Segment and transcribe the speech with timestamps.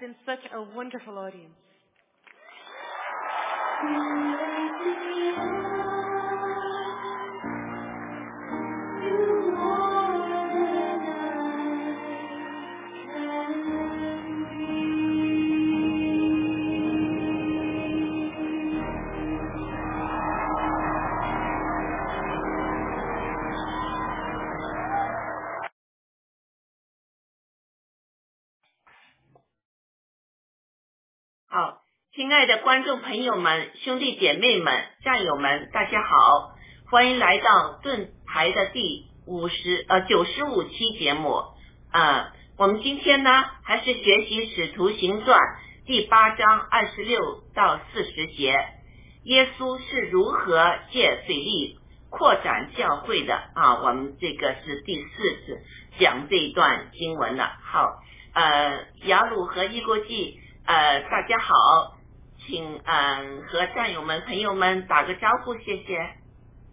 [0.00, 1.54] He's been such a wonderful audience.
[32.66, 34.74] 观众朋友们、兄弟姐妹们、
[35.04, 36.50] 战友们，大家好，
[36.90, 41.44] 欢迎来到盾牌的第五十呃九十五期节目。
[41.92, 43.30] 呃，我们今天呢
[43.62, 45.38] 还是学习使徒行传
[45.86, 48.58] 第八章二十六到四十节，
[49.22, 51.78] 耶稣是如何借水利
[52.10, 53.80] 扩展教会的啊？
[53.84, 55.62] 我们这个是第四次
[56.00, 57.48] 讲这一段经文了。
[57.62, 58.02] 好，
[58.34, 61.95] 呃，雅鲁和一国际，呃，大家好。
[62.46, 65.98] 请嗯和战友们、朋友们打个招呼，谢谢。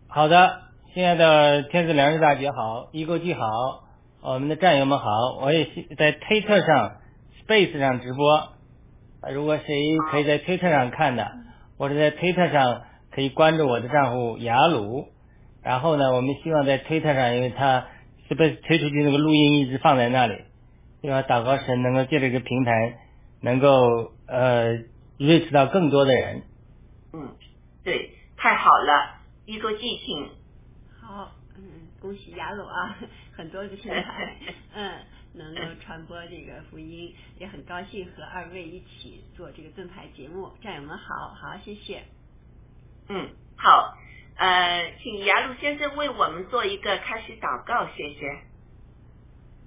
[0.08, 0.62] 好的，
[0.94, 3.48] 亲爱的天赐良知大姐好，一勾记好，
[4.22, 5.08] 我们的战友们好，
[5.42, 5.68] 我也
[5.98, 6.98] 在推特上、
[7.42, 8.50] Space 上直播。
[9.34, 11.32] 如果谁可以在推特上看的，
[11.80, 15.08] 或者在推特上可以关注我的账户雅鲁。
[15.64, 17.88] 然后呢，我们希望在推特上，因为它
[18.30, 20.36] Space 推出去那个录音一直放在那里，
[21.02, 23.00] 希望祷告神能够借这个平台，
[23.42, 24.93] 能够呃。
[25.18, 26.44] 认识到更多的人。
[27.14, 27.36] 嗯，
[27.84, 30.30] 对，太好了，一个记性。
[31.02, 31.64] 好，嗯，
[32.02, 32.98] 恭喜雅鲁啊，
[33.36, 34.38] 很多的平台，
[34.74, 35.00] 嗯，
[35.34, 40.52] 能够传播这个福音，也很高兴和二位一起做这个盾牌节目。
[40.62, 42.04] 战友们好，好，谢谢。
[43.10, 43.96] 嗯，好，
[44.38, 48.44] 呃，请雅鲁先生为我们做一个开始祷告，谢谢。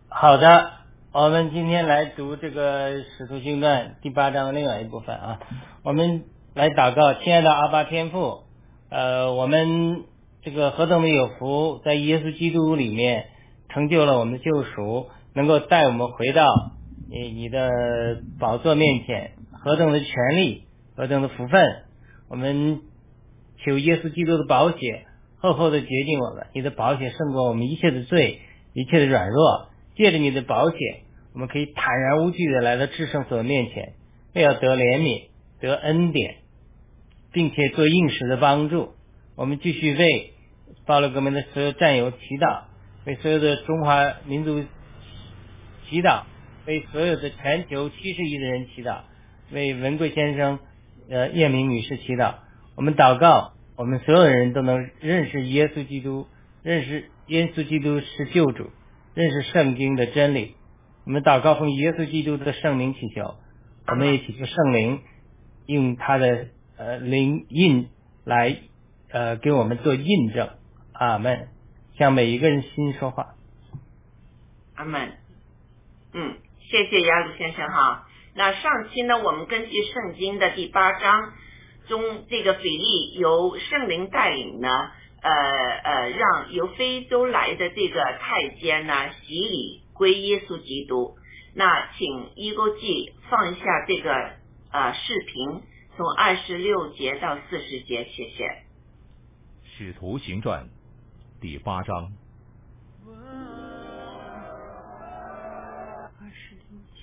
[0.09, 0.86] 好的。
[1.19, 5.41] 我们今天来读这个《使徒行传》第八章的另外一部分啊，
[5.83, 8.43] 我们来祷告，亲爱的阿巴天父，
[8.91, 10.05] 呃，我们
[10.43, 13.29] 这个何等的有福，在耶稣基督里面
[13.71, 16.45] 成就了我们的救赎，能够带我们回到
[17.09, 20.65] 你你的宝座面前，何等的权利，
[20.97, 21.67] 何等的福分，
[22.29, 22.83] 我们
[23.65, 25.07] 求耶稣基督的宝血
[25.39, 28.41] 厚厚的洁净我们，你的宝血胜过我们一切的罪，
[28.75, 30.77] 一切的软弱，借着你的宝血。
[31.37, 33.93] 我们可以坦然无惧的来到至圣所面前，
[34.35, 35.29] 为要得怜悯、
[35.61, 36.37] 得恩典，
[37.31, 38.95] 并且做应时的帮助。
[39.37, 40.33] 我们继续为
[40.87, 42.63] 暴乱革命的所有战友祈祷，
[43.05, 44.65] 为所有的中华民族
[45.91, 46.23] 祈祷，
[46.67, 49.01] 为所有的全球七十亿的人祈祷，
[49.53, 50.59] 为文贵先生、
[51.11, 52.37] 呃叶明女士祈祷。
[52.77, 56.29] 我们祷告，我们所有人都能认识耶稣基督，
[56.63, 58.71] 认识耶稣基督是救主，
[59.13, 60.55] 认识圣经的真理。
[61.07, 63.37] 我们祷告奉耶稣基督的圣灵祈求，
[63.87, 65.03] 我们也祈求圣灵
[65.67, 67.89] 用他的呃灵印
[68.25, 68.57] 来
[69.13, 70.51] 呃给我们做印证。
[70.93, 71.49] 阿门。
[71.97, 73.37] 向每一个人心说话。
[74.75, 75.13] 阿门。
[76.13, 76.35] 嗯，
[76.69, 78.09] 谢谢亚鲁先生哈。
[78.35, 81.33] 那上期呢，我们根据圣经的第八章
[81.87, 84.69] 中，这个腓力由圣灵带领呢，
[85.23, 88.93] 呃呃，让由非洲来的这个太监呢
[89.23, 89.86] 洗礼。
[89.97, 91.17] 归耶稣基督，
[91.55, 94.11] 那请一勾记放一下这个
[94.71, 95.63] 呃视频，
[95.97, 98.63] 从二十六节到四十节，谢谢。
[99.65, 100.69] 使徒行传
[101.41, 102.13] 第八章。
[106.19, 107.03] 二十六节。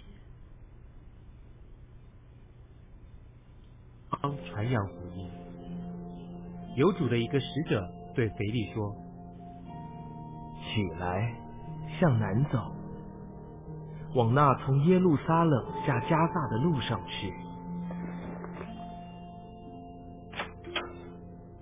[4.22, 5.30] 当传扬福音，
[6.76, 8.96] 有主的一个使者对腓力说
[10.62, 11.36] ：“起来，
[12.00, 12.76] 向南走。”
[14.16, 17.34] 往那从耶路撒冷下加萨的路上去。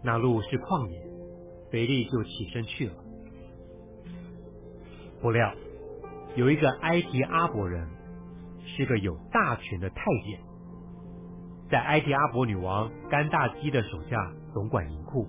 [0.03, 1.00] 那路是旷野，
[1.72, 2.93] 腓力就起身去了。
[5.22, 5.53] 不料
[6.36, 7.88] 有一个埃及阿伯人，
[8.65, 10.39] 是个有大权的太监，
[11.70, 15.27] 在埃及阿伯女王甘大基的手下总管银库。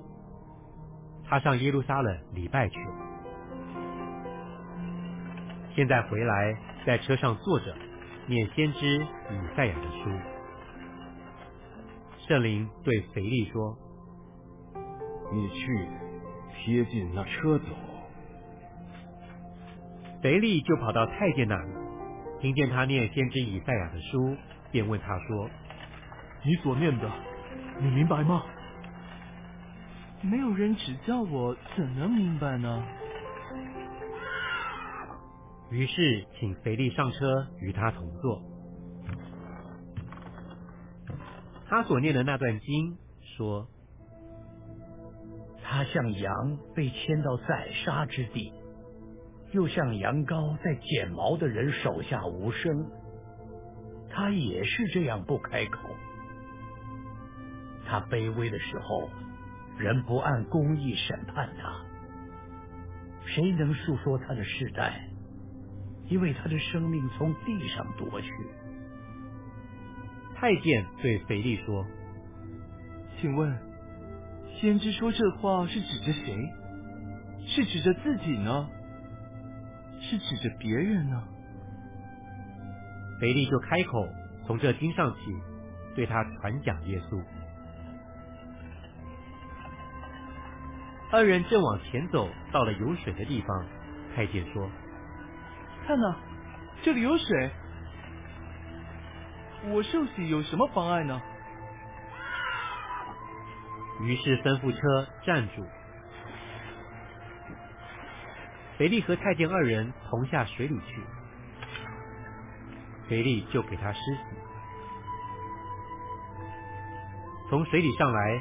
[1.25, 2.95] 他上耶路撒冷礼拜去了，
[5.77, 6.72] 现在回来。
[6.85, 7.75] 在车上坐着，
[8.27, 10.11] 念先知以赛亚的书。
[12.27, 13.77] 圣灵对腓力说
[15.33, 15.89] ：“你去
[16.55, 17.67] 贴近那车走。”
[20.23, 21.73] 腓力就跑到太监那里，
[22.41, 24.37] 听见他念先知以赛亚的书，
[24.71, 25.51] 便问他说
[26.47, 27.11] ：“你所念的，
[27.81, 28.45] 你明白吗？”
[30.23, 32.85] 没有人指教我，怎能明白呢？
[35.73, 38.43] 于是请肥力上车与他同坐。
[41.67, 42.99] 他所念的那段经
[43.39, 43.67] 说，
[45.63, 48.53] 他像羊被牵到宰杀之地，
[49.53, 52.87] 又像羊羔在剪毛的人手下无声。
[54.11, 55.89] 他也是这样不开口。
[57.87, 59.09] 他卑微的时候，
[59.79, 61.81] 人不按公义审判他。
[63.25, 65.09] 谁能诉说他的世代？
[66.09, 68.29] 因为他的生命从地上夺去。”
[70.35, 71.87] 太监对腓力说
[73.21, 73.57] ：“请问，
[74.61, 76.37] 先知说这话是指着谁？
[77.47, 78.69] 是指着自己呢？
[80.01, 81.23] 是指着别人呢？”
[83.21, 84.09] 腓力就开口，
[84.47, 85.21] 从这经上起，
[85.95, 87.23] 对他传讲耶稣。
[91.13, 93.67] 二人正往前走，到了有水的地方，
[94.17, 94.69] 太监说
[95.87, 96.17] ：“看呐，
[96.83, 97.51] 这里有水。”
[99.71, 101.23] 我受洗有什么妨碍呢？
[104.01, 105.65] 于是吩咐车站住。
[108.77, 111.01] 肥力和太监二人同下水里去，
[113.09, 114.21] 肥力就给他施洗。
[117.49, 118.41] 从水里上来，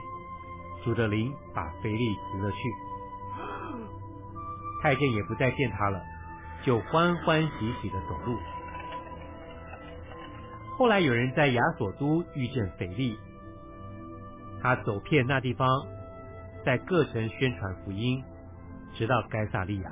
[0.84, 2.58] 主的灵把肥力提了去，
[4.82, 6.02] 太监也不再见他了，
[6.64, 8.38] 就欢欢喜喜的走路。
[10.78, 13.20] 后来有人在亚索都遇见腓力，
[14.62, 15.68] 他走遍那地方，
[16.66, 18.24] 在各城宣传福音，
[18.94, 19.92] 直到该萨利亚。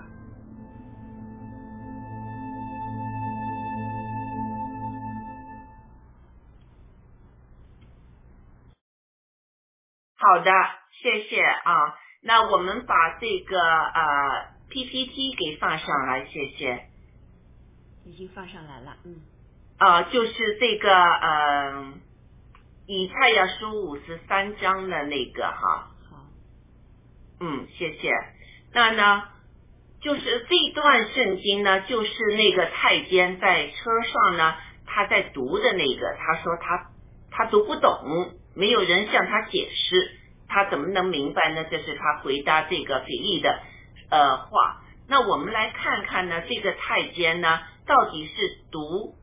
[10.17, 10.51] 好的，
[10.91, 11.95] 谢谢啊。
[12.21, 16.85] 那我们把这个呃 PPT 给放上来，谢谢。
[18.05, 19.15] 已经放上来了，嗯。
[19.77, 22.01] 啊，就是这个嗯，
[22.85, 25.91] 以太亚书五十三章的那个哈。
[26.09, 26.25] 好。
[27.39, 28.11] 嗯，谢谢。
[28.73, 29.23] 那呢，
[30.01, 36.91] 就是这段圣经呢，就是那个太监在车上呢，他在读的那个，他说他
[37.31, 40.11] 他读不懂，没有人向他解释，
[40.47, 41.65] 他怎么能明白呢？
[41.71, 43.61] 这是他回答这个腓力的
[44.09, 44.81] 呃话。
[45.07, 48.33] 那我们来看看呢，这个太监呢，到底是
[48.71, 49.15] 读。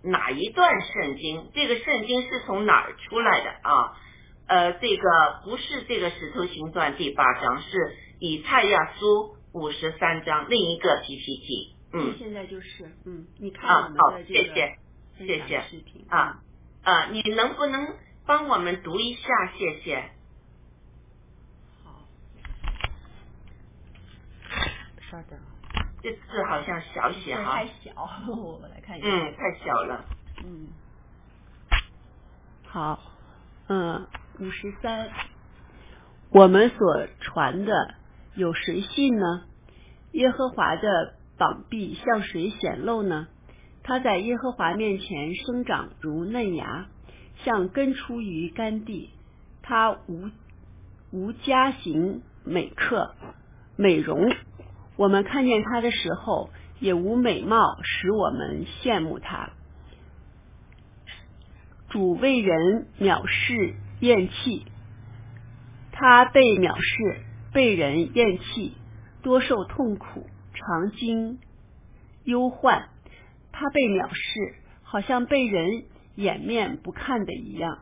[0.00, 1.50] 哪一段圣经？
[1.52, 3.98] 这个圣经是从哪儿出来的啊？
[4.46, 11.74] 呃，这个不是这个《使徒行传》第八章，是以赛亚书五十三章另一个 PPT。
[11.92, 14.78] 嗯，现在就是，嗯，你看啊，好，谢谢，
[15.18, 15.64] 谢谢
[16.08, 16.38] 啊
[16.84, 19.28] 啊，你能不能帮我们读一下？
[19.58, 20.10] 谢谢。
[21.84, 22.06] 好，
[25.10, 25.38] 稍等。
[26.02, 27.92] 这字好像小写哈，太小，
[28.32, 29.08] 我们来看一下。
[29.08, 30.04] 嗯，太小了。
[30.44, 30.68] 嗯，
[32.66, 33.00] 好，
[33.68, 34.06] 嗯，
[34.38, 35.10] 五十三，
[36.30, 37.94] 我们所传的
[38.34, 39.44] 有谁信呢？
[40.12, 43.26] 耶和华的膀臂向谁显露呢？
[43.82, 46.86] 他在耶和华面前生长如嫩芽，
[47.44, 49.10] 像根出于干地。
[49.62, 50.30] 他无
[51.10, 53.14] 无家行美克
[53.76, 54.30] 美容。
[54.98, 56.50] 我们看见他的时候，
[56.80, 59.50] 也无美貌使我们羡慕他。
[61.88, 64.66] 主为人藐视厌弃，
[65.92, 67.20] 他被藐视，
[67.52, 68.76] 被人厌弃，
[69.22, 71.38] 多受痛苦，常经
[72.24, 72.88] 忧患。
[73.52, 75.84] 他被藐视，好像被人
[76.16, 77.78] 掩面不看的一样。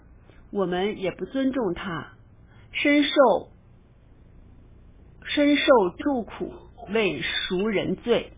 [0.50, 2.12] 我们也不尊重他，
[2.72, 3.48] 深受
[5.24, 5.64] 深受
[5.98, 6.52] 诸苦。
[6.88, 8.32] 为赎人罪，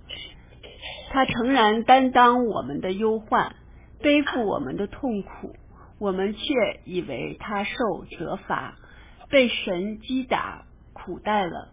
[1.10, 3.54] 他诚然担当我们的忧患，
[4.00, 5.54] 背负我们的痛苦，
[5.98, 7.74] 我们却以为他受
[8.18, 8.76] 责罚，
[9.28, 11.68] 被神击打苦待了。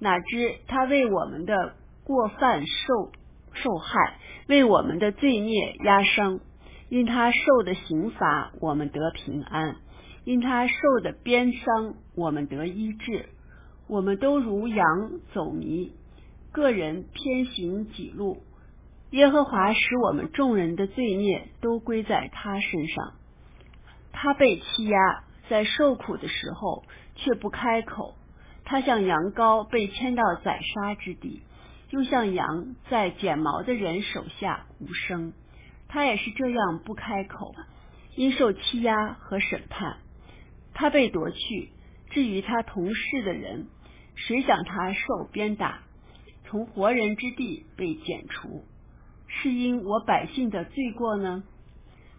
[0.00, 3.12] 哪知他为我们的过犯受
[3.52, 4.18] 受害，
[4.48, 6.40] 为我们的罪孽压伤。
[6.88, 9.74] 因他受的刑罚，我们得平安；
[10.24, 13.26] 因他受的鞭伤，我们得医治。
[13.88, 14.86] 我们都如羊
[15.32, 15.92] 走迷。
[16.56, 18.42] 个人偏行己路，
[19.10, 23.12] 耶和华使我们众人的罪孽都归在他身上。
[24.10, 24.98] 他被欺压，
[25.50, 26.84] 在受苦的时候
[27.14, 28.14] 却不开口。
[28.64, 31.42] 他像羊羔被牵到宰杀之地，
[31.90, 35.34] 又像羊在剪毛的人手下无声。
[35.88, 37.54] 他也是这样不开口，
[38.14, 39.98] 因受欺压和审判。
[40.72, 41.68] 他被夺去，
[42.08, 43.66] 至于他同事的人，
[44.14, 45.82] 谁想他受鞭打？
[46.48, 48.64] 从活人之地被剪除，
[49.26, 51.42] 是因我百姓的罪过呢？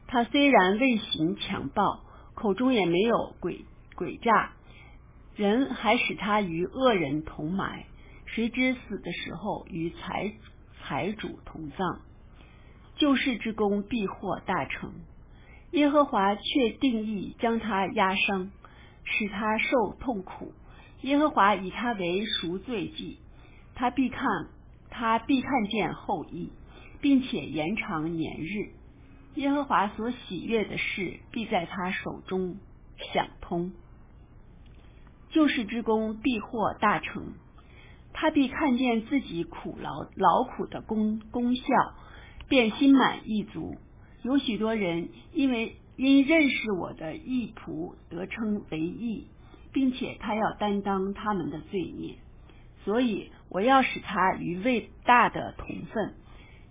[0.07, 2.01] 他虽然未行强暴，
[2.33, 3.61] 口中也没有诡
[3.95, 4.53] 诡诈，
[5.35, 7.85] 人还使他与恶人同埋，
[8.25, 10.33] 谁知死的时候与财
[10.81, 12.01] 财主同葬。
[12.95, 14.93] 救世之功必获大成，
[15.71, 18.51] 耶和华却定义将他压伤，
[19.03, 20.51] 使他受痛苦。
[21.01, 23.19] 耶和华以他为赎罪祭，
[23.77, 24.19] 他必看
[24.89, 26.51] 他必看见后裔，
[26.99, 28.71] 并且延长年日。
[29.35, 32.57] 耶和华所喜悦的事，必在他手中
[33.13, 33.71] 想通。
[35.29, 37.33] 救世之功必获大成，
[38.13, 41.63] 他必看见自己苦劳劳苦的功功效。
[42.49, 43.75] 便心满意足。
[44.23, 49.27] 有许多人因为因认识我的义仆得称为义，
[49.73, 52.15] 并且他要担当他们的罪孽，
[52.85, 56.15] 所以我要使他与伟大的同分，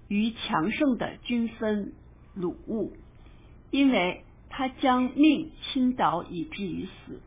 [0.09, 1.93] 与强盛的均分
[2.35, 2.93] 鲁物，
[3.71, 7.21] 因为他将命倾倒以至于死，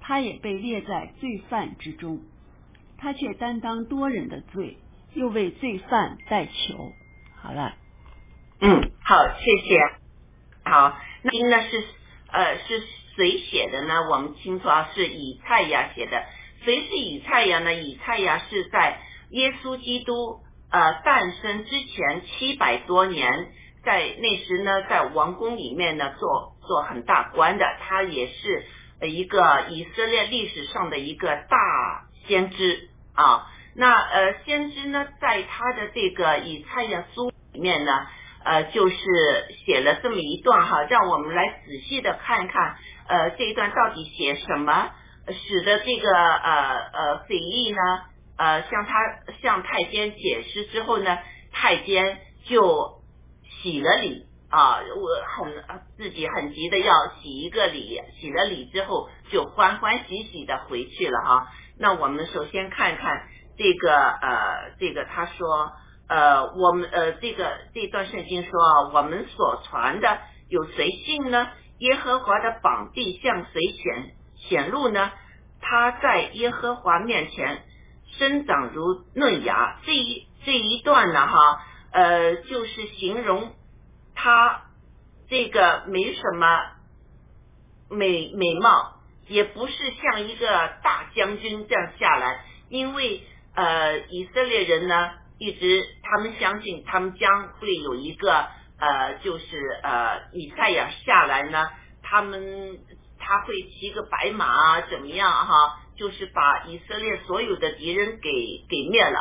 [0.00, 2.20] 他也被列在罪犯之中，
[2.98, 4.76] 他却担当多人的罪，
[5.14, 6.92] 又为罪犯代求。
[7.36, 7.76] 好了。
[8.60, 9.78] 嗯，好，谢谢。
[10.64, 11.84] 好，那应该是
[12.32, 12.82] 呃是
[13.14, 14.08] 谁写的呢？
[14.10, 16.24] 我们清楚啊，是以太亚写的。
[16.66, 17.72] 谁是以赛亚呢？
[17.72, 18.98] 以赛亚是在
[19.30, 23.52] 耶稣基督呃诞生之前七百多年，
[23.84, 27.64] 在那时呢，在王宫里面呢做做很大官的。
[27.82, 28.64] 他也是
[29.02, 33.46] 一个以色列历史上的一个大先知啊。
[33.76, 37.92] 那呃，先知呢，在他的这个以赛亚书里面呢。
[38.44, 38.96] 呃，就是
[39.64, 42.76] 写了这么一段哈，让我们来仔细的看看，
[43.08, 44.90] 呃，这一段到底写什么，
[45.32, 47.78] 使得这个呃呃匪夷呢，
[48.36, 48.94] 呃向他
[49.42, 51.18] 向太监解释之后呢，
[51.52, 53.02] 太监就
[53.62, 61.48] 洗了礼啊，我很自己很急的要洗一个礼，洗了礼之后就欢欢喜喜的回去了哈。
[61.78, 65.72] 那我们首先看看这个呃这个他说。
[66.08, 71.48] 呃，我们呃，这个这段圣经说啊，我们所传的有谁信呢？
[71.80, 74.14] 耶和华的膀臂向谁显
[74.48, 75.12] 显露呢？
[75.60, 77.62] 他在耶和华面前
[78.18, 79.80] 生长如嫩芽。
[79.84, 81.60] 这一这一段呢，哈，
[81.92, 83.52] 呃，就是形容
[84.14, 84.62] 他
[85.28, 86.46] 这个没什么
[87.90, 90.46] 美美貌，也不是像一个
[90.82, 93.22] 大将军这样下来，因为
[93.54, 95.10] 呃，以色列人呢。
[95.38, 98.46] 一直他们相信，他们将会有一个
[98.78, 99.44] 呃，就是
[99.82, 101.68] 呃，以赛亚下来呢，
[102.02, 102.78] 他们
[103.26, 105.80] 他会骑个白马啊，怎么样哈？
[105.96, 108.30] 就是把以色列所有的敌人给
[108.68, 109.18] 给灭了。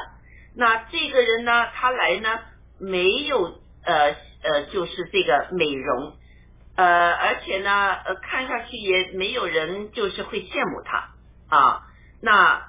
[0.56, 2.39] 那这个人呢，他来呢，
[2.80, 6.15] 没有呃呃，就是这个美容，
[6.76, 11.10] 呃，而且呢，呃，看上去也没有人就是会羡慕他
[11.50, 11.82] 啊。
[12.22, 12.68] 那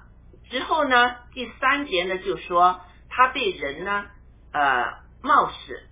[0.49, 2.81] 之后呢，第三节呢，就说。
[3.09, 4.05] 他被人呢，
[4.53, 5.87] 呃，冒失，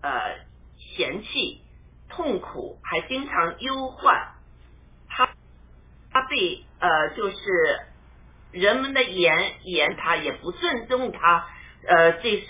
[0.00, 0.38] 呃，
[0.78, 1.60] 嫌弃，
[2.08, 4.31] 痛苦，还经常忧患。
[6.34, 7.36] 对，呃，就是
[8.52, 11.46] 人们的言言他，也不尊重他。
[11.86, 12.48] 呃，这是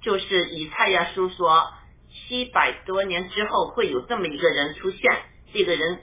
[0.00, 1.72] 就是以蔡亚书说，
[2.12, 5.00] 七百多年之后会有这么一个人出现。
[5.52, 5.98] 这个人，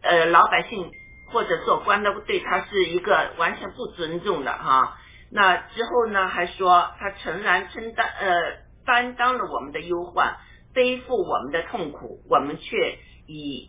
[0.00, 0.90] 呃，老百姓
[1.30, 4.96] 或者做官的对他是一个完全不尊重的哈。
[5.30, 6.28] 那之后呢？
[6.28, 10.38] 还说他诚然承担呃担当了我们的忧患，
[10.72, 13.68] 背负我们的痛苦，我们却以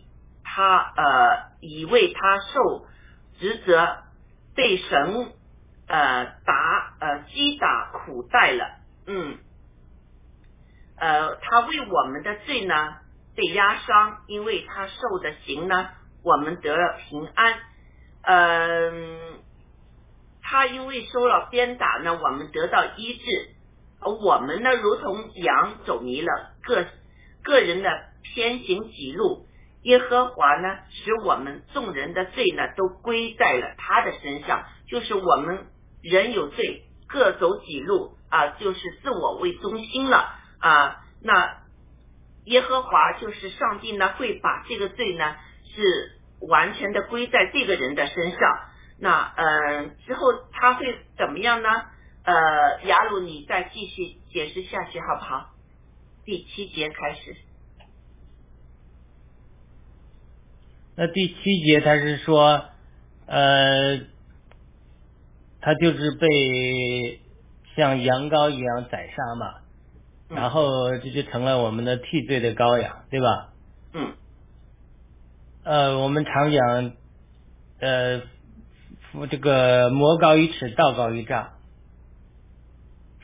[0.54, 2.86] 他呃以为他受
[3.38, 4.02] 职责
[4.54, 5.32] 被神
[5.86, 9.38] 呃打呃击打苦待了，嗯，
[10.96, 12.96] 呃他为我们的罪呢
[13.34, 15.88] 被压伤，因为他受的刑呢，
[16.22, 17.54] 我们得了平安，
[18.22, 19.40] 嗯。
[20.44, 23.22] 他因为受了鞭打呢，我们得到医治；
[24.00, 26.84] 而我们呢，如同羊走迷了，个
[27.42, 27.88] 个人的
[28.22, 29.46] 偏行己路。
[29.82, 34.64] 耶和华呢，使我们众人的罪呢，都归在了他的身上。
[34.86, 35.66] 就是我们
[36.02, 41.02] 人有罪，各走己路啊，就是自我为中心了啊。
[41.22, 41.62] 那
[42.44, 45.36] 耶和华就是上帝呢，会把这个罪呢，
[45.74, 46.18] 是
[46.48, 48.38] 完全的归在这个人的身上。
[49.00, 51.68] 那嗯，之后他会怎么样呢？
[52.24, 55.50] 呃，雅鲁，你再继续解释下去好不好？
[56.24, 57.34] 第七节开始。
[60.94, 62.64] 那第七节他是说，
[63.26, 63.98] 呃，
[65.60, 67.20] 他就是被
[67.74, 69.54] 像羊羔一样宰杀嘛，
[70.28, 73.52] 然后这就成了我们的替罪的羔羊，对吧？
[73.94, 74.12] 嗯。
[75.64, 76.92] 呃，我们常讲，
[77.80, 78.22] 呃，
[79.30, 81.52] 这个魔高一尺，道高一丈。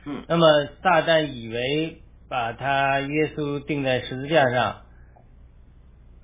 [0.07, 0.25] 嗯。
[0.27, 0.47] 那么
[0.83, 4.83] 撒旦以为把他耶稣钉在十字架上，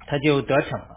[0.06, 0.93] 他就得逞了。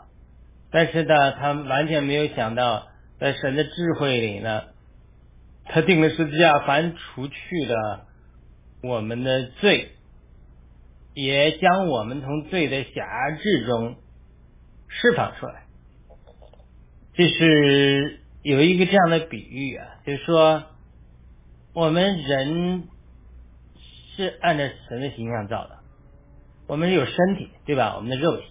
[0.69, 2.87] 但是呢，他完全没有想到，
[3.19, 4.63] 在神的智慧里呢，
[5.65, 8.05] 他定了十字架，凡除去了
[8.83, 9.91] 我们的罪，
[11.13, 13.95] 也将我们从罪的辖制中
[14.87, 15.63] 释放出来。
[17.13, 20.63] 这是有一个这样的比喻啊，就是说，
[21.73, 22.83] 我们人
[24.15, 25.79] 是按照神的形象造的，
[26.67, 27.95] 我们有身体，对吧？
[27.95, 28.43] 我们的肉体。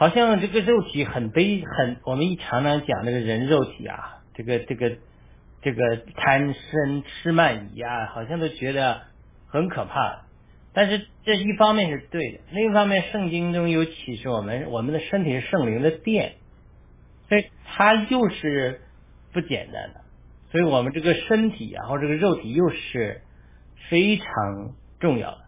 [0.00, 4.96] 好像这个肉体很悲很，我们一常常讲这个人肉体啊，这个这个
[5.60, 9.02] 这个贪生吃慢疑啊，好像都觉得
[9.46, 10.22] 很可怕。
[10.72, 16.36] 但是这一方面是对的，另一方面圣经中有启示我们，我们的身体是圣灵的殿，
[17.28, 18.80] 所以它又是
[19.34, 20.00] 不简单的。
[20.50, 23.20] 所以我们这个身体啊，或这个肉体又是
[23.90, 24.24] 非常
[24.98, 25.40] 重要的。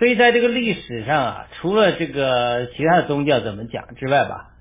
[0.00, 4.54] 所以在这个历史上啊，除了这个其他的宗教怎么讲之外吧，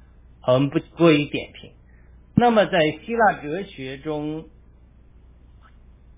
[0.45, 1.71] 我们不过于点评。
[2.35, 4.49] 那么在希腊哲学中，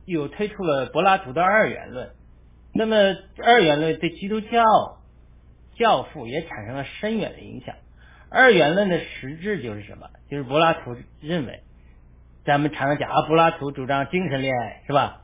[0.06, 2.10] 有推出了柏拉图的二元论。
[2.74, 2.96] 那么
[3.46, 4.64] 二元论对基督教
[5.76, 7.76] 教父也产生了深远的影响。
[8.32, 10.10] 二元论的实质就是什么？
[10.32, 11.62] 就是柏拉图认为，
[12.44, 15.22] 咱们常常讲啊，柏拉图主张精神恋爱，是吧？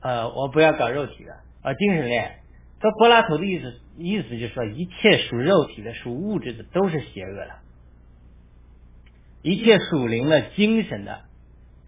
[0.00, 2.38] 呃，我不要搞肉体的啊，精神恋爱。
[2.80, 7.54] 说柏拉图的意思，意思就是说，一切属肉体的、属物质的都是邪恶的；
[9.42, 11.22] 一切属灵的、精神的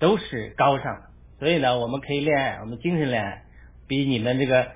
[0.00, 1.02] 都是高尚的。
[1.38, 3.44] 所以呢，我们可以恋爱，我们精神恋爱
[3.86, 4.72] 比你们这个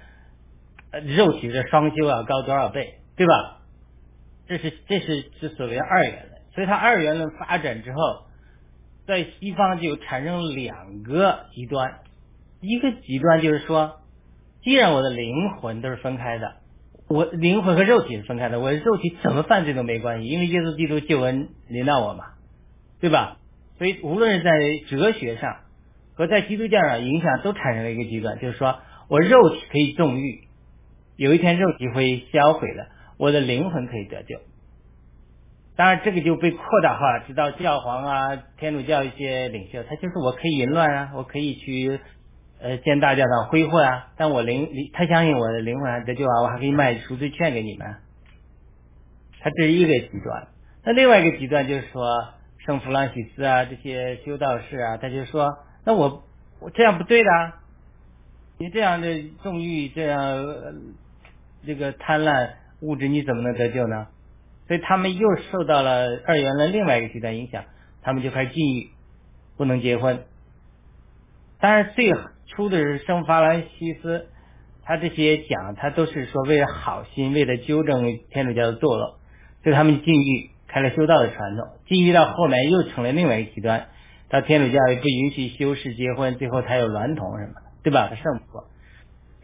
[1.17, 3.63] 肉体的双修要高多少倍，对吧？
[4.47, 6.41] 这是这是之所谓二元论。
[6.55, 8.27] 所以它二元论发展之后，
[9.05, 11.99] 在西方就产生两个极端，
[12.61, 14.01] 一个极端就是说。
[14.65, 16.55] 既然我的灵魂都是分开的，
[17.07, 22.25] 我灵魂和肉体是分开的，我的肉体怎么犯罪都没关系，因为耶稣基督救恩临到我嘛，
[22.99, 23.37] 对吧？
[23.77, 24.51] 所以无论是在
[24.89, 25.57] 哲学上
[26.15, 30.45] 和在基督教上影响都产生了一个极端，就是说我肉体可以纵欲，
[31.17, 32.87] 有一天肉体会销毁的，
[33.19, 34.39] 我的灵魂可以得救。
[35.77, 42.01] 当然这个就被扩大化，直到教皇啊、天主教一些领袖，他就是我可以淫乱啊，我可以去。
[42.65, 44.09] 呃，见大教堂挥霍啊！
[44.17, 46.41] 但我灵灵，他相信我的灵魂还得救啊！
[46.41, 47.97] 我还可以卖赎罪券给你们。
[49.41, 50.49] 他这是一个极端。
[50.83, 52.09] 那另外一个极端就是说，
[52.65, 56.25] 圣弗朗西斯啊，这些修道士啊，他就说，那我
[56.59, 57.31] 我这样不对的，
[58.57, 59.09] 你这样的
[59.43, 60.43] 纵欲，这样
[61.67, 62.49] 这个贪婪
[62.81, 64.07] 物质，你怎么能得救呢？
[64.69, 67.65] 所以他们又受到了二元的另外一个极端影响，
[68.01, 68.89] 他们就开始禁欲，
[69.59, 70.25] 不能结婚。
[71.61, 72.31] 当然最好。
[72.55, 74.29] 出的是圣法兰西斯，
[74.85, 79.19] 他这些讲，他都是说为了好心，为了纠正天主教的堕落，
[79.63, 81.67] 所以他们禁欲，开了修道的传统。
[81.87, 83.89] 禁欲到后来又成了另外一个极端，
[84.29, 88.15] 到天主教也不允许修士结婚，最后才有娈童什么的，对吧？
[88.15, 88.65] 圣父，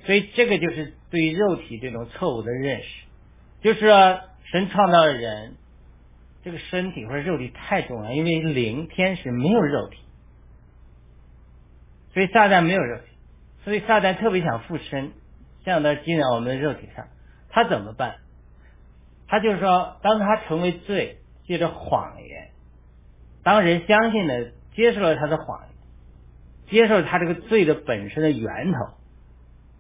[0.05, 2.87] 所以这个就是对肉体这种错误的认识，
[3.62, 4.20] 就是说
[4.53, 5.55] 神创造的人，
[6.44, 9.99] 这个身体或者肉体太重要，因为灵天使没有肉体。
[12.12, 13.05] 所以撒旦没有肉体，
[13.62, 15.12] 所以撒旦特别想附身，
[15.64, 17.07] 想到进到我们的肉体上，
[17.51, 18.16] 他怎么办？
[19.29, 22.51] 他就是说，当他成为罪，借着谎言，
[23.44, 25.77] 当人相信了、接受了他的谎言，
[26.68, 28.79] 接受他这个罪的本身的源头，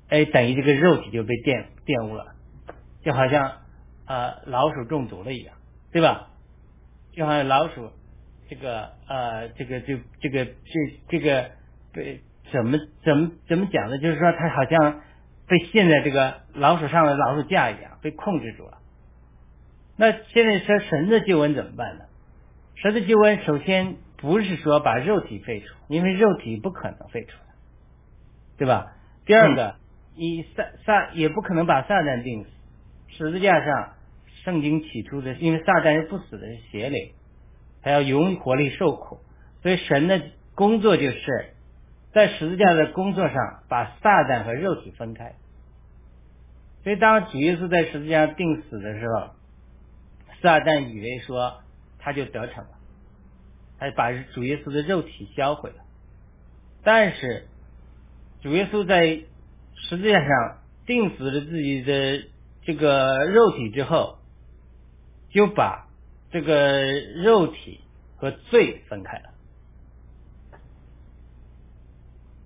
[0.08, 2.26] 哎，等于这个肉体就被玷玷污了，
[3.02, 3.62] 就好像
[4.04, 5.56] 啊老鼠中毒了一样，
[5.90, 6.28] 对吧？
[7.12, 7.90] 就好像老鼠
[8.48, 10.52] 这个呃这个就这个这
[11.08, 11.50] 这个。
[11.92, 12.20] 被
[12.52, 13.98] 怎么怎么怎么讲呢？
[13.98, 15.00] 就是说，他好像
[15.46, 18.78] 被陷在这个老鼠上的老鼠架一样，被控制住了。
[19.96, 22.04] 那现在说神的救恩怎么办呢？
[22.76, 27.36] 神的救恩首先不是说把肉体废除，因为肉体不可能废除，
[28.56, 28.92] 对吧？
[29.26, 29.76] 第二个，
[30.16, 32.50] 你撒撒也不可能把撒旦钉死。
[33.08, 33.94] 十字架上，
[34.44, 37.12] 圣经起初的，因为撒旦是不死的，是邪灵，
[37.82, 39.18] 他要永活力受苦，
[39.62, 40.22] 所以神的
[40.54, 41.54] 工作就是。
[42.12, 45.36] 在十字架的工作上，把撒旦和肉体分开。
[46.82, 49.30] 所以，当主耶稣在十字架上钉死的时候，
[50.42, 51.62] 撒旦以为说
[51.98, 52.70] 他就得逞了，
[53.78, 55.76] 他把主耶稣的肉体销毁了。
[56.82, 57.46] 但是，
[58.40, 59.20] 主耶稣在
[59.74, 62.24] 十字架上钉死了自己的
[62.62, 64.18] 这个肉体之后，
[65.30, 65.86] 就把
[66.30, 66.90] 这个
[67.22, 67.80] 肉体
[68.16, 69.29] 和罪分开了，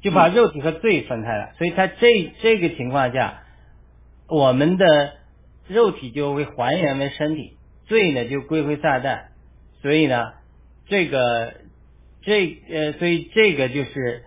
[0.04, 1.54] 就把肉体和罪分开了。
[1.56, 3.42] 所以他这这个情况下，
[4.28, 5.14] 我们的
[5.66, 9.28] 肉体就会还原为身体，罪呢就归回撒旦。
[9.80, 10.34] 所以呢，
[10.86, 11.54] 这个
[12.20, 14.24] 这呃，所以这个就是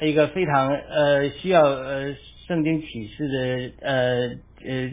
[0.00, 2.14] 一个非常呃需要呃
[2.46, 4.28] 圣经启示的呃
[4.66, 4.90] 呃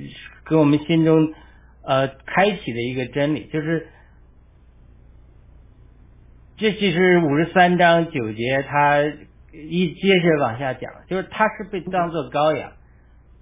[0.47, 1.33] 给我们心中
[1.83, 3.87] 呃开启的一个真理，就是
[6.55, 9.03] 这其实五十三章九节，他
[9.53, 12.73] 一接着往下讲，就是他是被当作羔羊，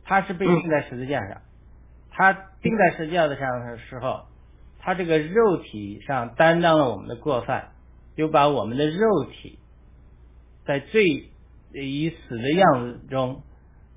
[0.04, 1.42] 他是被钉在十字架上，
[2.12, 4.28] 他钉在十字架上的时候。
[4.84, 7.70] 他这个肉体上担当了我们的过犯，
[8.18, 9.60] 就把我们的肉体
[10.66, 11.30] 在最
[11.72, 13.44] 以死的样子中，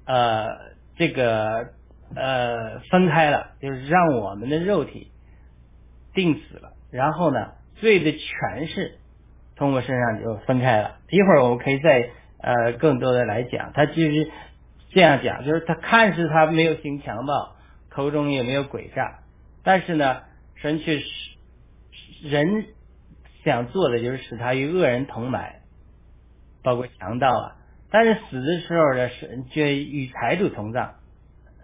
[0.05, 0.47] 呃，
[0.97, 1.71] 这个
[2.15, 5.11] 呃分开了，就是让我们的肉体
[6.13, 6.75] 定死了。
[6.91, 8.99] 然后呢，罪的权势
[9.57, 10.97] 通过身上就分开了。
[11.11, 13.73] 一会儿我们可以再呃更多的来讲。
[13.75, 14.31] 他其实
[14.91, 17.57] 这样讲，就是他看似他没有行强暴，
[17.89, 19.21] 口中也没有诡诈，
[19.63, 20.23] 但是呢。
[20.57, 21.07] 神却使
[22.23, 22.65] 人
[23.45, 25.57] 想做的就是使他与恶人同埋，
[26.63, 27.57] 包括强盗啊。
[27.91, 30.95] 但是死的时候呢，神却与财主同葬，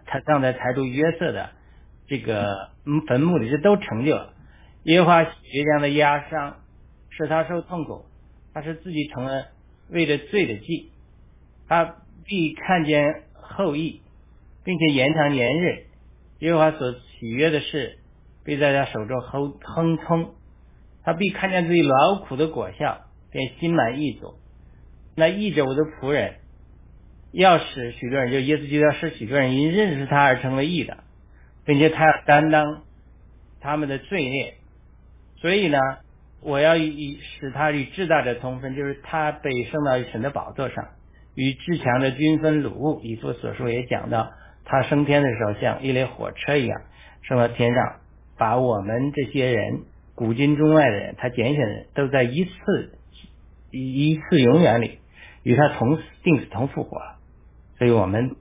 [0.05, 1.49] 他葬在财主约瑟的
[2.07, 2.69] 这个
[3.07, 4.33] 坟墓里，这都成就了。
[4.83, 5.31] 耶和华血
[5.63, 6.57] 这的压伤，
[7.21, 8.05] 使他受痛苦，
[8.53, 9.47] 他是自己成了
[9.89, 10.91] 为了罪的祭，
[11.67, 14.01] 他必看见后裔，
[14.63, 15.85] 并且延长年日。
[16.39, 17.97] 耶和华所喜悦的事。
[18.43, 20.33] 必在他手中哼哼冲，
[21.03, 24.33] 他必看见自己劳苦的果效，便心满意足。
[25.15, 26.37] 那译者我的仆人，
[27.31, 31.03] 要使许多人，就耶稣基督要使许多人因认识他而成为义的，
[31.65, 32.81] 并且他要担当
[33.59, 34.55] 他们的罪孽。
[35.37, 35.77] 所以呢，
[36.41, 40.89] 我要以使他与至大者同分，就是他被升到神的宝座上，
[41.35, 43.01] 与至强的均分鲁物。
[43.03, 44.31] 以弗所说也讲到，
[44.65, 46.81] 他升天的时候像一列火车一样
[47.21, 47.97] 升到天上。
[48.37, 49.81] 把我们这些人
[50.15, 52.97] 古今中外的人，他拣选的人都在一次
[53.69, 54.97] 一次永远里
[55.43, 57.19] 与他同死定死同复活了，
[57.77, 58.35] 所以我们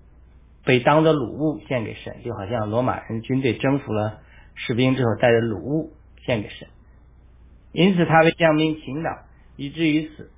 [0.65, 4.21] 被当做鲁物献给神，就好像罗马人军队征服了
[4.55, 5.93] 士兵之后带着鲁物
[6.25, 6.69] 献给神，
[7.73, 9.11] 因此他为将兵倾倒，
[9.57, 10.31] 以至于死，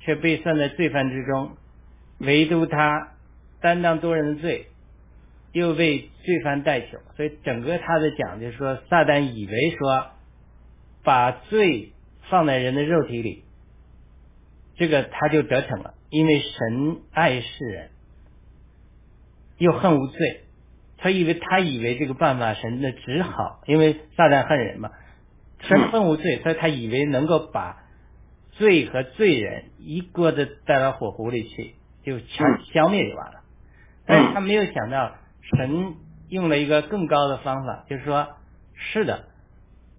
[0.00, 1.56] 却被算在罪犯之中，
[2.18, 3.12] 唯独他
[3.60, 4.66] 担当多人的罪。
[5.52, 10.08] 又为罪犯代求，所以整个他的讲就是说，撒旦以为说
[11.02, 11.92] 把罪
[12.28, 13.42] 放在人的肉体里，
[14.76, 17.88] 这个他就得逞了，因为神爱世人，
[19.56, 20.42] 又恨无罪，
[20.98, 24.90] 他以为他以为这个办法神的只好，因为撒旦恨人嘛，
[25.60, 27.84] 神恨无罪，所以他以为能够把
[28.52, 33.40] 罪和罪人一锅子带到火湖里去，就全消灭就完了，
[34.06, 35.12] 但是他没有想到。
[35.56, 35.94] 神
[36.28, 38.26] 用了一个更高的方法，就是说，
[38.74, 39.26] 是的，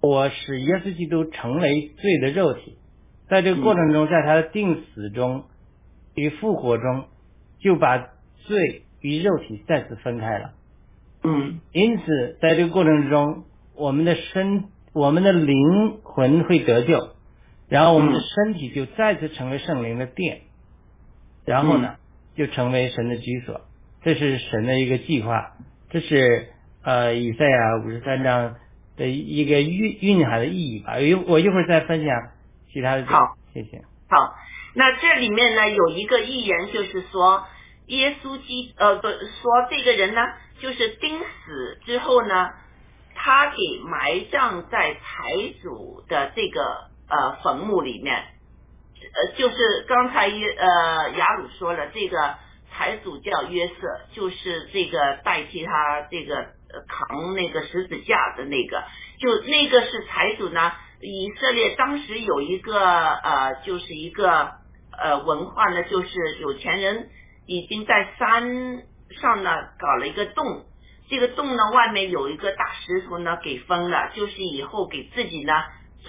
[0.01, 2.77] 我使耶稣基督成为罪的肉体，
[3.29, 5.45] 在这个过程中，在他的定死中
[6.15, 7.05] 与复活中，
[7.61, 8.09] 就把
[8.45, 10.51] 罪与肉体再次分开了。
[11.23, 17.09] 嗯，因此，在这个过程之中，我们的身、我们的灵魂会得救，
[17.69, 20.41] 然后我们的身体就再次成为圣灵的殿，
[21.45, 21.95] 然后呢，
[22.35, 23.61] 就成为神的居所。
[24.03, 25.53] 这是神的一个计划，
[25.89, 26.49] 这是
[26.83, 28.55] 呃以赛亚五十三章
[28.95, 30.99] 的一个蕴蕴含的意义吧。
[30.99, 32.15] 一我一会儿再分享
[32.71, 33.05] 其他的。
[33.05, 33.81] 好，谢谢。
[34.09, 34.35] 好，
[34.75, 37.43] 那这里面呢有一个预言，就是说
[37.87, 40.21] 耶稣基呃不说这个人呢，
[40.59, 42.51] 就是钉死之后呢，
[43.27, 46.61] 他给埋葬在财主的这个
[47.09, 52.35] 呃坟墓里面，呃就是刚才呃雅鲁说了这个。
[52.69, 53.73] 财主叫约瑟，
[54.13, 56.35] 就是这个代替他这个
[56.87, 58.83] 扛那个十字架的那个，
[59.19, 60.73] 就那个是财主呢。
[61.01, 64.51] 以色列当时有一个呃，就是一个
[64.95, 67.09] 呃文化呢，就是有钱人
[67.47, 68.83] 已经在山
[69.19, 70.65] 上呢搞了一个洞，
[71.09, 75.53] 这个洞呢外面有一个大石头呢给封了，就是以后给自己呢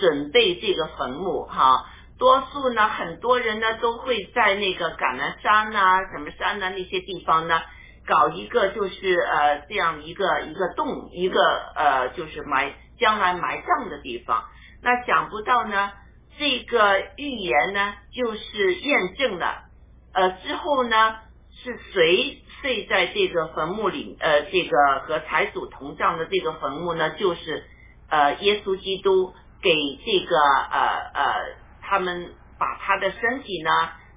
[0.01, 1.87] 准备这个坟墓哈。
[2.19, 7.61] 多数呢，很多人呢都会在那个橄榄山呐、什么山呐那些地方呢，
[8.09, 11.41] 搞一个就是呃这样一个一个洞，一个
[11.77, 14.45] 呃就是埋将来埋葬的地方。
[14.83, 15.93] 那想不到呢，
[16.39, 19.67] 这个预言呢就是验证了，
[20.13, 21.17] 呃之后呢
[21.63, 24.17] 是谁睡在这个坟墓里？
[24.21, 27.65] 呃，这个和财主同葬的这个坟墓呢，就是
[28.11, 29.35] 呃耶稣基督。
[29.61, 29.73] 给
[30.07, 31.35] 这个呃呃，
[31.83, 33.71] 他们把他的身体呢，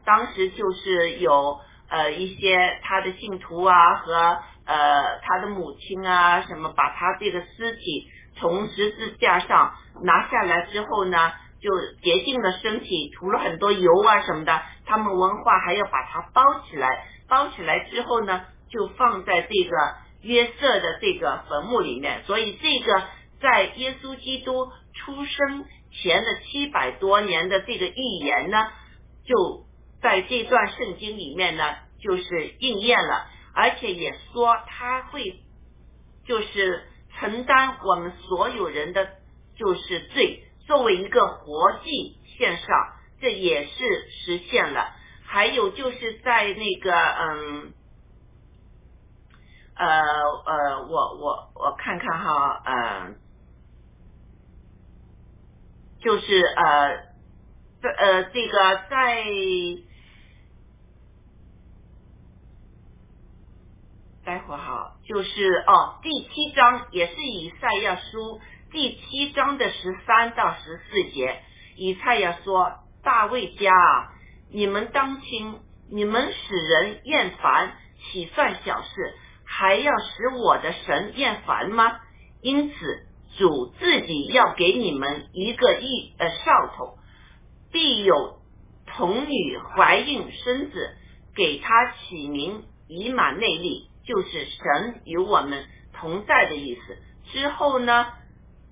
[0.06, 1.58] 当时就是有
[1.89, 9.73] 呃一些他的信徒啊和呃他的母亲啊什么，把他这个尸体从十字架上
[10.04, 11.71] 拿下来之后呢，就
[12.04, 14.62] 洁净了身体，涂了很多油啊什么的。
[14.86, 16.88] 他们文化还要把它包起来，
[17.32, 22.24] 包起来之后呢，就放在这个约瑟的这个坟墓里面。
[22.26, 23.04] 所以这个
[23.39, 28.67] 在耶稣基督出生前的七百多年的这个预言呢，
[29.24, 29.65] 就
[30.02, 31.63] 在这段圣经里面呢，
[32.02, 35.39] 就是应验了，而且也说他会
[36.28, 36.84] 就是
[37.17, 39.08] 承担我们所有人的
[39.58, 42.67] 就是罪，作为一个活祭献上，
[43.22, 43.72] 这也是
[44.26, 44.96] 实现了。
[45.32, 47.74] 还有就是在那个嗯。
[49.74, 53.15] 呃呃，我我我看看哈，呃，
[56.02, 56.98] 就是呃，
[57.82, 59.24] 这呃这个在
[64.24, 68.39] 待会儿哈，就是哦，第七章也是以赛亚书
[68.72, 71.41] 第七章的十三到十四节，
[71.76, 74.11] 以赛亚说：“大卫家啊，
[74.52, 75.60] 你们当听，
[75.90, 79.14] 你们使人厌烦，岂算小事？”
[79.54, 82.00] 还要使我的神厌烦吗？
[82.42, 83.06] 因此，
[83.38, 86.98] 主自己要给你们一个一呃兆头，
[87.70, 88.40] 必有
[88.88, 90.96] 童女怀孕生子，
[91.36, 96.98] 给他起名以马内利，就是神与我们同在的意思。
[97.34, 98.08] 之后呢，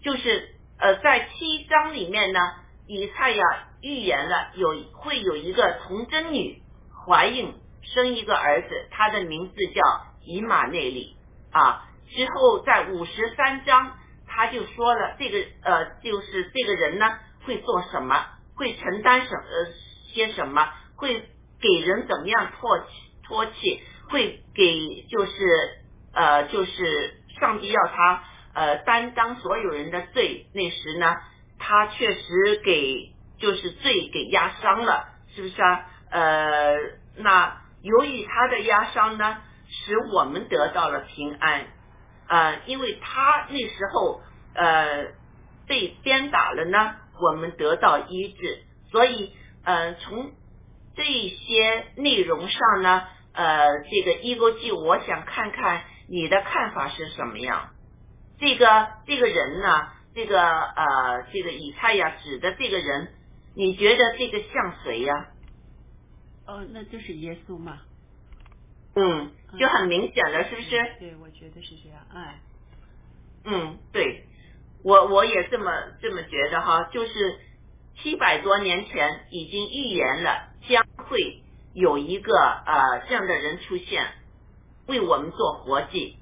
[0.01, 2.39] 就是呃在七章里面呢，
[2.89, 3.43] 以赛亚
[3.81, 6.61] 预言了有会有一个童贞女
[7.05, 9.81] 怀孕生一个儿子，他的名字叫。
[10.21, 11.15] 以马内利
[11.51, 13.97] 啊，之后在五十三章
[14.27, 19.71] 他就说了，这个呃就是这个人呢会做什么，会承担什呃
[20.13, 22.91] 些什么，会给人怎么样唾弃
[23.27, 25.31] 唾弃，会给就是
[26.13, 28.23] 呃就是上帝要他
[28.53, 31.15] 呃担当所有人的罪，那时呢
[31.59, 35.85] 他确实给就是罪给压伤了，是不是啊？
[36.09, 36.75] 呃，
[37.17, 39.37] 那由于他的压伤呢。
[39.71, 41.67] 使我们得到了平安，
[42.27, 44.19] 呃，因为他那时候
[44.55, 45.11] 呃
[45.67, 49.31] 被鞭打了呢，我们得到医治，所以
[49.63, 50.31] 呃从
[50.95, 57.69] 这些内容上呢，呃这个一个记，我想看看你的看法是什么样。
[58.39, 59.87] 这个这个人呢，
[60.19, 63.13] 这个呃这个以太呀指的这个人，
[63.55, 65.27] 你觉得这个像谁呀？
[66.45, 67.79] 哦，那就是耶稣嘛。
[68.95, 70.69] 嗯，就很明显了，是不是？
[70.99, 72.05] 对，我觉得是这样。
[72.13, 72.41] 哎，
[73.45, 74.25] 嗯，对，
[74.83, 77.39] 我我也这么这么觉得哈，就是
[77.95, 84.05] 七百多年前已经预言了，将会有一个呃这样的人出现，
[84.85, 86.17] 为我们做活祭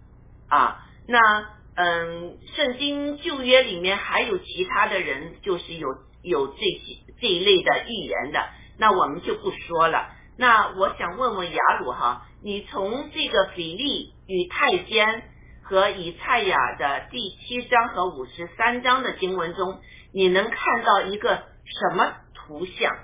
[0.49, 0.83] 啊。
[1.07, 5.87] 那嗯，圣经旧约里面还有其他的人，就是有
[6.23, 10.09] 有这些这一类的预言的，那我们就不说了。
[10.37, 12.23] 那我想问问雅鲁哈。
[12.43, 15.23] 你从这个比利与太监
[15.61, 19.79] 和以赛亚的第七章和五十三章的经文中，
[20.13, 22.95] 你能看到一个什么图像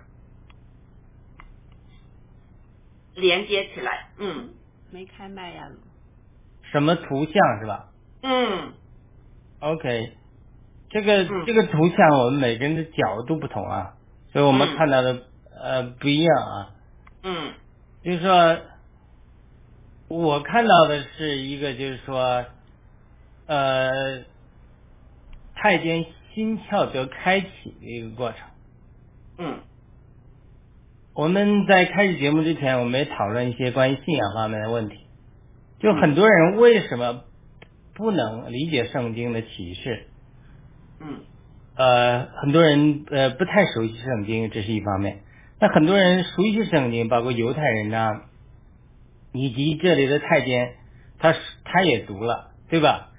[3.16, 4.10] 连接起来？
[4.18, 4.54] 嗯，
[4.92, 5.70] 没开麦呀。
[6.72, 7.90] 什么图像是吧？
[8.24, 8.74] 嗯。
[9.60, 10.14] OK，
[10.90, 13.94] 这个这个图像我们每个人的角度不同啊，
[14.32, 15.22] 所以我们看到的
[15.62, 16.70] 呃不一样啊。
[17.24, 17.54] 嗯。
[18.04, 18.58] 就是说。
[20.10, 22.46] 我看到的是一个，就是说，
[23.48, 23.90] 呃，
[25.56, 26.06] 太监
[26.36, 27.48] 心窍得开启
[27.82, 28.40] 的一个过程。
[29.40, 29.60] 嗯。
[31.16, 35.00] 我们在开始节目之前，我们也讨论一些关于信仰方面的问题。
[35.80, 37.24] 就很多人为什么
[37.96, 40.08] 不能理解圣经的启示？
[41.00, 41.22] 嗯。
[41.76, 45.20] 呃，很多人呃不太熟悉圣经，这是一方面。
[45.60, 48.22] 那很多人熟悉圣经，包括犹太人呢。
[49.36, 50.76] 以及这里的太监，
[51.18, 53.10] 他他也读了，对吧？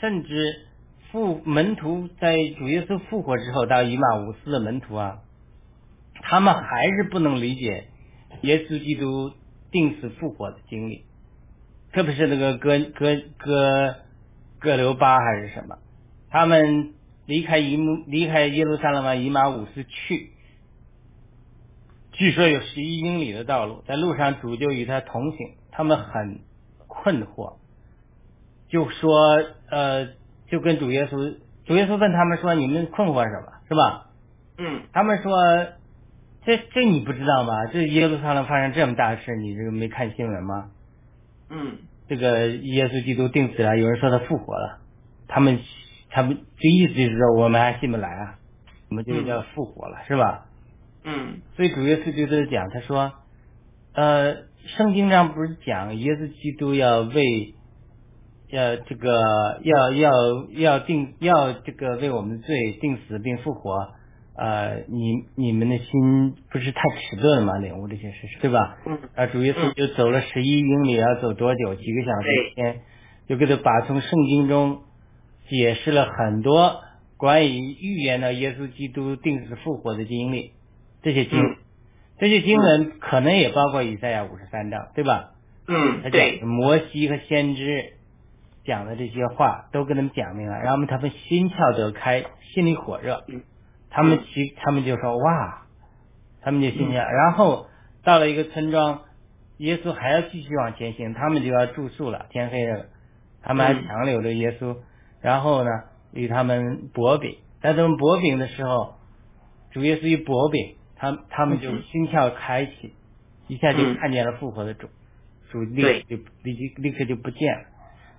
[0.00, 0.66] 甚至
[1.12, 5.18] 复门徒在主耶稣复活之后，到以马五斯的门徒啊，
[6.22, 7.88] 他们还是不能理解
[8.40, 9.32] 耶稣基督
[9.70, 11.04] 定死复活的经历，
[11.92, 13.96] 特别是那个哥哥哥
[14.60, 15.78] 哥留巴还是什么，
[16.30, 16.92] 他们
[17.26, 20.30] 离开以姆离开耶路撒冷往以马五斯去。
[22.12, 26.40] 据说有十一英里的道路，在路上主就与他同行，他们很
[26.86, 27.56] 困惑，
[28.68, 30.08] 就说呃，
[30.48, 33.52] 就跟主耶稣主耶稣问他们说：“你们困惑什么？
[33.68, 34.10] 是吧？”
[34.58, 35.32] 嗯他们说
[36.44, 37.66] ：“这这你不知道吗？
[37.72, 40.70] 这耶路撒冷发生这么大事，你这个没看新闻吗？
[41.48, 41.78] 嗯
[42.10, 44.80] 这个耶稣基督定死了，有人说他复活了，
[45.28, 45.60] 他们
[46.10, 48.34] 他们这意思就是说我们还信不来啊，
[48.88, 50.46] 我们就叫复活了，是吧？
[51.04, 51.40] 嗯。
[51.54, 53.12] 所以主耶稣就在讲，他说，
[53.94, 54.34] 呃，
[54.76, 57.54] 圣经上不是讲耶稣基督要为，
[58.50, 60.10] 要这个要要
[60.50, 63.92] 要定要这个为我们的罪定死并复活，
[64.40, 67.58] 呃，你你们的心不是太迟钝了吗？
[67.58, 68.78] 领悟这些事实，对吧？
[68.86, 71.74] 嗯啊，主耶稣就走了十一英里，要走多久？
[71.74, 72.80] 几个小时一天，
[73.28, 74.80] 就给他把从圣经中
[75.46, 76.80] 解释了很多
[77.18, 80.52] 关于预言的耶稣基督定死复活的经历，
[81.02, 81.56] 这些经、嗯
[82.18, 85.32] 这些经文可能也包括以赛亚五十三章，对吧？
[85.68, 87.92] 嗯对摩西和先知
[88.64, 92.24] 讲的这些话都跟他们讲明了，然后他们心窍得开，
[92.54, 93.42] 心里火热嗯，
[93.90, 95.66] 他们其他们就说哇，
[96.40, 97.66] 他们就心窍，然后
[98.04, 99.02] 到了一个村庄，
[99.58, 102.86] 耶稣还要继续往前行，他们就要住宿了，天黑了，
[103.42, 103.84] 他们还嗯。
[103.86, 104.76] 强留着耶稣，
[105.20, 105.70] 然后呢
[106.12, 108.94] 与他们薄饼，在他们薄饼的时候，
[109.72, 112.94] 主耶稣一薄饼，他他们就嗯心跳开启，
[113.48, 114.88] 一下就嗯看见了复活的主，
[115.50, 117.64] 主立刻就立即立刻就不见了，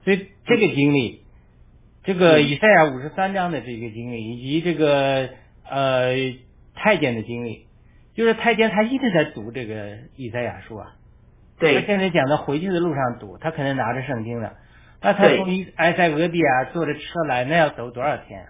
[0.04, 1.24] 所以这个经历，
[2.04, 5.30] 这个嗯以赛亚五十三章的这个经历，以及这个
[5.70, 6.14] 呃
[6.76, 7.68] 太监的经历，
[8.14, 10.95] 就是太监他一直在读这个以赛亚书啊，
[11.59, 11.76] 对。
[11.76, 14.55] 他对现在讲他回去的路上读，他可能拿着圣经的，
[15.01, 15.45] 那他从
[15.76, 18.47] 埃塞俄比亚坐着车来，那要走多少天啊？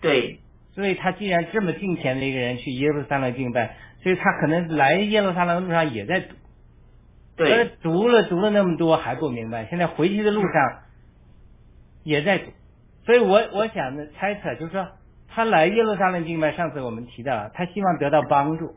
[0.00, 0.40] 对。
[0.74, 6.34] 所以他既然这么敬虔的一个人去耶路撒冷敬拜，所以他可能来耶路撒冷的路上也在读，
[7.36, 7.70] 对。
[7.80, 10.82] 读了读了那么多还不明白，现在回去的路上
[12.02, 12.50] 也在读，
[13.06, 14.88] 所以我我想的猜测就是说，
[15.34, 18.76] 他来耶路撒冷敬拜，上次我们提到了，他希望得到帮助，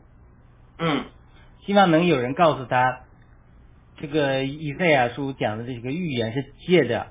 [0.78, 1.04] 嗯
[1.64, 3.00] 希望能有人告诉他，
[3.96, 7.06] 这个以赛亚书讲的这个预言是借着，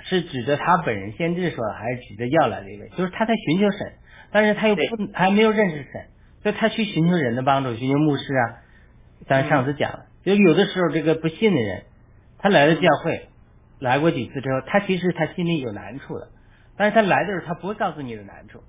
[0.00, 2.88] 是指着他本人先知说的，还是指着要来的一位？
[2.90, 3.94] 就是他在寻求神，
[4.30, 4.82] 但是他又不
[5.12, 6.06] 还没有认识神，
[6.42, 8.62] 所以他去寻求人的帮助，寻求牧师啊。
[9.26, 11.84] 咱上次讲了，就有的时候这个不信的人，
[12.38, 13.28] 他来了教会，
[13.80, 16.28] 来过几次之后，他其实他心里有难处的，
[16.76, 18.62] 但是他来的时候他不会告诉你的难处，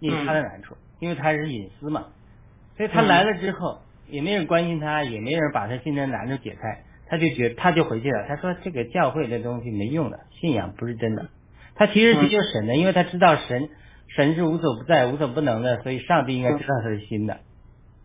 [0.00, 2.06] 你他的难处，因为他是隐私嘛。
[2.76, 8.26] 所以他来了之后，也没人关心他，也没人把他心中的难处解开，他就觉得他就回去了。
[8.26, 11.28] 他说这个教会的东西没用的，信仰不是真的。
[11.74, 13.68] 他其实去求神的，因为他知道神
[14.08, 17.38] 神是无所不在、无所不能的，所以上帝应该知道他的心的。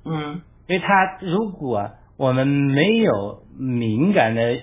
[0.06, 4.60] 嗯所以他如果我们没有敏感的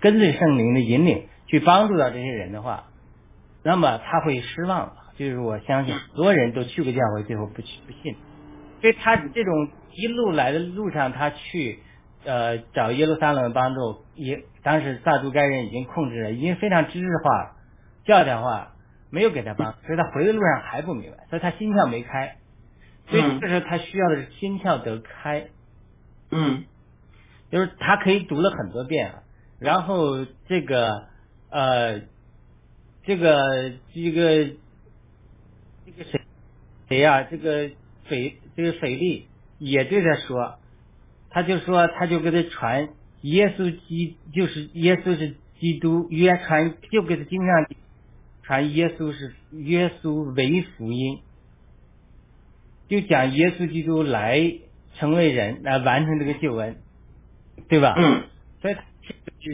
[0.00, 2.84] 跟随圣灵的引领去帮助到这些人的话，
[3.62, 5.03] 那么他会失望的。
[5.16, 8.16] 就是我相信很多人都去过教会，最后不去不信。
[8.80, 11.80] 所以他这种一路来的路上，他去
[12.24, 17.56] 呃找耶路撒冷的帮助，也当时撒都该人已经控制了，已经非常知识化、
[18.04, 18.74] 教条化，
[19.10, 22.36] 没有给他帮，所以他回的路上还不明白，所以他心窍没开。
[23.08, 25.48] 所以这时候他需要的是心窍得开，
[26.30, 26.64] 嗯
[27.50, 29.22] 就是他可以读了很多遍啊，
[29.60, 31.04] 然后这个
[31.50, 32.00] 呃，
[33.04, 34.54] 这个这个这
[35.94, 36.20] 个谁
[36.88, 37.70] 谁呀、这个
[38.04, 39.28] 斐这个斐利
[39.58, 40.58] 也对他说，
[41.30, 42.88] 他就说他就给他传
[43.22, 47.66] 耶稣基就是耶稣是基督，约传就给他经常
[48.42, 51.20] 传耶稣是耶稣为福音，
[52.88, 54.58] 就讲耶稣基督来
[54.96, 56.76] 成为人来完成这个救恩，
[57.68, 57.94] 对吧？
[57.96, 58.24] 嗯。
[58.60, 58.82] 所以他
[59.40, 59.52] 就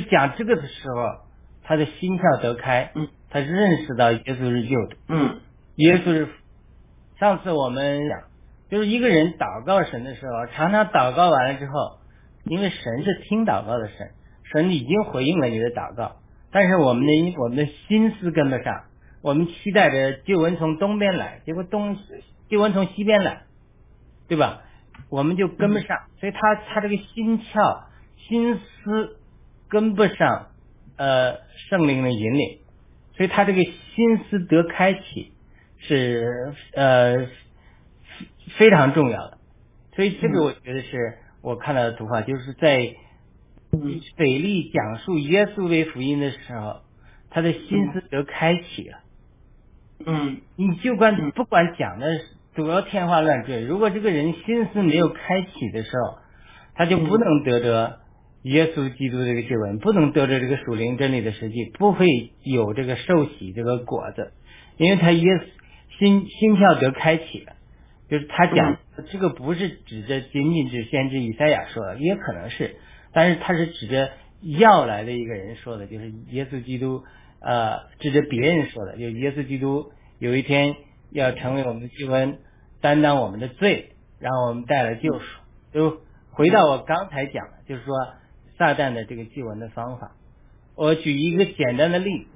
[0.00, 1.26] 就讲这个的时候，
[1.62, 5.40] 他的心窍得开，嗯他认识到耶稣是救的，嗯
[5.76, 6.28] 耶稣是。
[7.18, 8.22] 上次我们讲，
[8.70, 11.98] 就是一个人祷告神的时候，常常祷告完了之后，
[12.44, 14.10] 因为神是听祷告的神，
[14.50, 16.16] 神已经回应了你的祷告，
[16.50, 18.84] 但是我们的我们的心思跟不上，
[19.22, 21.98] 我们期待着救恩从东边来，结果东
[22.48, 23.42] 救恩从西边来，
[24.26, 24.62] 对吧？
[25.10, 27.82] 我们就跟不上，所以他他这个心窍、
[28.16, 29.18] 心思
[29.68, 30.46] 跟不上
[30.96, 32.59] 呃圣灵的引领，
[33.20, 35.34] 所以他这个心思得开启
[35.76, 37.26] 是呃
[38.56, 39.36] 非常重要的。
[39.94, 42.94] 所以这个我觉得是我看到的图画，就是在
[44.16, 46.80] 腓力讲述耶稣为福音的时候，
[47.28, 49.00] 他的心思得开启了。
[50.06, 52.22] 嗯你就管不管讲的
[52.54, 56.16] 多少天花乱坠，如果这个人心思没有开启的时候，
[56.74, 57.98] 他就不能得着
[58.42, 62.06] 耶稣基督这个救恩，不能得着这个属灵真理的实际，不会
[62.42, 64.32] 有这个受洗这个果子，
[64.76, 65.44] 因为他耶稣
[65.98, 67.52] 心心跳得开启了，
[68.08, 68.78] 就是他讲
[69.10, 72.76] 这个不是指着仅仅指先知以赛亚说的，也可能是，
[73.12, 74.10] 但是他是指着
[74.40, 77.02] 要来的一个人说的，就是耶稣基督，
[77.42, 80.76] 呃，指着别人说的，就耶稣基督有一天
[81.10, 82.38] 要成为我们的救恩，
[82.80, 85.26] 担当我们的罪，然后我们带来救赎。
[85.74, 87.94] 就回到我刚才讲的，就是说
[88.60, 90.12] 撒旦的这个祭文的方法。
[90.76, 92.26] 我举一个简单的例子，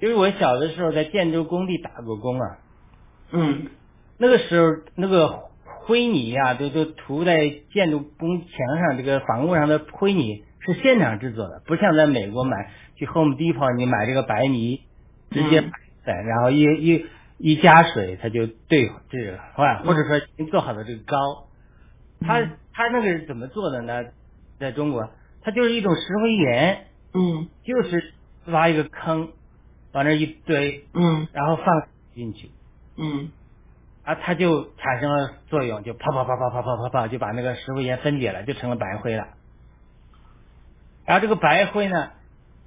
[0.00, 2.58] 就是我小的时候在建筑工地打过工啊，
[3.32, 3.66] 嗯。
[4.16, 14.82] 那个时候那个灰泥啊、都都涂在建筑工墙上，这个房屋上的灰泥是现场制作的，不像在美国买去 Home Depot 你买这个白泥
[15.32, 15.64] 直接
[16.04, 17.06] 然后一一
[17.38, 21.48] 一加水它就对这个，或或者说已经做好的这个膏，
[22.20, 22.40] 它
[22.72, 24.04] 它那个是怎么做的呢？
[24.60, 25.10] 在中国，
[25.44, 28.14] 它就是一种石灰岩，嗯就是
[28.46, 29.32] 挖一个坑，
[29.92, 32.50] 往那儿一堆，嗯然后放进去。
[32.96, 33.30] 嗯
[34.04, 39.28] 啊，它就产生了作用，就啪啪啪啪啪啪啪啪，就把那个石灰岩分解了，就成了白灰了。
[41.06, 42.10] 然后这个白灰呢，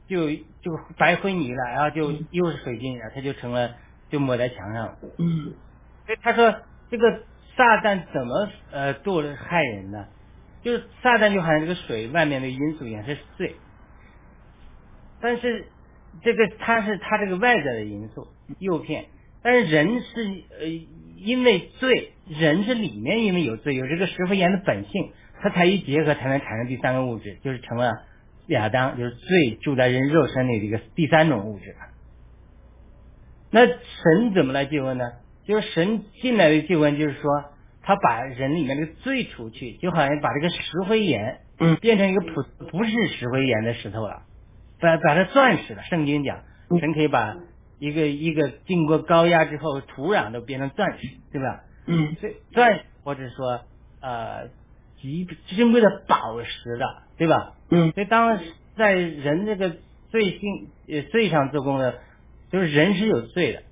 [0.08, 3.76] 就就白灰泥了，然后就又是水晶，然后它就成了，
[4.10, 4.98] 就抹在墙上了。
[5.18, 5.54] 嗯
[6.06, 6.56] 所以他说
[6.90, 7.24] 这个
[7.58, 10.08] 撒旦怎么呃做了害人呢？
[10.68, 13.56] 就是撒旦就好像这个水外面的因素一样是罪，
[15.22, 15.66] 但是
[16.22, 18.28] 这个它是它这个外在的因素
[18.60, 19.06] 诱骗，
[19.42, 20.68] 但是人是呃
[21.16, 28.04] 因为罪，人是里面因为有罪，有这个石灰岩的本性，它才一结合才能产生第三个物质，就是成了
[28.48, 31.78] 亚当，就是罪住在人肉身里的一个第三种物质。
[33.52, 35.14] 那神怎么来救恩呢？
[35.46, 37.54] 就是神进来的救恩，就是说
[37.88, 44.24] 他把人里面这个罪除去，就好像把这个石灰岩嗯变成一个普不是石灰岩的石头了，
[44.82, 45.82] 把把它钻石了。
[45.84, 46.44] 圣经讲，
[46.82, 47.38] 神可以把
[47.80, 51.64] 一个一个经过高压之后，土壤都变成钻石，对吧？
[51.86, 53.62] 嗯所以钻或者说
[54.02, 54.50] 呃
[55.00, 55.26] 极
[55.56, 57.54] 珍贵的宝石的，对吧？
[57.70, 58.38] 嗯所以当
[58.76, 59.78] 在人这个
[60.10, 62.02] 罪性呃罪上做工的，
[62.52, 63.64] 就是人是有罪的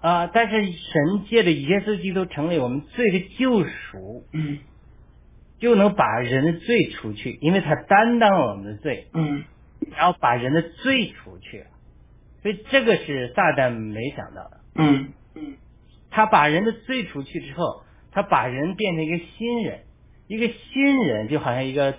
[0.00, 4.58] 啊、但是神借着耶稣基督成为我们罪的救赎，嗯
[5.58, 9.44] 就能把人的罪除去，因为他担当了我们的罪，嗯
[9.94, 11.66] 然后把人的罪除去了。
[12.42, 15.56] 所以这个是撒旦没想到的，嗯嗯
[16.10, 19.80] 他把人的罪除去之后，他把人变成一个新人，
[20.28, 21.94] 一个新人就好像一个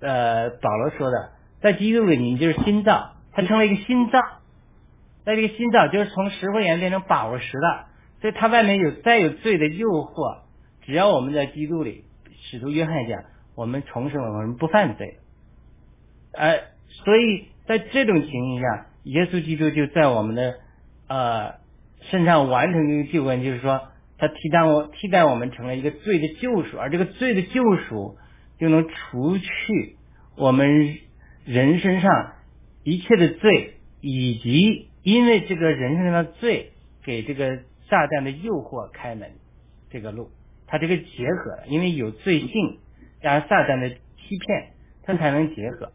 [0.00, 4.20] 呃保罗说的，在基督里你就是心脏，他成为一个新造，
[5.26, 7.88] 在这个新造就是从石灰岩变成宝石了，
[8.20, 10.38] 所以它外面有再有罪的诱惑，
[10.82, 12.04] 只要我们在基督里，
[12.44, 13.24] 使徒约翰讲，
[13.56, 15.18] 我们重生了，我们不犯罪，
[16.32, 16.60] 呃，
[17.04, 20.54] 所以在这种情形下，耶稣基督就在我们的
[21.08, 21.54] 呃
[22.02, 28.16] 身上完成一个救恩，就是说他替代我替代我们成了一个罪的救赎，而这个罪的救赎
[28.60, 29.96] 就能除去
[30.36, 30.98] 我们
[31.44, 32.32] 人身上
[32.84, 36.72] 一切的罪，以及因为这个人身上的罪
[37.04, 39.30] 给这个撒旦的诱惑开门
[39.88, 40.32] 这个路，
[40.66, 42.78] 它这个结合了，因为有罪性
[43.22, 44.70] 加上撒旦的欺骗，
[45.04, 45.92] 它才能结合，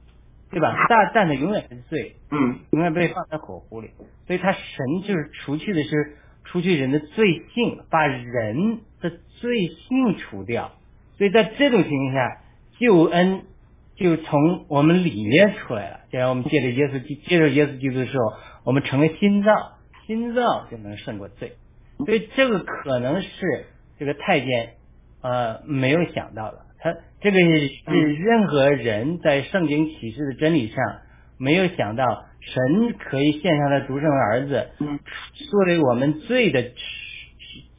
[0.50, 0.88] 对吧？
[0.88, 3.90] 撒旦的永远是罪，嗯永远被放在火湖里，
[4.28, 10.72] 所以他神就是除去的是除去人的罪性，把人的罪性除掉。
[11.18, 12.42] 所以在这种情况下，
[12.80, 13.42] 救恩
[14.02, 16.00] 就从我们里面出来了。
[16.12, 18.24] 既然我们借着耶稣基接着耶稣基督的时候，
[18.66, 19.78] 我们成为新造，
[20.08, 21.54] 新造就能胜过罪。
[22.06, 23.30] 所以这个可能是
[24.00, 24.74] 这个太监
[25.22, 26.66] 呃没有想到的。
[26.80, 30.78] 他这个是是任何人在圣经启示的真理上
[31.38, 35.00] 没有想到，神可以献上他独生的儿子，嗯
[35.52, 36.64] 作为我们罪的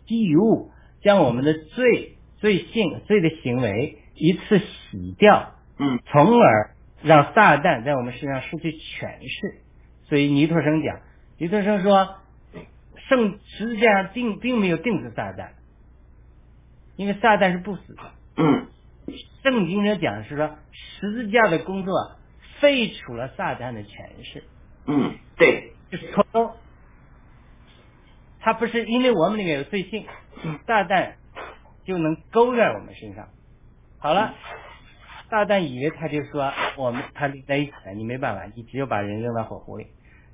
[0.07, 0.71] 祭物，
[1.03, 9.61] 将我们的罪、罪性、罪的行为一次洗掉，嗯从而让撒旦在我们身上失去权势。
[10.05, 11.01] 所以尼托生讲，
[11.39, 12.17] 尼托生说，
[13.09, 15.51] 圣十字架上并并没有定死撒旦，
[16.95, 18.03] 因为撒旦是不死的。
[18.37, 18.69] 嗯
[19.43, 22.13] 圣经上讲是说，十字架的工作
[22.61, 24.45] 废除了撒旦的权势，
[24.87, 26.53] 嗯，对，就是脱钩。
[28.39, 30.07] 他不是因为我们里面有罪性，
[30.67, 31.15] 撒旦
[31.85, 33.29] 就能勾在我们身上。
[33.99, 34.35] 好了，
[35.33, 39.87] 撒旦以为他就说我们他立在一起了，你没办法，你只有把人扔到火湖里。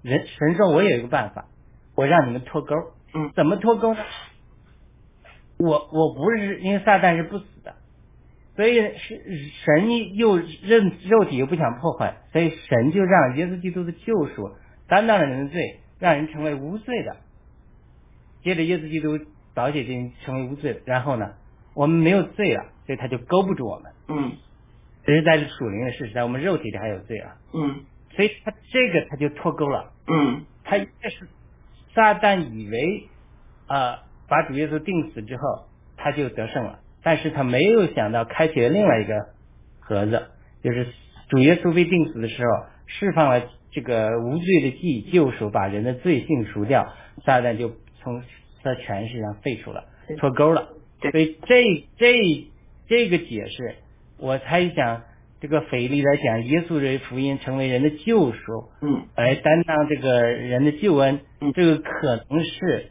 [0.03, 1.47] 人神说，我有一个办法，
[1.95, 2.75] 我让你们脱钩。
[3.15, 4.01] 嗯怎么脱钩呢？
[5.57, 7.77] 我我不是因为撒旦是不死的，
[8.57, 9.23] 所以是
[9.65, 14.51] 神又认肉体又不想破坏，所以神就让耶稣基督的救赎
[14.89, 17.19] 担当了人的罪，让人成为无罪的。
[18.43, 19.17] 接着耶稣基督
[19.55, 21.35] 宝血经成为无罪，然后呢，
[21.75, 23.93] 我们没有罪了，所以他就勾不住我们。
[24.09, 24.33] 嗯
[25.09, 27.81] 这是在属灵的事实，在我们肉体里还有罪啊，嗯。
[28.15, 29.91] 所以他这个他就脱钩了。
[30.07, 30.45] 嗯。
[30.65, 31.27] 他应该是
[31.95, 33.09] 撒旦以为
[33.69, 35.43] 啊、把主耶稣钉死之后
[35.97, 39.31] 他就得胜了，但是他没有想到开启了另外一个
[39.81, 40.27] 盒子，
[40.63, 40.89] 就是
[41.31, 46.93] 主耶稣被钉死的时候释放了这个无罪的祭救赎，把人的罪性除掉，
[47.25, 48.23] 撒旦就从
[48.63, 49.85] 他权势上废除了，
[50.19, 50.69] 脱钩了。
[51.01, 51.11] 对。
[51.11, 51.65] 所以这
[51.97, 52.51] 这
[52.89, 53.77] 这个解释，
[54.19, 55.03] 我猜想
[55.41, 62.91] 这个腓力来讲，耶稣的福音成为人的救赎，嗯来担当这个人的救恩嗯，这个可能是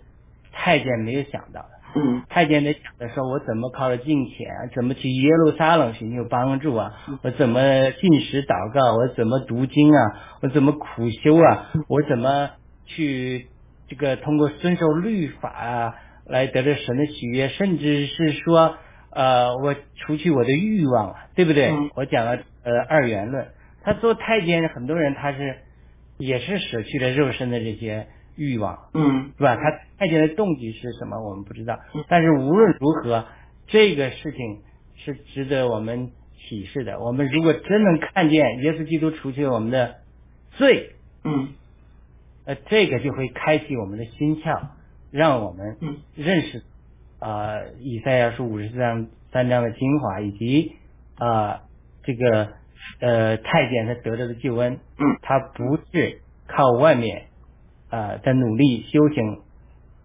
[0.51, 1.69] 太监没有想到的。
[1.95, 6.93] 嗯太监在想着说，我怎么靠着金钱，怎么去耶路撒冷寻求帮助啊？
[7.23, 8.95] 我怎么进食祷告？
[8.95, 10.37] 我怎么读经啊？
[10.41, 11.71] 我怎么苦修啊？
[11.87, 12.51] 我怎么
[12.85, 13.47] 去
[13.87, 15.95] 这个通过遵守律法啊，
[16.27, 17.47] 来得到神的喜悦？
[17.47, 18.77] 甚至是说，
[19.17, 21.71] 呃，我除去我的欲望啊，对不对？
[21.71, 23.47] 嗯我讲了呃二元论，
[23.81, 25.57] 他做太监，很多人他是
[26.19, 29.55] 也是舍去了肉身的这些欲望，嗯是吧？
[29.55, 32.05] 他太监的动机是什么，我们不知道嗯。
[32.07, 33.25] 但是无论如何，
[33.65, 34.61] 这个事情
[34.97, 36.99] 是值得我们启示的。
[36.99, 39.95] 我们如果真能看见耶稣基督除去我们的
[40.51, 40.91] 罪，
[41.23, 41.55] 嗯
[42.45, 44.67] 呃，这个就会开启我们的心窍，
[45.09, 46.61] 让我们嗯认识啊、
[47.19, 50.75] 呃以赛亚书五十四章三章的精华，以及
[51.17, 51.61] 啊、
[52.03, 52.49] 这个
[52.99, 57.27] 呃太监他得到的救恩，嗯，他不是靠外面
[57.89, 59.41] 啊、呃的努力修行，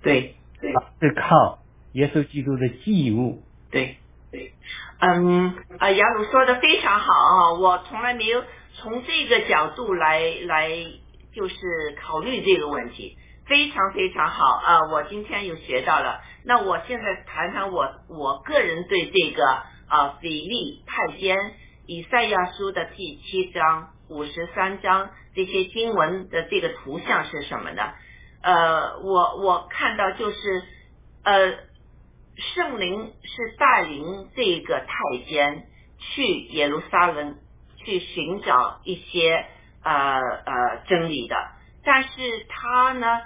[0.03, 1.59] 对对而是靠
[1.93, 3.43] 耶稣基督的祭物。
[3.71, 3.97] 对
[4.31, 4.53] 对，
[5.01, 8.43] 嗯啊，雅鲁说的非常好啊，我从来没有
[8.75, 10.71] 从这个角度来来
[11.35, 11.57] 就是
[12.01, 13.17] 考虑这个问题，
[13.47, 16.21] 非常非常好啊，我今天又学到了。
[16.45, 19.45] 那我现在谈谈我我个人对这个
[19.89, 21.37] 啊比利太监
[21.87, 27.83] 以赛亚书的第七章、五十三章这些经文的这个图像是什么呢？
[28.43, 30.63] 呃，我我看到就是
[31.25, 31.73] 呃。
[32.55, 35.67] 圣灵是带领这个太监
[35.99, 37.37] 去耶路撒冷
[37.77, 39.45] 去寻找一些
[39.85, 41.37] 呃呃真理的，
[41.85, 42.09] 但是
[42.49, 43.21] 他呢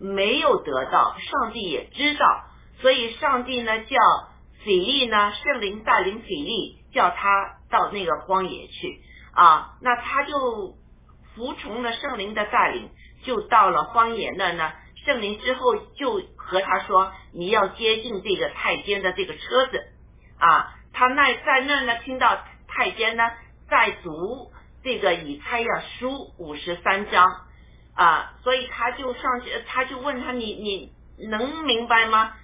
[0.00, 2.44] 没有得到，上帝也知道，
[2.80, 3.96] 所以上帝呢叫
[4.64, 9.00] 腓力呢，圣灵带领腓力叫他到那个荒野去
[9.32, 10.74] 啊，那他就
[11.34, 12.90] 服从了圣灵的带领，
[13.24, 14.72] 就到了荒野那呢。
[15.04, 19.84] 圣灵之后就和他说：“你要接近这个太监的这个车子
[20.38, 22.38] 啊。”他那在那呢，听到
[22.68, 23.22] 太监呢
[23.68, 24.50] 在读
[24.82, 25.66] 这个以赛亚
[25.98, 27.26] 书五十三章
[27.94, 30.92] 啊，所以他就上去，他就问他：“你你
[31.28, 32.34] 能明白吗？”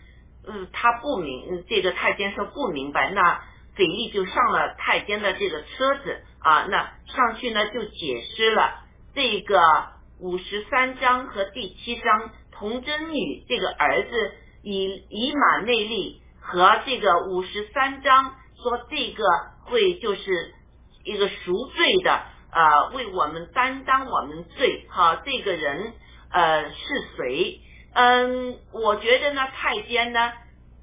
[0.46, 3.11] 嗯，他不明，这个太监说不明白。
[3.11, 3.42] 那
[3.74, 8.80] 腓力就上了太监的这个车子啊，那上去呢就解释了
[9.14, 9.61] 这个
[10.18, 12.30] 五十三章和第七章。
[12.53, 14.32] 童贞女这个儿子
[14.62, 19.24] 以以马内利和这个五十三章说这个
[19.64, 20.55] 会就是
[21.05, 22.22] 一个赎罪的
[22.53, 25.92] 呃为我们担当我们罪哈这个人
[26.30, 26.76] 呃是
[27.16, 27.61] 谁？
[27.92, 30.32] 嗯，我觉得呢太监呢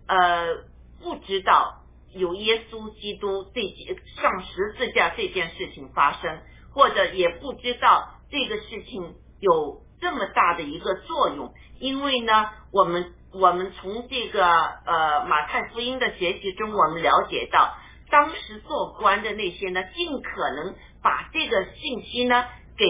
[0.07, 0.57] 呃
[1.01, 6.39] 不知道有耶稣基督这件上十字架这件事情发生，
[6.74, 11.53] 或者也不知道这个事情有这么大的一个作用。
[11.80, 17.76] 因为呢，我们我们从这个呃马太福音的学习中，我们了解到，
[18.09, 20.76] 当时做官的那些呢，尽可能
[21.08, 22.43] 把这个信息呢
[22.78, 22.86] 给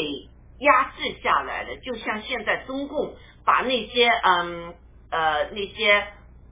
[0.57, 3.13] 压制下来了，就像现在中共
[3.45, 4.73] 把那些嗯
[5.11, 6.07] 呃那些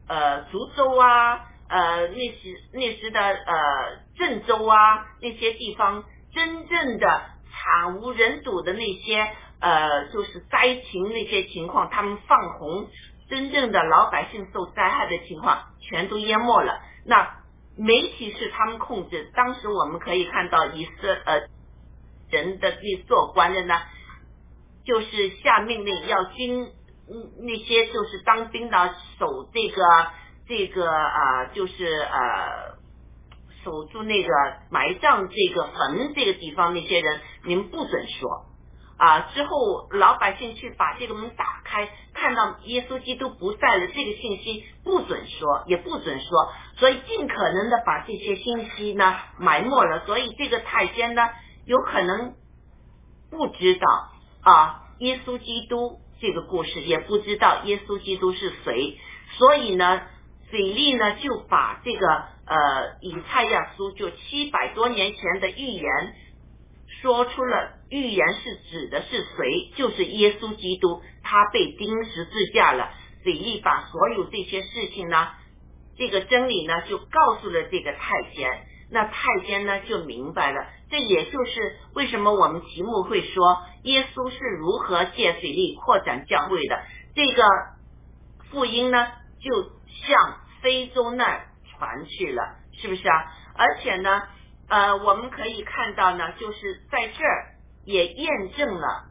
[0.07, 6.03] 呃福州啊呃那时那时的呃郑州啊那些地方
[6.35, 9.27] 真正的惨无人睹的那些。
[9.61, 12.87] 呃，就是灾情那些情况，他们放红，
[13.29, 16.81] 真正的老百姓受灾害的情况全都淹没了。
[17.05, 17.37] 那
[17.77, 21.47] 媒体是他们控制，当时我们可以看到以色呃
[22.29, 23.75] 人的去做官的呢，
[24.85, 26.63] 就是下命令要经
[27.07, 29.81] 嗯那些就是当兵的守这个
[30.47, 32.77] 这个啊、就是呃
[33.63, 34.29] 守住那个
[34.69, 38.45] 埋葬这个坟这个地方那些人，你们不准说。
[38.97, 50.05] 啊，之后老百姓去把这个门打开，看到耶稣基督不在了，这个信息不准说，也不准说，所以尽可能的把这些信息呢埋没了。
[50.05, 51.27] 所以这个太监呢，
[51.65, 52.35] 有可能
[53.29, 54.11] 不知道
[54.41, 58.97] 啊，耶稣基督这个故事，也不知道耶稣基督是谁，
[59.37, 60.01] 所以呢，
[60.51, 65.83] 腓力呢就把这个呃以赛亚书就七百多年前的预言。
[67.01, 69.71] 说出了预言是指的是谁？
[69.75, 72.89] 就是耶稣基督，他被钉十字架了。
[73.23, 75.29] 腓力把所有这些事情呢，
[75.97, 78.67] 这个真理呢，就告诉了这个太监。
[78.91, 80.67] 那太监呢，就明白了。
[80.89, 86.81] 这也就是为什么我们题目会说耶稣是如何借水力扩展教会的。
[87.15, 87.43] 这个
[88.49, 89.07] 福音呢，
[89.39, 93.33] 就向非洲那儿传去了，是不是啊？
[93.55, 94.23] 而且呢。
[94.67, 99.03] 呃，我们可以看到呢，就是在这儿也验证了，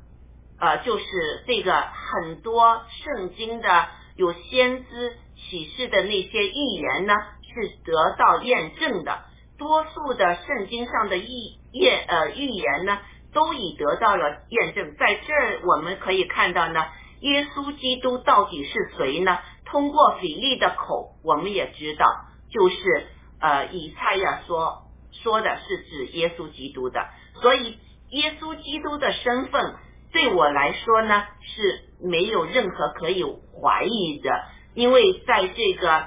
[0.59, 1.05] 呃，就是
[1.47, 9.22] 这个很多圣经的有先知启示的那些预言呢，是得到验证的。
[9.59, 11.28] 多数的圣经上的预
[11.72, 12.98] 验呃预言呢，
[13.32, 14.94] 都已得到了验证。
[14.96, 16.86] 在这儿我们可以看到呢，
[17.20, 19.38] 耶稣基督到底是谁呢？
[19.64, 22.07] 通过腓力的口，我们也知道，
[22.50, 23.07] 就是
[23.40, 24.80] 呃以赛亚说。
[25.22, 27.09] 说的是指耶稣基督的，
[27.40, 27.78] 所以
[28.11, 29.76] 耶稣基督的身份
[30.12, 34.44] 对我来说呢是没有任何可以怀疑的，
[34.74, 36.07] 因为在这个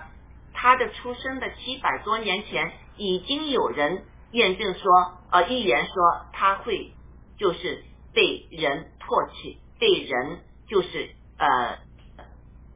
[0.54, 4.92] 他的出生的七百多年前，已经有人验证说，
[5.32, 5.94] 呃，预言说
[6.34, 6.94] 他会
[7.38, 7.84] 就是
[8.14, 11.80] 被人唾弃，被人就是呃，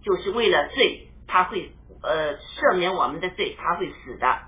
[0.04, 4.40] 就是为了罪，他会呃赦免我们的罪，他会死的，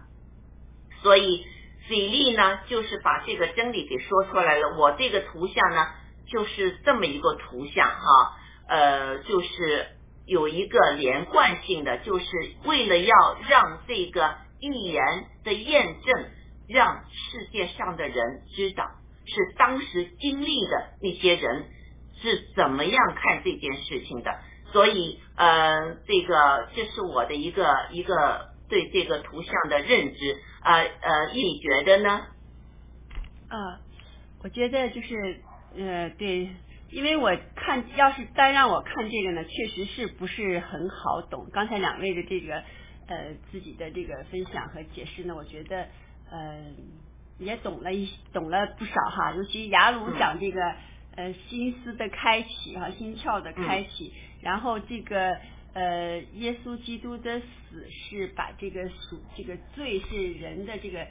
[1.02, 1.46] 所以。
[1.86, 4.78] 比利呢，就是把这个真理给说出来了。
[4.78, 5.86] 我这个图像呢，
[6.28, 8.38] 就是这么一个图像哈，
[8.70, 9.88] 呃，就是
[10.26, 12.26] 有一个连贯性的，就是
[12.64, 14.34] 为了要让这个
[14.64, 15.04] 预言
[15.44, 16.26] 的验证，
[16.68, 18.86] 让世界上的人知道，
[19.26, 21.66] 是当时经历的那些人
[22.22, 24.40] 是怎么样看这件事情的。
[24.72, 30.38] 所以，呃，这个这是我的一个一个对这个图像的认知。
[30.64, 32.26] 呃呃，你觉得呢？
[33.50, 33.80] 啊，
[34.42, 35.42] 我觉得就是
[35.78, 36.50] 呃对，
[36.90, 41.50] 因为我看要是单让我看这个呢，确实是不是很好懂。
[41.54, 42.64] 刚才两位的这个
[43.08, 45.88] 呃自己的这个分享和解释呢，我觉得
[46.32, 46.66] 呃
[47.40, 49.34] 也懂了一懂了不少哈。
[49.36, 50.76] 尤其雅鲁讲这个
[51.16, 55.38] 呃心思的开启哈，心窍的开启，然后这个。
[55.76, 61.08] 呃，耶稣基督的死是把这个属这个罪是人的这个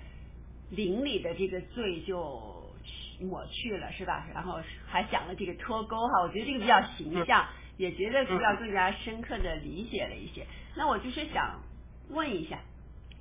[0.70, 2.72] 灵里的这个罪就
[3.20, 4.24] 抹去了，是吧？
[4.32, 7.45] 然后还讲了这个脱钩哈，我觉得这个比较形象，
[7.76, 10.47] 也觉得比较更加深刻的理解了一些。
[10.76, 11.61] 那我就是想
[12.11, 12.59] 问一下，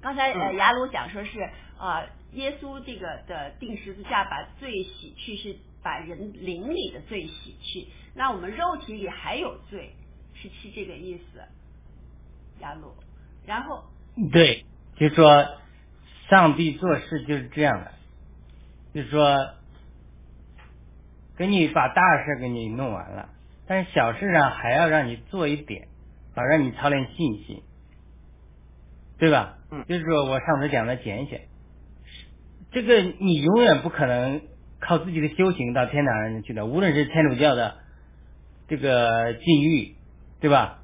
[0.02, 1.40] 刚才呃雅鲁讲说是
[1.78, 2.04] 啊，
[2.34, 9.94] 耶稣这个的定十字架把罪洗去，是把人灵里的罪洗去，那我们肉体里还有罪。
[10.34, 11.40] 是是这个意思，
[12.62, 12.96] 雅鲁。
[13.46, 13.84] 然后
[14.32, 14.66] 对，
[14.96, 15.46] 就说
[16.30, 17.92] 上帝做事就是这样的，
[18.92, 19.38] 就说
[21.38, 23.30] 给你把大事给你弄完了，
[23.68, 25.90] 但是小事上还要让你做一点，
[26.34, 27.62] 好让你操练信心，
[29.22, 29.58] 对吧？
[29.72, 29.86] 嗯。
[29.88, 31.42] 就是说我上次讲的简选，
[32.74, 34.42] 这个你永远不可能
[34.82, 37.76] 靠自己的修行到天堂上去的，无论是天主教的
[38.68, 39.96] 这个禁欲。
[40.42, 40.80] 对吧？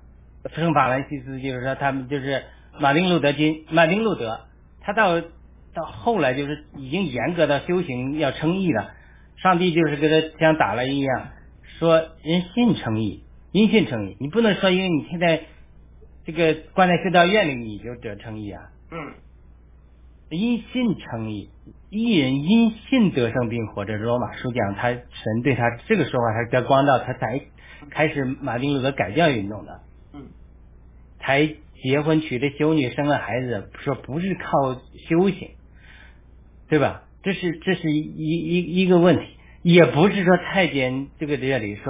[0.54, 2.44] 圣法兰西斯就是说，他们就是
[2.80, 4.42] 马丁路德金，马丁路德，
[4.82, 8.92] 他到到后来就是已经严格到修行要称义了。
[9.42, 11.30] 上帝就是跟他像打了一样，
[11.80, 15.42] 说人信称义，因信称义，你不能说因为你现在
[16.28, 18.62] 这个关在修道院里你就得称义啊。
[18.92, 19.14] 嗯。
[20.30, 21.50] 因信称义，
[21.90, 27.42] 一人因信得生病，或者罗马书讲他神对他这个说法，他叫光照，他才。
[27.92, 30.30] 开始马丁路德改教运动的，嗯，
[31.20, 31.48] 才
[31.82, 34.74] 结婚娶的修女生了孩子，说不是靠
[35.08, 35.52] 修行，
[36.68, 37.04] 对吧？
[37.22, 39.28] 这是这是一一一个问题，
[39.62, 41.84] 也不是说太监这个这里说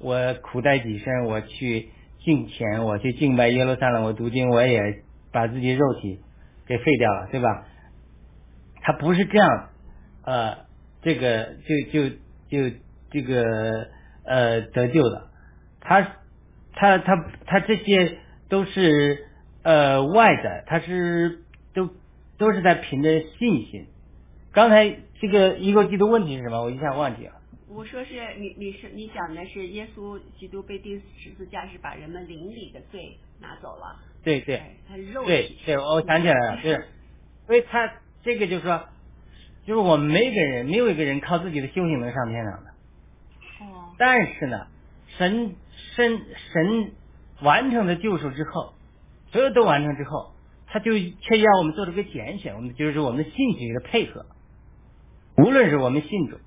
[0.00, 1.90] 我苦待己身，我去
[2.28, 5.02] 敬虔，我去敬拜耶路撒冷，我读经，我也
[5.32, 6.20] 把自己肉体
[6.66, 7.64] 给废掉了，对吧？
[8.82, 9.70] 他不是这样，
[10.24, 10.58] 呃，
[11.00, 12.16] 这个就就
[12.50, 12.76] 就
[13.10, 13.88] 这个。
[14.30, 15.30] 呃，得救的，
[15.80, 16.02] 他，
[16.74, 17.16] 他，他，
[17.46, 18.18] 他这些
[18.50, 19.24] 都是
[19.62, 21.88] 呃外在，他是都
[22.36, 23.86] 都是在凭着信心。
[24.52, 26.62] 刚才这个一个记的问题是什么？
[26.62, 27.37] 我一下忘记了。
[27.70, 34.56] 我说是你你是你讲的是耶稣基督被钉十字架是把人们灵里的罪拿走了，对对。
[34.56, 35.58] 哎他肉对体。
[35.66, 36.86] 对，我想起来了， 就是，
[37.46, 37.92] 所以他
[38.22, 38.88] 这个就是说，
[39.66, 42.70] 就是我们每一个人没有一个人靠自己的修行能上天堂的，
[43.60, 43.94] 哦。
[43.98, 44.66] 但是呢，
[45.18, 45.54] 神
[45.94, 46.92] 神神
[47.42, 48.72] 完成了救赎之后，
[49.30, 50.32] 所有都完成之后，
[50.66, 54.24] 他就却要我们做这个拣选，我们就是我们的信息的配合。
[55.36, 56.38] 无论是我们信主，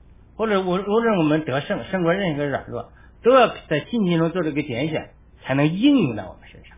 [0.41, 5.11] 或者无无论我们得胜胜过任何软弱，都要在信心中做这个拣选，
[5.43, 6.75] 才能应用到我们身上。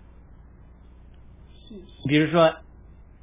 [2.05, 2.55] 比如说，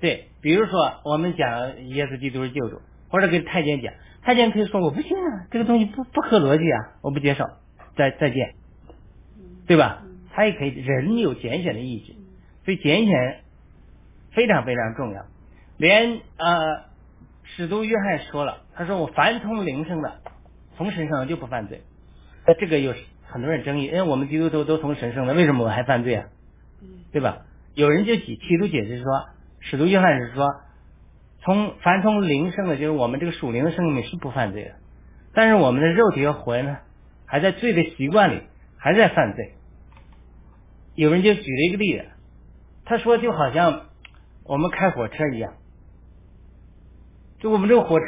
[0.01, 2.81] 对，比如说我们讲耶稣基督是救主，
[3.11, 7.45] 或者跟太监讲，太监可以说我不信啊，这个东西不不合逻辑啊，我不接受，
[7.95, 8.55] 再再见，
[9.67, 10.05] 对吧？
[10.33, 12.15] 他也可以，人有拣选的意志，
[12.65, 13.41] 所以拣选
[14.31, 15.27] 非常非常重要。
[15.77, 16.85] 连呃，
[17.45, 20.23] 使徒约翰说了，他说我凡从灵生的，
[20.79, 21.83] 从神圣的就不犯罪。
[22.47, 22.95] 那这个有
[23.27, 26.29] 很多人争议，因为我们基督徒都从神圣的，为什么我还犯罪啊？
[27.13, 27.43] 对吧？
[27.75, 29.05] 有人就解提出解释说，
[29.59, 30.47] 使徒约翰是说，
[31.43, 34.71] 从凡从灵生的，就是我们这个属灵的生命是不犯罪的，
[35.35, 36.79] 但是我们的肉体和魂呢，
[37.27, 38.45] 还在罪的习惯里，
[38.79, 39.57] 还在犯罪。
[40.95, 42.07] 有人就举了一个例子，
[42.87, 43.89] 他说就好像
[44.45, 45.53] 我们开火车一样，
[47.41, 48.07] 就我们这个火车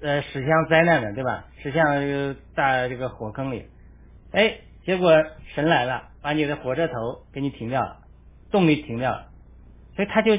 [0.00, 1.46] 呃驶向灾难的，对吧？
[1.62, 3.66] 驶向大这个火坑里，
[4.32, 5.12] 哎，结果
[5.54, 6.94] 神来了，把你的火车头
[7.32, 7.98] 给你停掉了，
[8.50, 9.28] 动力停掉了，
[9.96, 10.34] 所以他就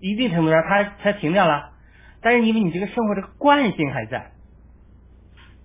[0.00, 1.70] 一定程度上他他停掉了，
[2.22, 4.32] 但是因为你这个生活这个惯性还在，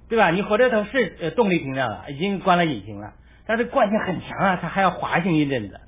[0.10, 0.32] 对吧？
[0.32, 3.14] 你火车头是动力停掉了，已经关了引擎了，
[3.46, 5.80] 但是惯性很强啊，它还要滑行一阵子，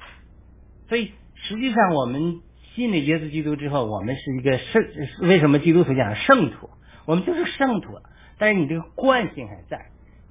[0.88, 2.41] 所以实际上我们
[2.76, 4.84] 信了耶稣基督之后，我们是一个圣，
[5.28, 6.70] 为什么基督徒讲圣徒？
[7.06, 7.99] 我们就是圣徒，
[8.38, 9.88] 但是你这个惯性还在，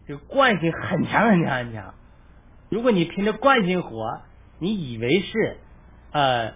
[0.07, 1.95] 这个惯性很强很强很强。
[2.68, 4.23] 如果你凭着惯性活，
[4.59, 5.59] 你以为是
[6.12, 6.53] 呃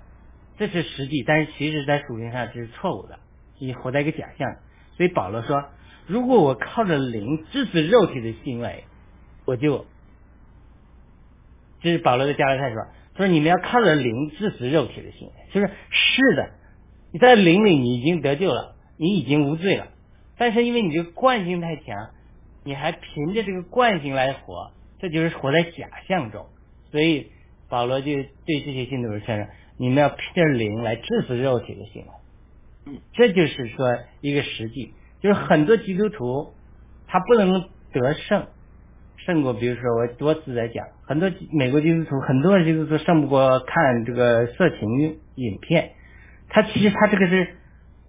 [0.57, 3.19] 这是实际，但是其实在属性上这是错误的，
[3.59, 4.57] 你活在一个假象。
[4.97, 5.65] 所以保罗说，
[6.07, 8.85] 如果我靠着灵致死肉体的行为，
[9.45, 9.87] 我就
[11.81, 16.51] 这是保罗的加拉太说，他说你们要靠着灵致死肉体的行为，就是是的，
[17.13, 19.89] 你在灵里你已经得救了，你已经无罪了，
[20.37, 22.11] 但是因为你这个惯性太强，
[22.65, 26.47] 你还凭着这个惯性来活，这就是活在假象中。
[26.91, 27.31] 所以
[27.69, 29.47] 保罗就对这些信徒说
[29.79, 32.09] ：“你们要凭着灵来致死肉体的行为。”
[32.87, 33.89] 嗯，这就是说
[34.21, 36.53] 一个实际，就是很多基督徒
[37.07, 38.47] 他不能得胜，
[39.17, 45.93] 胜过比如说我多次在讲，很多美国基督徒，很多基督徒胜不过看这个色情影片，
[46.51, 47.57] 他其实他这个是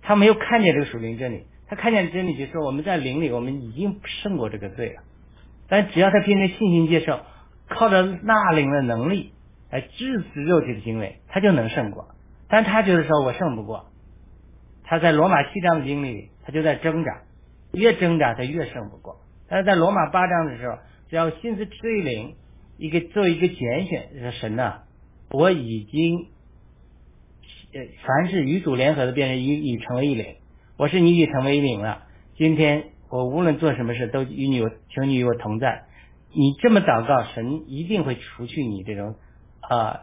[0.02, 5.02] 他没有看见这个属灵真理，他看见真理就说我们在灵里我们已经胜过这个罪了，
[5.68, 7.22] 但只要他凭着信心接受，
[7.68, 9.34] 靠着纳灵的能力
[9.72, 12.10] 来致死肉体的行为，他就能胜过。
[12.48, 13.88] 但他就是说我胜不过，
[14.84, 17.24] 他在罗马七章的经历里，他就在挣扎，
[17.74, 19.18] 越挣扎他越胜不过。
[19.50, 20.78] 但是在罗马八章的时候，
[21.10, 22.36] 只要心思追灵，
[22.78, 24.84] 一个做一个拣选，说神呐、
[25.32, 26.28] 我已经
[27.74, 30.36] 呃，凡是与主联合的，变成一已成为一灵。
[30.78, 32.04] 我是你与成为一灵了。
[32.36, 35.86] 今天我无论做什么事，都与你有，求你与我同在。
[36.34, 39.16] 你这么祷告，神一定会除去你这种
[39.62, 40.02] 啊、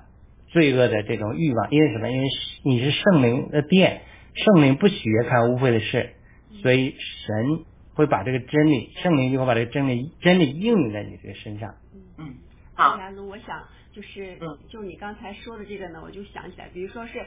[0.48, 1.70] 罪恶的这种欲望。
[1.70, 2.10] 因为什么？
[2.10, 2.26] 因为
[2.64, 4.00] 你是圣灵的殿，
[4.34, 6.14] 圣灵不喜悦看污秽的事，
[6.62, 6.94] 所以
[7.26, 11.74] 神会把这个真理，圣灵就会把这个真理真理应用在你这个身上。
[12.16, 12.36] 嗯，
[12.74, 13.62] 好，雅鲁，我想
[13.92, 17.22] 就是嗯就你刚才说的这个呢，我就想起来，比如说是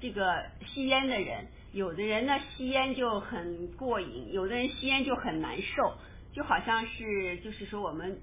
[0.00, 1.46] 这个吸烟的人，
[1.78, 5.94] 有的人呢吸烟就很过瘾，有的人吸烟就很难受，
[6.32, 8.20] 就好像是就是说我们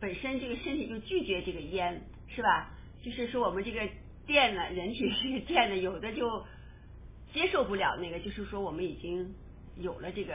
[0.00, 2.74] 本身这个身体就拒绝这个烟，是吧？
[3.04, 3.88] 就是说我们这个
[4.26, 6.44] 电呢，人体 这个电呢，有的就
[7.32, 9.32] 接受不了那个，就是说我们已经
[9.76, 10.34] 有了这个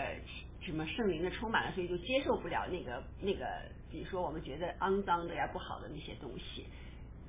[0.61, 3.45] 什么圣灵的充满了，所以就接受不了那个那个，
[3.91, 6.65] 比如说我们觉得肮脏的呀、不好的那些东西。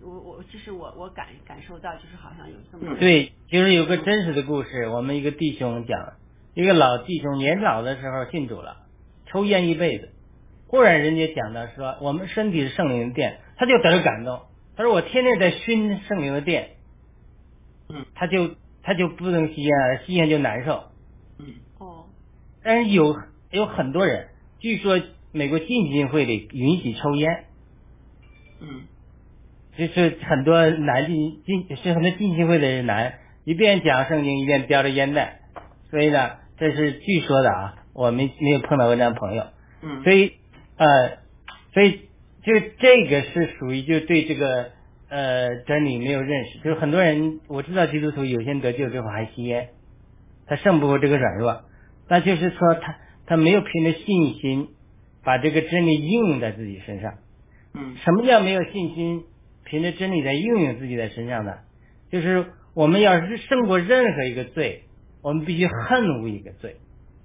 [0.05, 6.15] 我我就是我我感感受到，就是好像有这么对，就是有个真实的故事，我们一个弟兄讲，
[6.55, 8.77] 一个老弟兄年老的时候信主了，
[9.27, 10.11] 抽烟一辈子，
[10.67, 14.43] 忽然人家讲到说我们身体是圣灵的殿，他就得了感动，
[14.77, 16.71] 他说我天天在熏圣灵的殿，
[17.89, 20.85] 嗯，他就他就不能吸烟了，吸烟就难受，
[21.39, 21.47] 嗯。
[21.79, 22.07] 哦。
[22.65, 23.17] 但是有
[23.51, 24.29] 有很多人，
[24.59, 25.01] 据说
[25.33, 27.45] 美国浸信会里允许抽烟，
[28.61, 28.83] 嗯
[29.77, 33.15] 就是很多男进进是很多进信会的人男，
[33.45, 35.41] 一边讲圣经一边叼着烟袋，
[35.91, 39.47] 所以呢，这是据说的啊，我没没有碰到过这样的朋友，
[39.83, 40.33] 嗯，所以
[40.77, 41.19] 呃，
[41.73, 42.03] 所以
[42.43, 44.73] 就这个是属于就对这个
[45.09, 49.71] 呃真理没有认识，就是很多人我知道基督徒有些人得救之后还吸烟，
[50.47, 51.63] 他胜不过这个软弱，
[52.09, 52.97] 那就是说他
[53.27, 54.69] 他没有凭着信心
[55.25, 57.15] 把这个真理应用在自己身上。
[57.73, 57.97] 嗯。
[58.05, 59.25] 什么叫没有信心？
[59.65, 61.61] 凭着真理在应用自己在身上的？
[62.11, 64.85] 就是我们要是胜过任何一个罪，
[65.23, 66.77] 我们必须恨恶一个罪，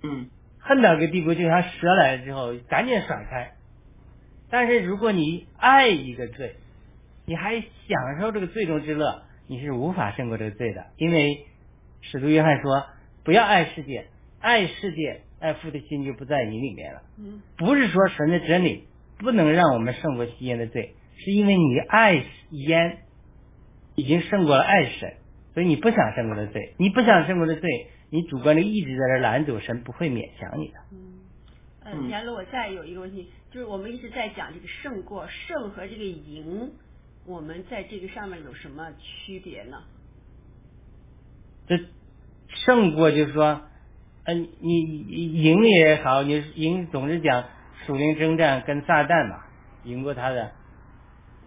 [0.03, 0.29] 嗯
[0.59, 3.51] 恨到一个地步，就像蛇来了之后，赶紧甩开。
[4.49, 6.55] 但是如果你爱一个罪，
[7.25, 11.45] 你还享受这个罪中之乐，你是无法胜过这个罪的，因为
[12.01, 12.85] 使徒约翰说
[13.23, 14.07] ：“不要爱世界，
[14.39, 22.99] 爱世界，爱父的心就不在你里面了。”嗯不是说神的真理不能让我们胜过吸烟的罪，是因为你爱烟
[23.95, 25.15] 已经胜过了爱神，
[25.53, 27.69] 所以你不想胜过的罪，你不想胜过的罪，
[28.09, 30.73] 你主观的意志在这拦阻，神不会勉强你的。
[30.91, 31.19] 嗯，
[31.83, 36.71] 呃，嗯杨乐，我再有一个问题，就是我们一直在讲这个胜过胜和这个赢，
[37.25, 39.83] 我们在这个上面有什么区别呢？
[41.67, 41.77] 这
[42.65, 43.61] 胜过就是说，
[44.23, 47.43] 呃，你你赢也好，你赢总是讲
[47.85, 49.43] 属灵征战跟撒旦嘛，
[49.83, 50.51] 赢过他的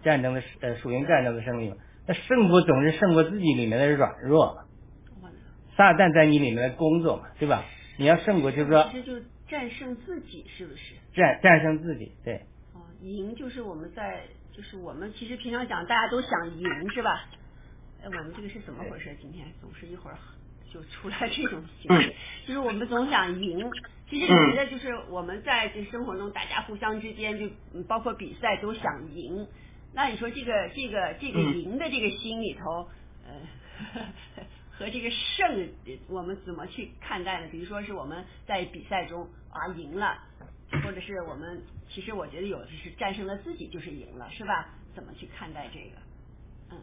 [0.03, 1.75] 战争的呃属于战争的胜利嘛。
[2.07, 5.29] 那胜过总是胜过自己里面的软弱嘛，
[5.77, 7.63] 撒旦在你里面的工作嘛，对吧？
[7.97, 10.95] 你要胜过就是说其实就战胜自己，是不是？
[11.13, 12.41] 战战胜自己，对，
[12.73, 17.25] 哦，赢就是我们在，就是我们其实平常讲，大家都想赢，是吧？
[18.03, 19.15] 哎，我们这个是怎么回事？
[19.21, 20.17] 今天总是一会儿
[20.73, 22.13] 就出来这种形式，
[22.47, 23.69] 就是我们总想赢。
[24.09, 28.83] 其实我觉得就是我们在这生活中，大家互相之间就嗯包括比赛都想
[29.13, 29.47] 赢。
[29.93, 32.87] 那你说这个这个这个嗯赢的这个心里头，
[33.25, 33.33] 呃，
[34.71, 35.69] 和这个胜，
[36.07, 37.47] 我们怎么去看待呢？
[37.51, 40.17] 比如说是我们在比赛中啊赢了，
[40.83, 44.69] 或者是我们其实我觉得有的是战胜了自己就是赢了，是吧？
[44.95, 45.97] 怎么去看待这个？
[46.71, 46.77] 嗯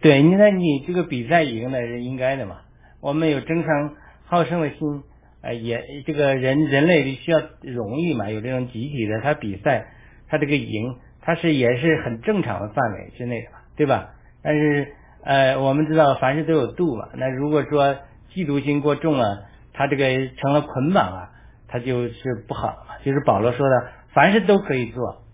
[0.00, 2.60] 对，你看你这个比赛赢了是应该的嘛。
[3.00, 5.02] 我们有争强好胜的心，
[5.40, 9.92] 呃，也这个人人类需要荣誉嘛，有这种集体的，他比赛
[10.28, 14.10] 他这个赢，他是也是很正常的范围之内的嘛，对吧？
[14.42, 14.94] 但是
[15.24, 17.08] 呃，我们知道凡事都有度嘛。
[17.14, 17.94] 那如果说
[18.30, 20.06] 嫉妒心过重了，他这个
[20.36, 21.30] 成了捆绑啊，
[21.66, 22.98] 他就是不好了嘛。
[23.02, 25.24] 就是保罗说的，凡事都可以做，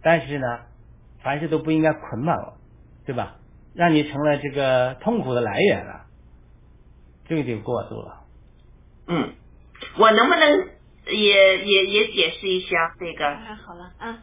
[0.00, 0.60] 但是呢，
[1.22, 2.54] 凡事都不应该捆绑了，
[3.04, 3.36] 对吧？
[3.74, 6.06] 让你成了这个痛苦的来源了，
[7.26, 8.20] 这个就过度了。
[9.08, 9.32] 嗯，
[9.98, 10.68] 我能不能
[11.06, 13.26] 也也也解释一下这个？
[13.26, 14.22] 啊，好了，啊，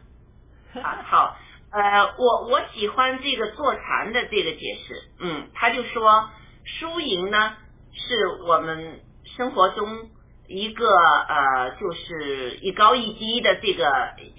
[0.80, 1.36] 啊，好，
[1.70, 6.30] 呃，我我喜欢这个坐禅的这个解释，嗯，他就说
[6.64, 7.56] 输赢呢
[7.92, 9.00] 是我们
[9.36, 10.08] 生活中
[10.48, 13.84] 一个呃，就是一高一低的这个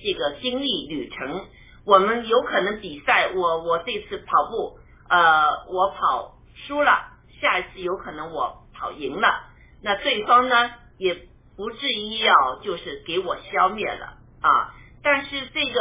[0.04, 1.46] 这个经历旅程。
[1.86, 4.80] 我们有可能比赛，我我这次跑步，
[5.10, 7.12] 呃，我跑输了，
[7.42, 9.44] 下一次有可能我跑赢了，
[9.84, 11.14] 那对方呢也
[11.58, 14.74] 不至于要就是给我消灭了啊。
[15.04, 15.80] 但是这个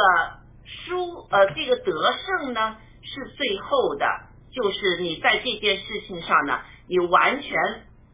[0.65, 4.05] 输呃这个得胜呢是最后的，
[4.51, 7.57] 就是你在这件事情上呢，你完全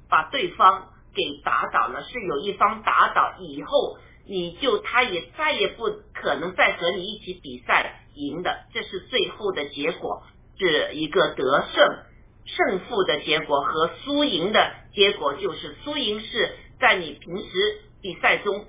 [0.09, 3.97] 把对方给打倒了，是有一方打倒以后，
[4.27, 10.23] 你就他也再也不可能再和你一起比赛赢的，这是最后的结果，
[10.57, 11.99] 是一个得胜
[12.45, 18.65] 胜负的结果和输赢的结果，就是输赢是在你平时比赛中。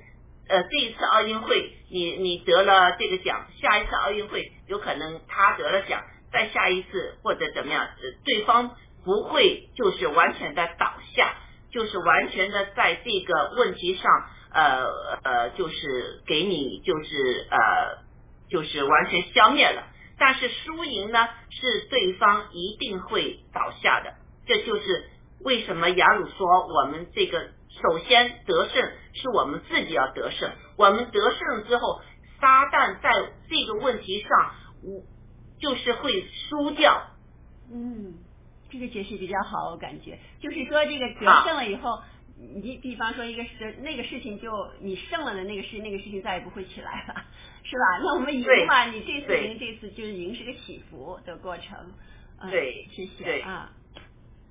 [0.51, 11.35] 呃，这一次奥运会你你得了这个奖，下一次奥运会有可能他得了奖，再下一次或者怎么样，呃对方不会就是完全的倒下，
[11.71, 14.11] 就是完全的在这个问题上，
[14.53, 14.85] 呃
[15.23, 18.05] 呃，就是给你就是呃
[18.51, 19.87] 就是完全消灭了。
[20.19, 24.15] 但是输赢呢，是对方一定会倒下的，
[24.47, 25.05] 这就是
[25.43, 28.83] 为什么雅鲁说我们这个首先得胜
[29.15, 32.01] 是我们自己要得胜，我们得胜之后，
[32.41, 33.11] 撒旦在
[33.49, 34.31] 这个问题上，
[34.83, 35.03] 我
[35.59, 37.03] 就是会输掉。
[37.73, 38.15] 嗯，
[38.71, 42.01] 这个解释比较好，我感觉就是说这个得胜了以后，
[42.63, 44.51] 你比方说一个事那个事情就
[44.81, 47.15] 你胜了的那个事，那个事情再也不会起来了，
[47.63, 47.99] 是吧？
[48.03, 51.79] 那我们赢嘛，你这次赢，这次就是赢是个起伏的过程。
[52.43, 53.71] 嗯、对谢谢啊。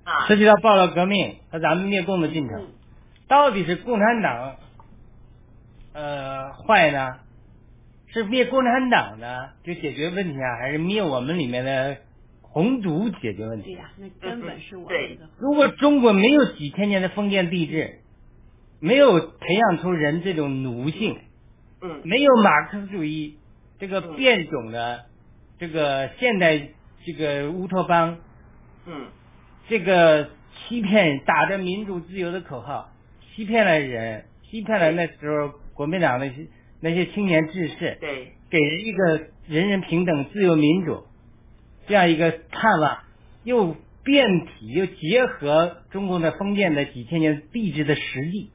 [0.04, 2.72] 啊，涉及到暴乱革命和咱们灭共的进程，嗯
[3.30, 4.56] 到底是共产党
[5.94, 7.20] 呃坏呢？
[8.12, 11.98] 是灭共产党呢就解决问题啊，还是灭我们里面的
[12.42, 13.72] 红毒解决问题？
[13.72, 15.28] 对呀、那根本是我们的。
[15.38, 18.00] 如果中国没有几千年的封建帝制，
[18.80, 21.16] 没有培养出人这种奴性，
[21.82, 23.38] 嗯没有马克思主义
[23.78, 25.04] 这个变种的
[25.60, 26.70] 这个现代
[27.06, 28.18] 这个乌托邦，
[28.86, 29.06] 嗯
[29.68, 30.30] 这个
[30.66, 32.90] 欺骗打着民主自由的口号，
[33.40, 36.46] 欺骗了人，欺骗了那时候国民党那些
[36.82, 41.04] 那些青年志士，对，给人一个人人平等、自由民主
[41.86, 42.98] 这样一个盼望，
[43.42, 43.74] 又
[44.04, 48.50] 变体又结合中国的封建的几千年帝制的实际，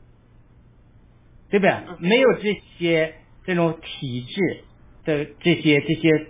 [1.49, 1.73] 对不对？
[2.07, 4.63] 没有这些这种体制
[5.03, 6.27] 的这些这些，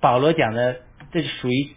[0.00, 0.80] 保罗讲的，
[1.12, 1.68] 这是属于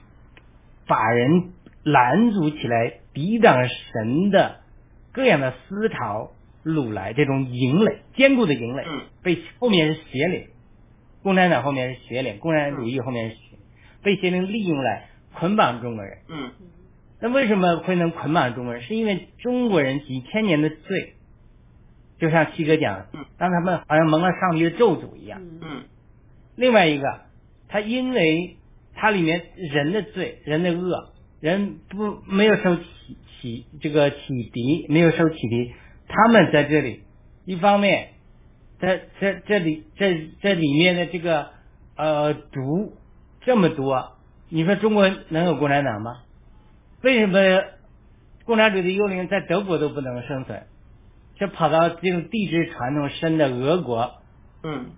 [0.88, 1.52] 把人
[1.84, 4.63] 拦阻起来抵挡神的
[5.14, 6.32] 各样的思潮
[6.66, 10.48] 掳来，这种营垒坚固的营垒，嗯被后面是邪灵，
[11.22, 13.60] 共产党后面是邪灵，共产主义后面是邪灵，
[14.02, 16.18] 被邪灵利用来捆绑中国人。
[16.28, 16.52] 嗯
[17.22, 18.84] 那为什么会能捆绑中国人？
[18.84, 21.14] 是因为中国人几千年的罪，
[22.20, 25.42] 就像七哥讲的嗯，让他们好像蒙了上帝的咒诅一样。
[25.42, 25.84] 嗯嗯
[26.58, 27.22] 另外一个，
[27.70, 28.58] 他因为
[28.94, 32.76] 他里面人的罪、人的恶，人不没有受
[33.44, 34.18] 启启这个启
[34.54, 35.74] 迪，没有受启迪，
[36.08, 37.02] 他们在这里，
[37.44, 38.12] 一方面，
[38.80, 41.50] 在这这里这这里面的这个
[41.98, 42.94] 呃毒
[43.42, 44.14] 这么多，
[44.48, 46.22] 你说中国能有共产党吗？
[47.02, 47.40] 为什么
[48.46, 50.64] 共产主义的幽灵在德国都不能生存，
[51.36, 54.14] 却跑到这种地质传统深的俄国
[54.64, 54.92] 嗯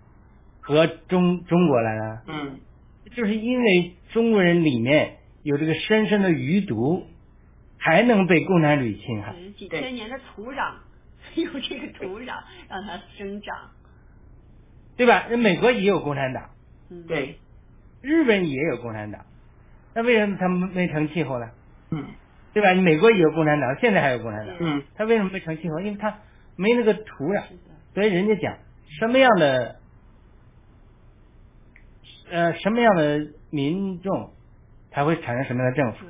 [0.62, 2.22] 和中中国来了？
[2.28, 2.60] 嗯
[3.16, 7.08] 就是因为中国人里面有这个深深的余毒，
[7.86, 9.34] 才能被共产主义侵害。
[9.38, 10.74] 嗯几千年的土壤，
[11.36, 12.34] 有这个土壤
[12.68, 13.56] 让它生长。
[14.98, 15.28] 对吧？
[15.30, 16.50] 那美国也有共产党，
[16.90, 17.38] 嗯，对，
[18.02, 19.26] 日本也有共产党，
[19.94, 21.50] 那为什么他们没成气候呢？
[21.92, 22.06] 嗯
[22.54, 22.74] 对吧？
[22.74, 25.80] 美国也有共产党，现在还有共产党，嗯他为什么没成气候？
[25.82, 26.20] 因为他
[26.56, 27.44] 没那个土壤，
[27.94, 28.58] 所以人家讲
[29.00, 29.80] 什么样的
[32.32, 34.32] 呃什么样的民众
[34.92, 36.06] 才会产生什么样的政府，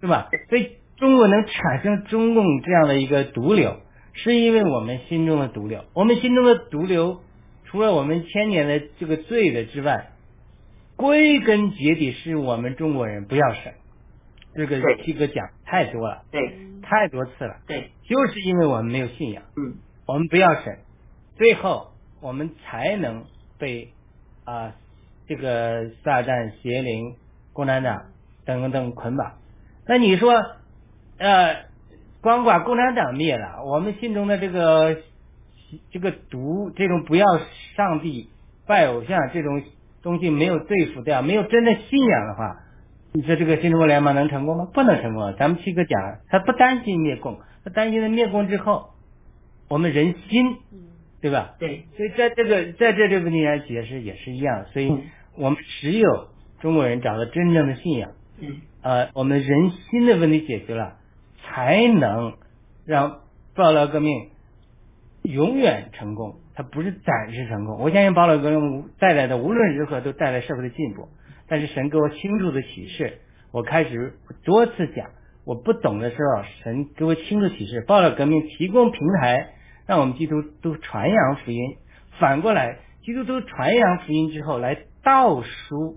[0.00, 0.30] 对吧？
[0.48, 3.76] 所以中国能产生中共这样的一个毒瘤，
[4.14, 5.84] 是因为我们心中的毒瘤。
[5.94, 7.20] 我们心中的毒瘤，
[7.64, 10.10] 除了我们千年的这个罪的之外，
[10.96, 13.74] 归根结底是我们中国人不要神。
[14.54, 16.40] 这个对七哥讲太多了，对
[16.82, 20.78] 太多次了，对，就是因为我们没有信仰，嗯我们不要神，
[21.36, 23.24] 最后我们才能
[23.58, 23.92] 被
[24.44, 24.74] 啊、
[25.28, 27.14] 这个撒旦、邪灵、
[27.52, 28.06] 共产党
[28.46, 29.34] 等等捆绑。
[29.86, 30.32] 那你说，
[31.18, 31.66] 呃，
[32.20, 34.96] 光把共产党灭了，我们心中的这个
[35.90, 37.26] 这个毒，这种不要
[37.76, 38.30] 上帝、
[38.66, 39.62] 拜偶像这种
[40.02, 42.60] 东西没有对付掉，没有真的信仰的话，
[43.12, 44.68] 你说这个新中国联盟能成功吗？
[44.72, 45.34] 不能成功。
[45.38, 48.90] 咱们七哥讲，他不担心灭共，他担心的灭共之后，
[49.68, 50.78] 我们人心，嗯
[51.20, 51.56] 对吧？
[51.58, 55.02] 对，所以在这个在这这个问题上解释也是一样，所以嗯
[55.36, 56.28] 我们只有
[56.60, 60.96] 中国人找到真正的信仰，嗯呃，我们人心的问题解决了，
[61.48, 62.34] 才能
[62.84, 63.20] 让
[63.54, 64.30] 爆料革命
[65.22, 66.36] 永远成功。
[66.54, 67.78] 它不是暂时成功。
[67.78, 71.08] 我相信爆料革命带来的无论如何都带来社会的进步。
[71.46, 73.20] 但是神给我清楚的启示，
[73.52, 75.10] 我开始多次讲，
[75.44, 79.54] 我不懂的时候，神给我清楚启示，爆料革命提供平台，
[79.86, 81.76] 让我们基督徒传扬福音。
[82.18, 85.96] 反过来，基督徒传扬福音之后，来倒书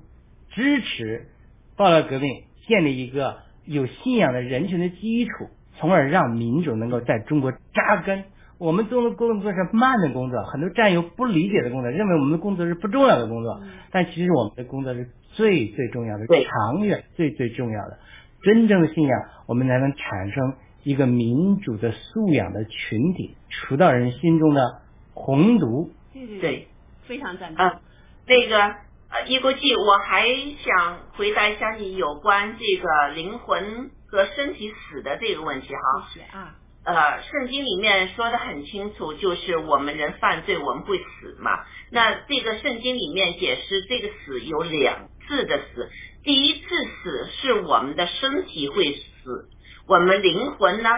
[0.51, 1.27] 支持
[1.75, 5.31] 爆料革命，建立一个有信仰的人群的基础，
[5.77, 8.23] 从而让民主能够在中国扎根。
[8.57, 13.59] 我们做的工作是慢的工作，很多战友不理解的工作，认为我们的工作是不重要的工作，
[13.89, 17.97] 但其实我们的工作是最最重要的，长远最最重要的。
[18.43, 20.53] 真正的信仰，我们才能产生
[20.83, 24.81] 一个民主的素养的群体，除到人心中的
[25.13, 25.89] 红毒。
[26.13, 26.67] 对对对，
[27.07, 27.65] 非常赞同。
[27.65, 27.81] 啊，
[28.27, 28.75] 那个
[29.11, 30.25] 呃，一国际，我还
[30.63, 36.07] 想回答一下你有关这个灵魂和身体死的这个问题哈。
[36.13, 36.55] 谢谢啊，
[36.85, 41.51] 呃，圣经里面说的很清楚，就是我们人犯罪，我们会死嘛。
[41.91, 45.89] 那这个圣经里面解释这个死有两次的死，
[46.23, 46.69] 第一次
[47.03, 49.49] 死是我们的身体会死，
[49.89, 50.89] 我们灵魂呢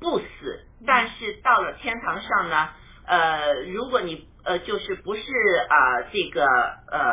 [0.00, 2.70] 不死，但是到了天堂上呢，
[3.06, 7.12] 呃，如果你呃就是不是啊、呃这个呃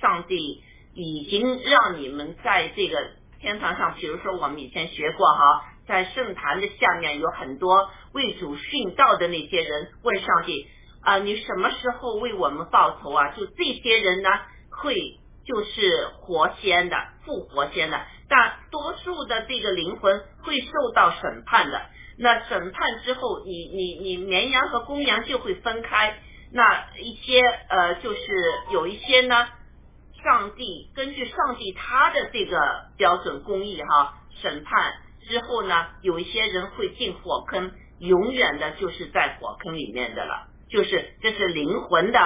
[0.00, 0.62] 上帝
[0.94, 2.98] 已经让你们在这个
[3.40, 10.66] 天堂上，比如说我们以前学过哈，在圣坛的下面有很多为主殉道的那些人问上帝
[11.02, 13.28] 啊、你什么时候为我们报仇啊？
[13.28, 14.28] 就这些人呢，
[14.70, 14.96] 会
[15.44, 21.80] 就是活仙的，复活仙的，但多数的这个灵魂会受到审判的。
[22.18, 26.18] 那审判之后，你你你绵羊和公羊就会分开。
[26.56, 28.20] 那一些呃，就是
[28.72, 29.46] 有一些呢，
[30.24, 34.94] 上帝根据上帝他的这个标准公义哈审判
[35.28, 40.48] 之后呢，有一些人会进火坑，永远的就是在火坑里面的了。
[40.70, 42.18] 就是这是灵魂的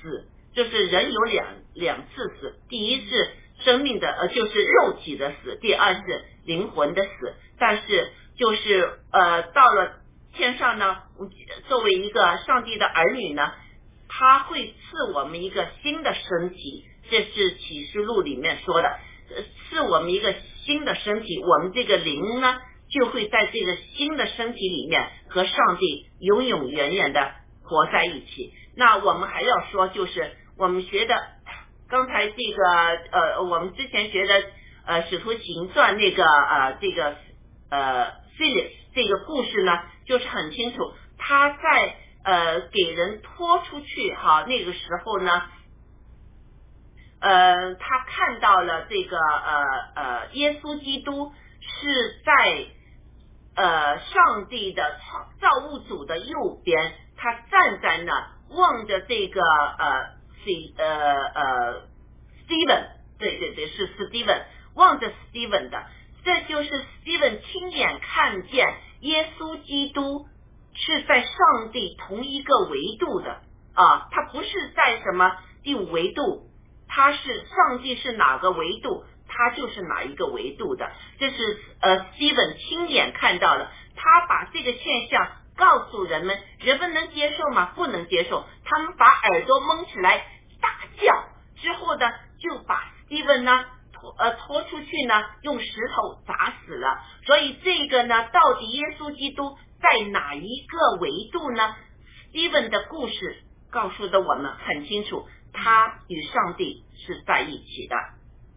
[0.00, 7.34] 死，就是人有两两次死，第一是生命的呃，就是肉体的死，第二是灵魂的死。
[7.58, 10.00] 但是就是呃，到了
[10.32, 11.02] 天上呢，
[11.68, 13.52] 作为一个上帝的儿女呢，
[14.16, 18.98] 他会赐我们一个新的身体，这是启示录里面说的，
[19.68, 20.34] 赐我们一个
[20.64, 22.60] 新的身体，我们这个灵呢，
[22.90, 27.32] 就会在这个新的身体里面和上帝永永远远的
[27.64, 28.52] 活在一起。
[28.76, 31.20] 那我们还要说，就是我们学的
[31.88, 32.64] 刚才这个
[33.10, 34.44] 呃，我们之前学的
[34.86, 37.16] 呃《使徒行传》那个呃这个
[37.70, 39.72] 呃 Philip 这个故事呢，
[40.06, 45.42] 就是很清楚，他在呃给人拖出去哈那个时候呢，
[47.20, 49.62] 呃他看到了这个呃
[49.94, 52.66] 呃耶稣基督是在
[53.54, 54.98] 呃上帝的
[55.40, 60.14] 造物主的右边，他站在那望着这个呃
[60.44, 60.86] C 呃
[61.34, 61.82] 呃
[62.46, 62.88] Steven，
[63.18, 64.42] 对对对是 Steven，
[64.74, 65.86] 望着 Steven 的。
[66.24, 66.70] 这就是
[67.04, 70.26] Steven 亲眼看见耶稣基督
[70.74, 73.40] 是在上帝同一个维度的
[73.74, 76.50] 啊，他不是在什么第五维度，
[76.88, 80.90] 他是上帝是哪个维度，他就是哪一个维度的。
[81.18, 87.72] 这是呃 Steven 亲眼看到了，他把这个现象告诉人们，人们能接受吗？
[87.74, 90.24] 不能接受，他们把耳朵蒙起来
[90.60, 90.70] 大
[91.00, 91.24] 叫，
[91.62, 92.10] 之后呢
[92.40, 93.66] 就把 Steven 呢。
[94.18, 97.00] 呃，拖出去呢，用石头砸死了。
[97.24, 101.74] 所以这个呢，到底耶稣基督在哪一个维度呢
[102.32, 107.94] ？Steven 的故事告诉的我们很清楚，他与上帝是在一起的。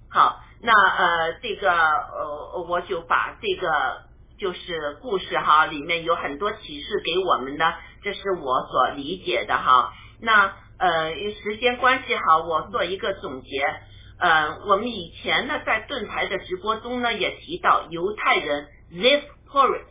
[0.09, 4.03] 好，那呃，这个呃，我就把这个
[4.39, 7.73] 就是故事哈，里面有很多启示给我们的，
[8.03, 9.91] 这是我所理解的哈。
[10.21, 11.13] 那呃，
[11.43, 13.65] 时间关系哈，我做一个总结。
[14.17, 19.83] 呃，我们以前呢，在盾牌的直播中呢，也提到犹太人 Ziv Porus，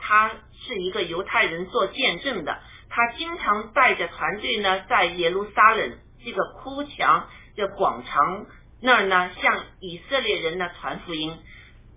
[0.00, 2.58] 他是一个犹太人做见证的，
[2.88, 8.46] 他经常带着团队呢，在耶路撒冷这个哭墙的广场
[8.80, 11.38] 那儿呢，向以色列人呢传福音。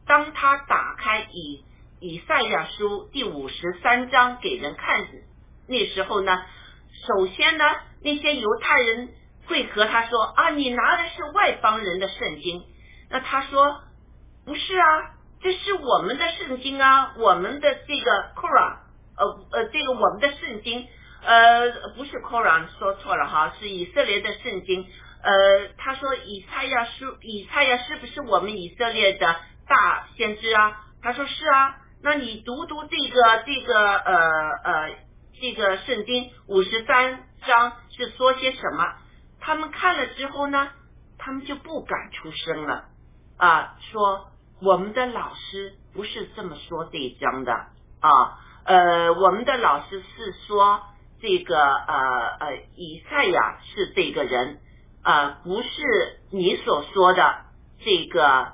[0.06, 1.64] 当他打开以
[2.00, 5.08] 以赛亚书第五十三章给人看，
[5.68, 6.44] 那时候呢，
[7.08, 7.66] 首先呢，
[8.02, 9.10] 那些犹太人。
[9.46, 12.64] 会和他说啊，你拿的是外邦人的圣经。
[13.10, 13.82] 那他说
[14.46, 14.86] 不是啊，
[15.44, 18.78] 这是我们的圣经啊，我们的这个 Koran，
[19.18, 20.88] 呃呃，这个我们的圣经，
[21.22, 24.88] 呃，不是 Koran，说错了哈，是以色列的圣经。
[25.22, 29.36] 呃，他说以赛亚书，以赛亚是不是我们以色列的
[29.68, 30.86] 大先知啊？
[31.02, 34.96] 他说是啊，那你读读这个这个呃呃
[35.42, 38.96] 这个圣经五十三章是说些什么？
[39.42, 40.70] 他们看了之后呢，
[41.18, 42.86] 他们就不敢出声了
[43.38, 44.30] 啊，说
[44.64, 47.52] 我们的老师不是这么说这一章的
[48.00, 50.82] 啊，呃，我们的老师是说
[51.22, 54.62] 这个呃呃，以赛亚是这个人
[55.02, 57.42] 啊，不是你所说的
[57.84, 58.54] 这个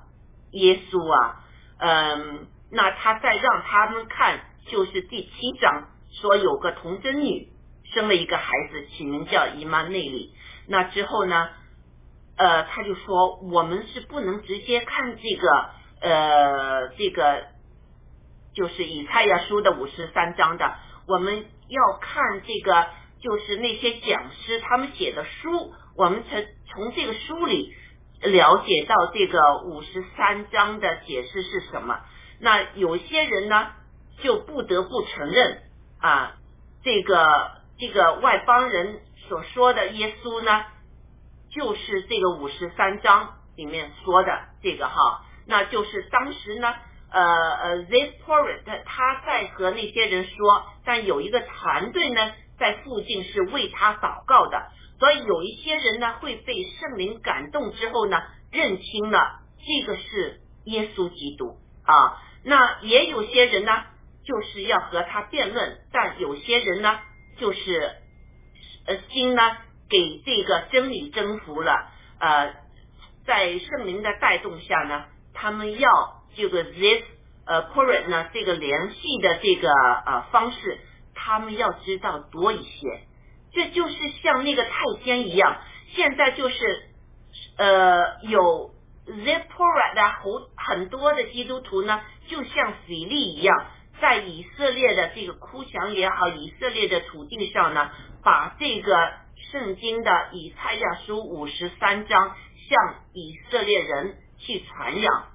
[0.52, 1.44] 耶稣啊，
[1.77, 7.49] 嗯，那他再让他们看，就是第七章说有个童贞女
[7.94, 10.34] 生了一个孩子，起名叫姨妈内里。
[10.68, 11.49] 那之后呢？
[12.38, 15.72] 呃，他就说我们是不能直接看这个
[16.02, 17.48] 呃这个
[18.54, 20.76] 就是以赛亚书的五十三章的，
[21.08, 22.88] 我们要看这个
[23.22, 27.74] 就是那些讲师他们写的书，我们从从这个书里
[28.22, 32.00] 了解到这个五十三章的解释是什么。
[32.40, 33.68] 那有些人呢
[34.20, 35.62] 就不得不承认
[36.00, 36.36] 啊，
[36.84, 39.02] 这个这个外邦人。
[39.28, 40.66] 所说的耶稣呢，
[41.52, 44.28] 就是这个五十三章里面说的
[44.64, 46.74] 这个哈，那就是当时呢，
[47.12, 54.70] 呃呃，this p o r t 他在和那些人说，但有一个团队呢在附近是为他祷告的，
[55.00, 58.22] 所以有一些人呢会被圣灵感动之后呢，
[58.52, 63.84] 认清了这个是耶稣基督啊，那也有些人呢
[64.24, 67.00] 就是要和他辩论，但有些人呢
[67.38, 67.96] 就是。
[68.88, 69.42] 呃，心呢
[69.88, 72.56] 给这个真理征服了，呃，
[73.24, 75.06] 在圣灵的带动下呢，
[75.41, 77.03] 他们要这个 this
[77.45, 79.70] 呃 current 呢这个联系的这个
[80.06, 80.80] 呃方式，
[81.16, 83.07] 他们要知道多一些，
[83.53, 84.72] 这就是像那个太
[85.06, 85.57] 监一样，
[85.95, 86.84] 现在就是
[87.57, 88.72] 呃有
[89.06, 93.66] this porrait 的很很多的基督徒呢，就像腓利一样，
[94.02, 97.90] 在以色列的这个哭墙也好，以色列的土地上呢，
[98.24, 99.14] 把这个
[99.52, 102.36] 圣经的以赛亚书五十三章
[102.68, 105.28] 向以色列人去传扬，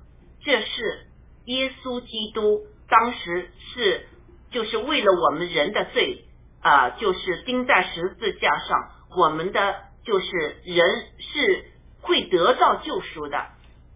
[0.45, 1.07] 这是
[1.45, 4.09] 耶稣基督当时是
[4.51, 6.25] 就是为了我们人的罪
[6.61, 10.87] 啊、就是钉在十字架上，我们的就是人
[11.19, 13.49] 是会得到救赎的。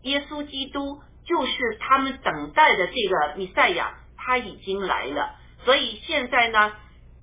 [0.02, 5.36] 耶稣基督就是他们等待的这个弥赛亚，他已经来了。
[5.64, 6.72] 所以现在呢，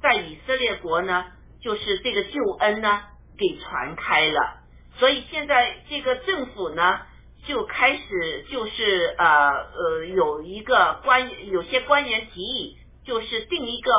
[0.02, 1.26] 在以色列国呢，
[1.62, 3.04] 就是这个救恩呢
[3.38, 4.62] 给传开了。
[4.98, 7.02] 所以现在这个政府呢
[7.48, 13.92] 就开始就是呃呃有一个官有些官员提议，就是定一个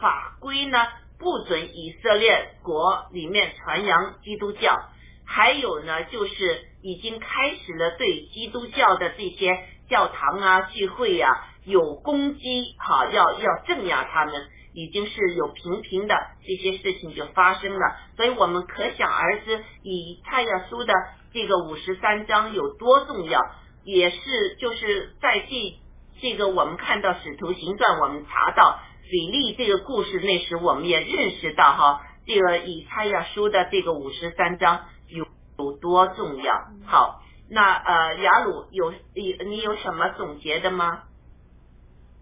[0.00, 0.78] 法规呢，
[1.18, 4.76] 不准以色列国里面传扬基督教。
[5.24, 11.28] 还有呢，就是已经开始了对基督教的这些教堂啊、聚会呀、
[11.68, 14.34] 有攻击，哈，要要镇压他们，
[14.74, 16.14] 已经是有频频的
[16.44, 17.96] 这些事情就发生了。
[18.16, 20.92] 所以我们可想而知，以太亚书的
[21.32, 23.40] 这个五十三章有多重要，
[23.84, 25.76] 也是就是在这
[26.20, 34.86] 这个我们看到使徒行传，我们查到腓力这个故事，那时我们也认识到哈，这个以太亚书的这个五十三章。
[35.08, 35.26] 有
[35.58, 36.54] 有多重要？
[36.84, 41.04] 好，那呃，雅鲁有你你有什么总结的吗？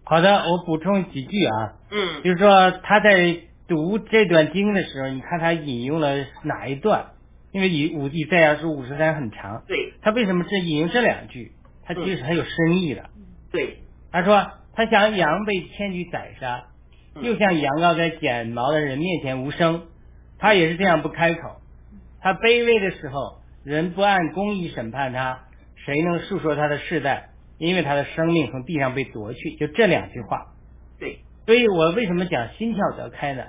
[0.09, 7.07] 好的，我补充几句啊，嗯就是说他在读这段经的时候，你看他引用了哪一段？
[7.51, 11.51] 因为以五以赛亚书五十三很长，对他为什么是引用这两句？
[11.85, 13.09] 他其实很有深意的。
[13.51, 13.79] 对，
[14.11, 16.63] 他说他想羊被牵去宰杀，
[17.15, 19.87] 嗯又像羊羔在剪毛的人面前无声，
[20.39, 21.57] 他也是这样不开口。
[22.21, 25.39] 他卑微的时候，人不按公义审判他，
[25.75, 27.29] 谁能诉说他的世代？
[27.57, 29.55] 因为他的生命从地上被夺去。
[29.55, 30.53] 就这两句话。
[30.99, 33.43] 对，所以我为什么讲心窍得开呢？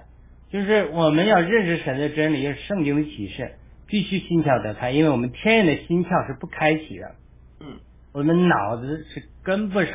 [0.50, 3.56] 就是我们要认识神的真理，就是圣经的启示，
[3.86, 7.14] 必须心窍得开，因为我们天然的心窍是不开启的。
[7.60, 7.80] 嗯
[8.12, 9.92] 我们脑子是跟不上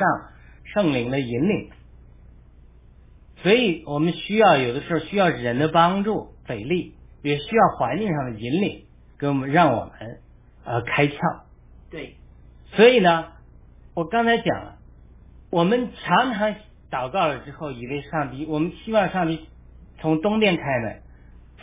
[0.72, 1.70] 圣灵的引领，
[3.42, 8.84] 所以我们需要有的时候需要人的帮助、给力，也需要环境上的引领，
[9.18, 10.20] 给我们让我们
[10.64, 11.18] 呃开窍。
[11.90, 12.14] 对，
[12.72, 13.32] 所以呢，
[13.94, 14.78] 我刚才讲了，
[15.50, 16.56] 我们常常
[16.90, 19.48] 祷告了之后，以为上帝，我们希望上帝
[20.00, 21.02] 从东边开门，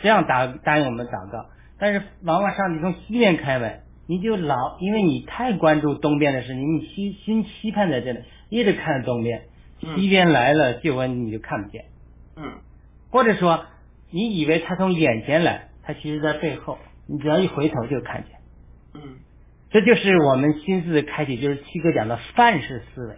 [0.02, 1.46] 这样答答应我们祷告，
[1.78, 9.42] 但是往往上帝从西边开门，你就老因为你太关注东边的事情，你心心期盼在这里，一直看着东边，
[9.82, 11.84] 嗯西边来了救恩你就看不见，
[12.36, 12.60] 嗯。
[13.10, 13.66] 或者说
[14.10, 18.36] 你以为他从眼前来，他其实在背后，你只要一回头就看见。
[18.94, 19.18] 嗯
[19.72, 23.16] 这就是我们心思的开启，就是七哥讲的范式思维。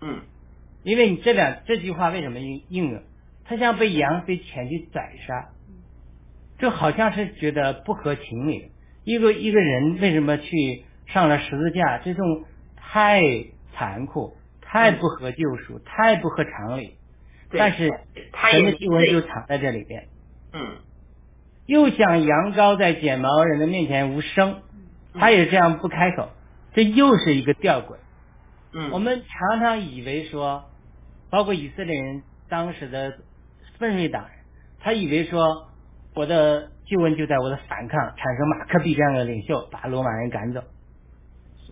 [0.00, 0.20] 嗯
[0.84, 3.02] 因为你这两这句话为什么应应用？
[3.44, 5.48] 他像被羊被前去宰杀，
[6.58, 8.70] 这好像是觉得不合情理。
[9.04, 11.98] 一个一个人为什么去上了十字架？
[11.98, 12.44] 这种
[12.76, 13.22] 太
[13.74, 16.94] 残酷，太不合救赎，太不合常理。
[17.50, 17.90] 但是
[18.32, 20.08] 他也神的救恩就藏在这里边。
[20.52, 20.76] 嗯
[21.66, 24.62] 又想羊羔在剪毛人的面前无声，
[25.14, 26.28] 他也这样不开口，
[26.74, 27.96] 这又是一个吊诡。
[28.72, 30.64] 嗯，我们常常以为说，
[31.30, 33.18] 包括以色列人当时的
[33.78, 34.30] 奋锐党人，
[34.80, 35.68] 他以为说
[36.14, 40.62] 我的救恩就在我的反抗，产生马克比这样的领袖，把罗马人赶走，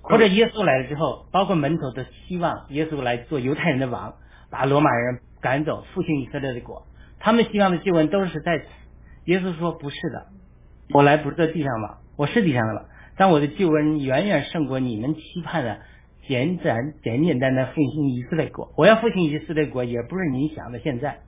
[0.03, 4.15] 或者耶稣来了之后，包括门徒的希望耶稣来做犹太人的王，
[4.51, 6.87] 把罗马人赶走，复兴以色列的国，
[7.19, 8.65] 他们希望的救恩都是在此。
[9.25, 10.27] 耶稣说不是的，
[10.95, 12.85] 我来不是在地上王，我是地上的王，
[13.17, 15.81] 但我的救恩远远胜过你们期盼的
[16.29, 18.73] 简单简简单单复兴以色列国。
[18.77, 21.21] 我要复兴以色列国，也不是你想的现在，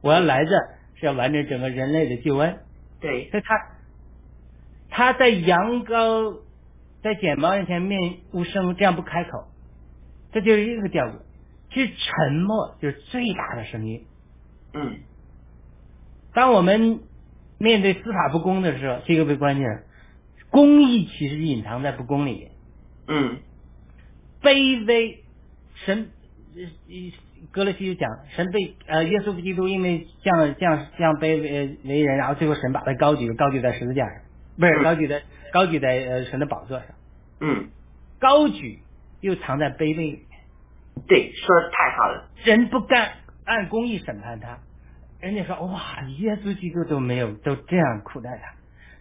[0.00, 0.50] 我要来的
[0.94, 2.56] 是要完成整个人类的救恩。
[3.00, 3.56] 对，所以他
[4.88, 6.38] 他在羊羔
[7.02, 9.48] 在剪毛人前面无声，这样不开口，
[10.32, 11.24] 这就是一个调子。
[11.70, 14.06] 其实沉默就是最大的声音。
[14.72, 15.00] 嗯
[16.32, 17.00] 当我们
[17.58, 19.84] 面对司法不公的时候，这个为关键。
[20.50, 22.50] 公义其实隐藏在不公里面。
[23.06, 23.38] 嗯。
[24.40, 25.24] 卑微，
[25.84, 26.10] 神，
[26.54, 26.62] 呃
[27.50, 34.22] 格罗西就讲，神被呃耶稣基督因为降降降卑为为人，然后最后神把他高举高举在十字架上，
[34.58, 35.22] 不是嗯高举在
[35.52, 36.86] 高举在呃神的宝座上，
[37.40, 37.68] 嗯，
[38.20, 38.80] 高举
[39.20, 39.94] 又藏在卑微。
[39.94, 40.20] 里面，
[41.06, 42.28] 对，说的太好了。
[42.44, 43.12] 人不干
[43.44, 44.58] 按公义审判他，
[45.20, 48.54] 人家说哇，耶稣基督都没有都这样苦待他，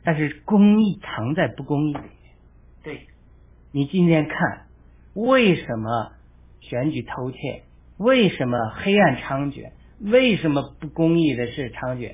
[0.08, 2.12] 但是公义藏在不公义里面。
[2.82, 3.08] 对，
[3.74, 4.68] 你今天看，
[5.14, 6.14] 为什么
[6.62, 7.64] 选举偷窃？
[7.98, 9.72] 为什么黑暗猖獗？
[10.00, 12.14] 为什么不公义的事猖獗？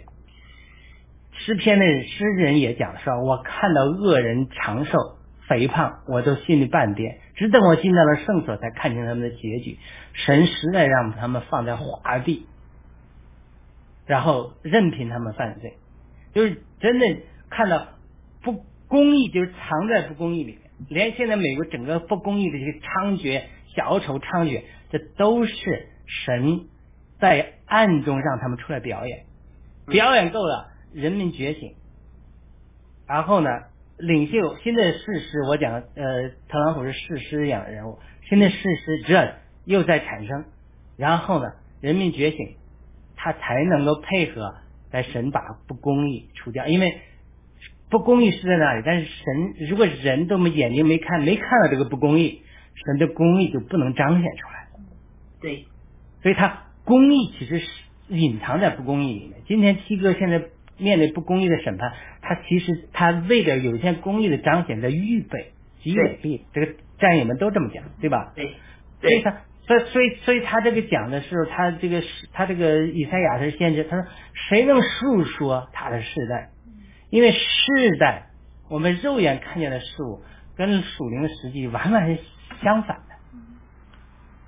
[1.34, 7.20] 诗篇的诗人也讲说，我看到恶人长寿肥胖，我都心里半颠。
[7.36, 9.78] 只等我进到了圣所，才看清他们的结局。
[10.14, 12.48] 神实在让他们放在华地，
[14.08, 15.78] 然后任凭他们犯罪，
[16.34, 17.06] 就是真的
[17.56, 17.88] 看到
[18.42, 20.60] 不公义，就是藏在不公义里面。
[20.90, 23.44] 连现在美国整个不公义的这些猖獗、
[23.76, 25.88] 小丑猖獗，这都是
[26.26, 26.66] 神
[27.20, 29.24] 在暗中让他们出来表演，
[29.88, 31.76] 表演够了，人民觉醒，
[33.08, 33.50] 然后呢，
[33.98, 39.36] 领袖新的事实，我讲呃，特朗普是事实一样的人物，新的事实这
[39.66, 40.46] 又在产生，
[40.98, 41.46] 然后呢，
[41.80, 42.58] 人民觉醒，
[43.16, 44.56] 他才能够配合
[44.92, 47.00] 来神把不公义除掉，因为。
[47.94, 52.42] 不公义是在那里，但是神如果人都没眼睛没看没看到这个不公义，
[52.86, 54.68] 神的公义就不能彰显出来。
[55.40, 55.66] 对，
[56.24, 57.68] 所以他公义其实是
[58.08, 59.42] 隐藏在不公义里面。
[59.48, 60.42] 今天七哥现在
[60.80, 61.94] 面对不公义的审判，
[62.24, 65.52] 他其实他为了有一天公义的彰显在预备
[65.84, 68.34] 及伟力，这个战友们都这么讲，对吧？
[68.36, 68.56] 对，
[69.02, 69.38] 所以他
[69.68, 72.02] 所以所以所以他这个讲的时候，他这个
[72.32, 74.08] 他这个以赛亚是先知，他说
[74.50, 76.50] 谁能述说他的世代？
[77.14, 78.32] 因为世代，
[78.72, 80.24] 我们肉眼看见的事物
[80.58, 82.24] 跟属灵的实际完全是
[82.64, 83.14] 相反的。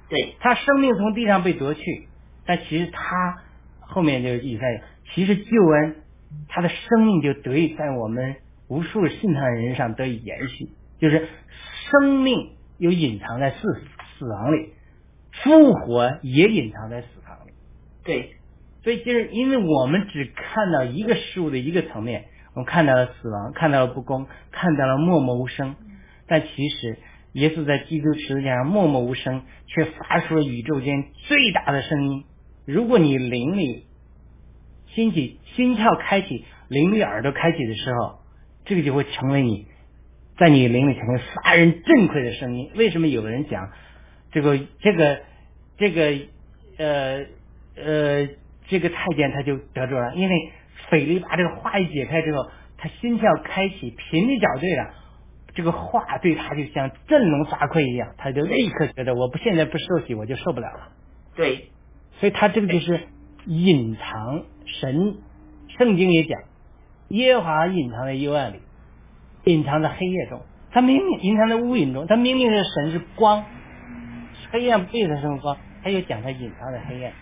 [0.09, 2.07] 对他生命从地上被夺去，
[2.43, 3.43] 但其实他
[3.81, 4.81] 后面就以赛亚，
[5.13, 5.97] 其实救恩，
[6.47, 8.37] 他的生命就得以在我们
[8.67, 10.69] 无数信他的人上得以延续，
[10.99, 11.27] 就是
[11.91, 13.57] 生命又隐藏在死
[14.17, 14.73] 死亡里，
[15.43, 17.51] 复活也隐藏在死亡里。
[18.03, 18.37] 对，
[18.83, 22.25] 所以就是因为我们只看到一个事物的一个层面。
[22.55, 25.75] 我们看到了死亡，看到了不公，看到了默默无声。
[26.25, 26.97] 但其实，
[27.33, 32.23] 耶稣在基督十字架上默默无声，却发出了宇宙间最大的声音。
[32.65, 33.87] 如果你灵里
[34.87, 38.19] 心起心窍开启，灵里耳朵开启的时候，
[38.63, 39.67] 这个就会成为你
[40.39, 42.71] 在你灵里成为杀人震溃的声音。
[42.75, 43.69] 为什么有的人讲
[44.31, 45.19] 这个这个
[45.77, 46.19] 这个
[46.77, 47.25] 呃
[47.75, 48.29] 呃
[48.69, 50.15] 这个太监他就得着了？
[50.15, 50.51] 因为。
[50.89, 54.93] 斐利把这个话一解开之后，他心跳开启，频率找对了，
[55.53, 60.91] 这个话对他就像振聋发聩一样，他就立刻觉得我不现在不受洗我就受不了了。
[61.35, 61.69] 对，
[62.19, 63.07] 所以他这个就是
[63.45, 65.17] 隐藏神，
[65.77, 66.39] 圣经也讲，
[67.09, 68.59] 耶和华隐藏在幽暗里，
[69.45, 70.41] 隐藏在黑夜中，
[70.71, 73.45] 他明明隐藏在乌云中，他明明是神是光，
[74.51, 77.13] 黑暗背他什么光，他又讲他隐藏在黑暗。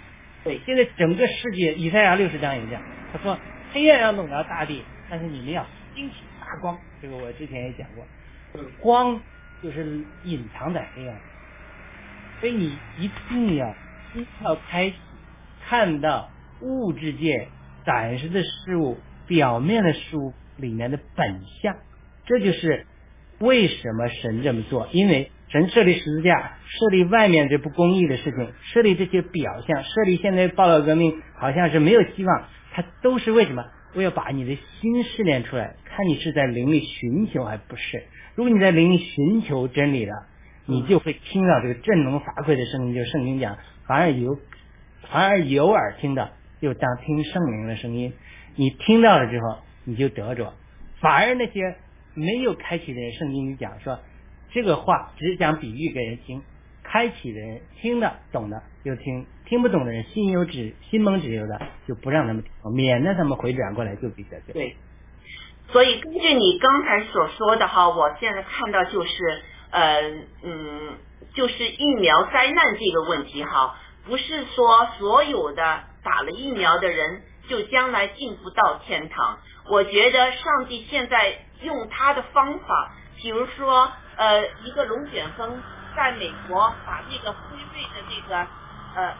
[0.43, 2.81] 对，现在整个世界，以赛亚六十章也讲，
[3.13, 3.37] 他说。
[3.73, 6.77] 黑暗要笼罩大地，但是你们要兴起发光。
[7.01, 8.05] 这个我之前也讲过，
[8.79, 9.19] 光
[9.63, 11.17] 就是隐藏在黑暗，
[12.39, 13.73] 所以你一定要
[14.13, 14.95] 心窍开启，
[15.67, 16.29] 看到
[16.61, 17.47] 物质界
[17.83, 21.75] 暂时的事物、表面的事物里面的本相。
[22.25, 22.85] 这就是
[23.39, 32.43] 为什么神这么做，因为神设立十字架，设立外面这不公义的事情，设立这些表象，设立现在报道革命好像是没有希望。
[32.73, 33.63] 它都是为什么？
[33.95, 38.03] 我要把你的心试炼出来，看你是在灵里寻求还不是。
[38.33, 40.25] 如果你在灵里寻求真理了，
[40.65, 42.95] 你就会听到这个振聋发聩的声音。
[42.95, 44.39] 就圣经讲，反而有，
[45.11, 48.13] 反而有耳听的，就当听圣灵的声音。
[48.55, 50.53] 你听到了之后，你就得着；
[50.99, 51.75] 反而那些
[52.15, 53.99] 没有开启的人，圣经里讲说，
[54.51, 56.41] 这个话只讲比喻给人听。
[56.81, 64.75] 开启的人听的懂的就听，听不懂的人心有止心蒙止由的就不让他们听，免得他们回转过来就比较对。
[65.71, 70.01] 所以根据你刚才所说的哈，我现在看到就是呃
[70.43, 70.97] 嗯，
[71.33, 73.75] 就是疫苗灾难这个问题哈，
[74.05, 79.39] 不是说所有的打了疫苗的人就将来进不到天堂。
[79.69, 85.61] 我觉得上帝现在用他的方法，比如说呃一个龙卷风。
[85.95, 87.39] 在美国，把这个辉
[87.71, 88.35] 瑞的那个
[88.95, 89.13] 呃，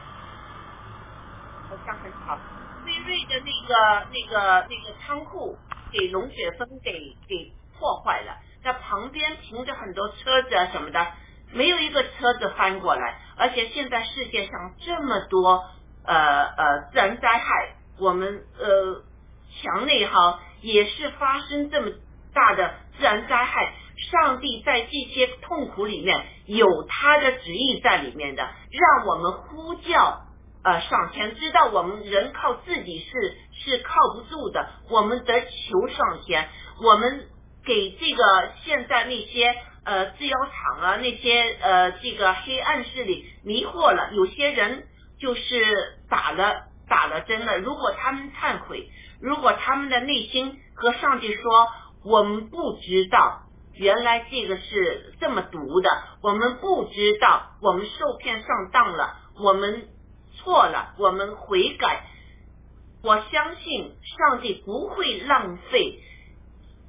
[1.74, 2.38] 好像很好，
[2.86, 5.58] 辉瑞的那个那个那个仓库
[5.92, 6.92] 给龙卷风给
[7.28, 8.38] 给破坏了。
[8.64, 11.08] 在旁边停着很多车子啊什么的，
[11.52, 13.20] 没有一个车子翻过来。
[13.38, 15.66] 而且现在世界上这么多
[16.06, 19.04] 呃呃自然灾害，我们呃
[19.50, 21.90] 墙内哈也是发生这么
[22.36, 23.74] 大的自然灾害。
[24.12, 30.23] 上帝在这些痛苦里面有他的旨意在里面的，让我们呼叫
[30.64, 36.48] 呃上天，知道我们人靠自己是是靠不住的，我们得求上天。
[36.82, 37.28] 我们
[37.66, 38.24] 给这个
[38.64, 44.88] 现在那些呃制药厂啊那些呃这个黑暗势力迷惑了，有些人
[45.20, 47.60] 就是打了打了针了。
[47.60, 48.90] 如果他们忏悔，
[49.22, 51.68] 如果他们的内心和上帝说，
[52.06, 53.42] 我们不知道。
[53.76, 55.90] 原来这个是这么毒的，
[56.22, 59.88] 我们不知道，我们受骗上当了，我们
[60.44, 62.04] 错了，我们悔改。
[63.04, 66.00] 我相信上帝不会浪费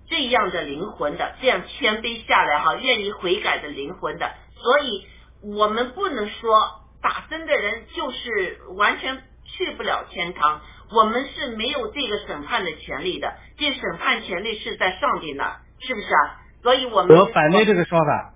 [0.08, 4.30] 这样的灵魂的，这样谦卑下来哈，愿意悔改的灵魂的。
[4.54, 5.06] 所以，
[5.42, 10.60] 我们不能说打针的人就是完全去不了天堂，
[10.92, 16.40] 我们是没有这个审判的权利的，这审判权利是在上帝那，是不是啊？
[16.62, 18.34] 所以我们我反对这个说法，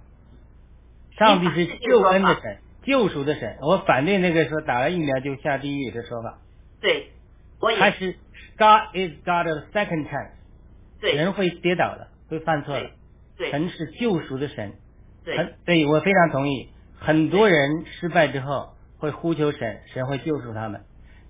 [1.17, 3.59] 上帝是救恩的神，救赎的神。
[3.61, 6.39] 我反对那个说打了疫苗就下地狱的说法。
[6.81, 7.11] 对，
[7.61, 8.13] 我也他是
[8.57, 10.31] God is God of second chance。
[11.01, 12.91] 对，人会跌倒的，会犯错的。
[13.37, 14.73] 对，神是救赎的神。
[15.25, 16.71] 对，对我非常同意。
[16.99, 20.81] 很多人失败之后会呼求神，神会救赎他们。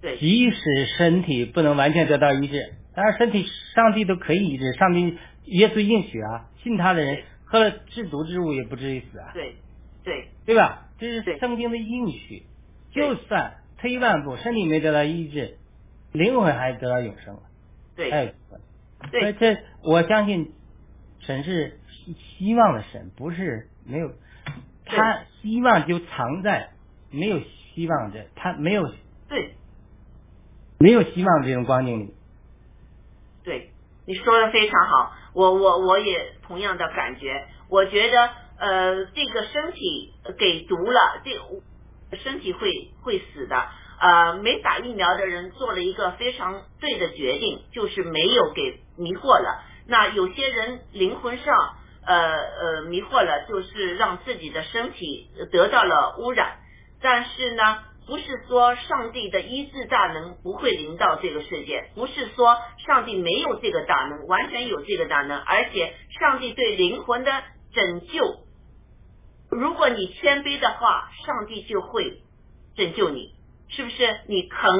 [0.01, 3.45] 对，即使身体不能完全得到医治，当然身体
[3.75, 5.19] 上帝都可以医治，上帝。
[5.45, 9.31] 耶稣应许啊，信他的人喝了制毒之物也不至于死啊。
[9.33, 9.55] 对，
[10.05, 10.88] 对，对吧？
[10.99, 12.45] 这是圣经的应许。
[12.91, 15.59] 就算退一万步，身体没得到医治，
[16.12, 17.43] 灵魂还得到永生了。
[17.95, 18.33] 对，还有
[19.11, 20.53] 对，这我相信
[21.20, 21.79] 神是
[22.39, 24.11] 希望的神，不是没有。
[24.87, 26.70] 他希望就藏在
[27.11, 28.91] 没有希望的，他没有
[29.29, 29.55] 对，
[30.79, 32.15] 没有希望这种光景里。
[33.45, 33.70] 对，
[34.07, 35.12] 你说的非常好。
[35.35, 43.69] 我我我也同样的感觉，我觉得呃这个身体给毒了，这个身体会会死的。
[44.01, 49.63] 呃，没打疫苗的人做了一个非常对的决定，就是没有给迷惑了。
[49.87, 51.77] 那有些人灵魂上
[52.07, 56.59] 呃呃迷惑了，就是让自己的身体得到了污染。
[57.01, 57.85] 但是呢。
[58.09, 62.57] 不是说上帝的医治大能不会临到这个世界，不是说
[62.87, 67.31] 上帝没有这个大能，完全有这个大能，而且上帝对灵魂的
[67.75, 68.25] 拯救，
[69.51, 72.23] 如果你谦卑的话，上帝就会
[72.77, 73.35] 拯救你，
[73.69, 74.20] 是不是？
[74.27, 74.70] 你肯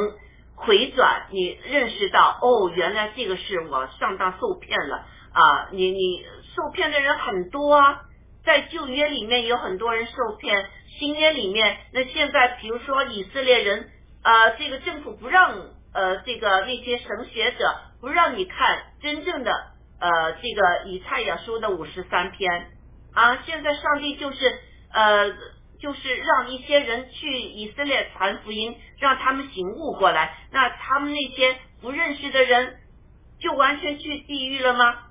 [0.55, 4.97] 回转，你认识到哦，原来这个是我上当受骗了
[5.33, 5.69] 啊！
[5.73, 6.25] 你你
[6.55, 8.01] 受骗的人很多啊，
[8.45, 10.69] 在旧约里面有很多人受骗。
[10.99, 13.89] 新约里面，那现在比如说以色列人，
[14.25, 15.55] 呃，这个政府不让
[15.95, 19.53] 呃这个那些神学者不让你看真正的
[20.01, 22.73] 呃这个以赛亚书的五十三篇
[23.19, 24.61] 啊，现在上帝就是
[24.93, 25.31] 呃
[25.81, 32.77] 就是让一些人去以色列传福音，让他们醒悟过来，那他们那些不认识的人
[33.41, 35.07] 就完全去地狱了吗？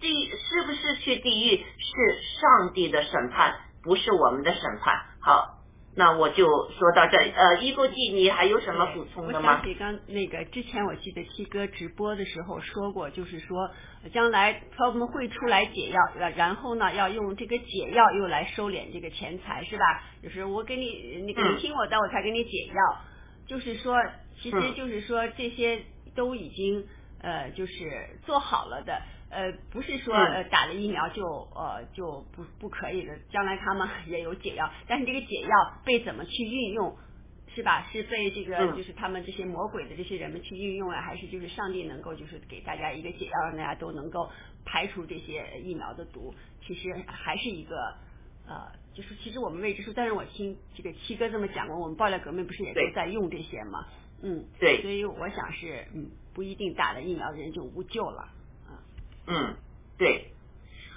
[0.00, 1.64] 地是不是去地狱？
[1.78, 4.94] 是上帝的审判，不是我们的审判。
[5.20, 5.61] 好，
[5.94, 7.18] 那我就说到这。
[7.18, 9.52] 呃，一国际，你还有什么补充的吗？
[9.52, 13.70] 我想起刚那个之前，我记得七哥直播的时候说过，就是说
[14.12, 16.00] 将来他们会出来解药，
[16.36, 19.84] 然后呢要用这个解药又来收敛这个钱财，是吧？
[20.22, 20.86] 就是我给你，
[21.20, 23.00] 你你听我的，我才给你解药。
[23.46, 23.96] 就是说，
[24.40, 25.82] 其实就是说这些
[26.14, 26.86] 都已经
[27.20, 29.02] 呃，就是做好了的。
[29.32, 35.48] 呃，不是说呃打了疫苗就呃就不不可以的，将来他们也有解药，但是这个解药
[35.86, 36.94] 被怎么去运用，
[37.54, 37.88] 是吧？
[37.90, 44.30] 是被这个就是他们这些魔鬼的这些人们去运用啊，还是就是上帝能够就是给大家一个解药，让大家都能够
[44.66, 46.34] 排除这些疫苗的毒？
[46.66, 47.94] 其实还是一个
[48.46, 53.86] 呃，就是其实我们未知数，但是我听这个七哥这么讲过，我们爆料革命不是也都在用这些吗？
[54.22, 58.28] 嗯，对，所以我想是嗯，不一定打了疫苗的人就无救了。
[59.26, 59.56] 嗯，
[59.98, 60.32] 对，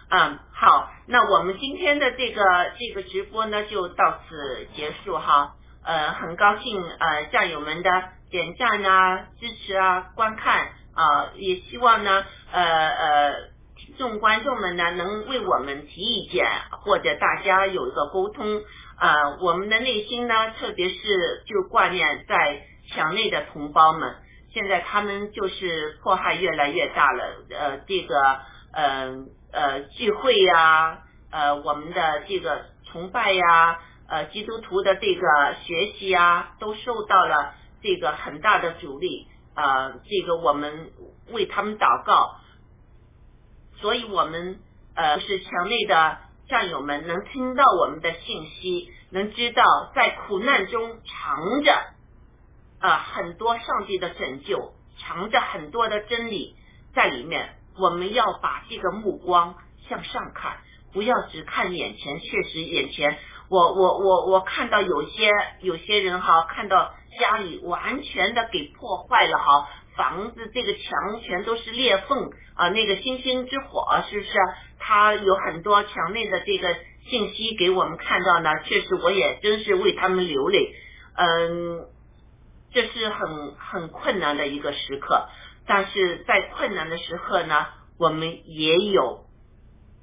[0.09, 2.43] 嗯，好，那我们今天的这个
[2.79, 5.55] 这个直播呢，就到此结束哈。
[5.83, 7.89] 呃，很高兴呃战友们的
[8.31, 13.33] 点赞啊、支持啊、观看啊，也希望呢呃呃
[13.77, 16.47] 听众观众们呢能为我们提意见，
[16.81, 18.63] 或者大家有一个沟通
[18.97, 19.37] 啊。
[19.41, 24.15] 我们的内心呢，特别是就挂念在墙内的同胞们。
[24.55, 28.39] 现在他们就是迫害越来越大了，呃，这个
[28.71, 30.99] 呃呃聚会呀，
[31.29, 37.53] 呃我们的这个崇拜呀，呃基督徒的这个学习呀，都受到了
[37.83, 40.89] 这个很大的阻力啊，这个我们
[41.31, 42.37] 为他们祷告，
[43.81, 44.61] 所以我们
[44.95, 51.94] 呃是墙内的战友们能听到我们的信息，能知道在苦难中藏着。
[52.85, 56.55] 呃很多上帝的拯救，藏着很多的真理
[56.93, 57.55] 在里面。
[57.77, 59.55] 我们要把这个目光
[59.89, 60.57] 向上看，
[60.93, 62.19] 不要只看眼前。
[62.19, 63.17] 确实，眼前
[63.49, 65.29] 我我我我看到有些
[65.61, 69.67] 有些人哈，看到家里完全的给破坏了哈，
[69.97, 74.31] 房子这个墙全都是裂缝啊，那个星星之火是不是？
[74.79, 76.77] 他有很多墙内的这个
[77.09, 80.73] 信息给我们看到呢，确实我也真是为他们流泪。
[81.17, 81.87] 嗯，
[82.75, 85.29] 这是很很困难的一个时刻。
[85.65, 89.25] 但是在困难的时刻呢，我们也有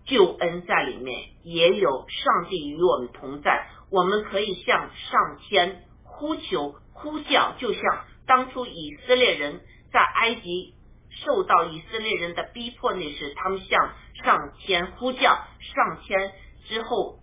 [0.06, 3.68] 救恩在里面，也有上帝与我们同在。
[3.90, 7.82] 我们可以向上天呼求、呼叫，就像
[8.26, 9.60] 当初以色列人
[9.92, 10.74] 在埃及
[11.10, 13.92] 受到以色列人的逼迫那时，他们向
[14.24, 16.32] 上天呼叫，上天
[16.64, 17.18] 之后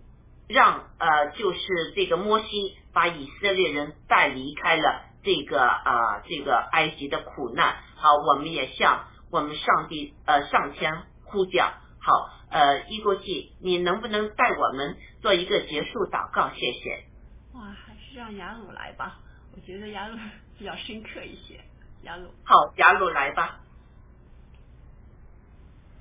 [0.48, 7.76] 让呃，就是这个摩西把以色列人带离开了这个啊这个埃及的苦难。
[7.96, 11.72] 好，我们也向我们上帝呃上天呼叫。
[12.02, 16.48] 好，呃，一国际，你能不能带我们做一个结束祷告？
[16.54, 17.04] 谢谢。
[17.52, 19.18] 哇，还是让雅鲁来吧，
[19.54, 20.16] 我觉得雅鲁
[20.58, 21.60] 比较深刻一些。
[22.02, 22.28] 雅鲁。
[22.44, 23.60] 好，雅鲁来吧。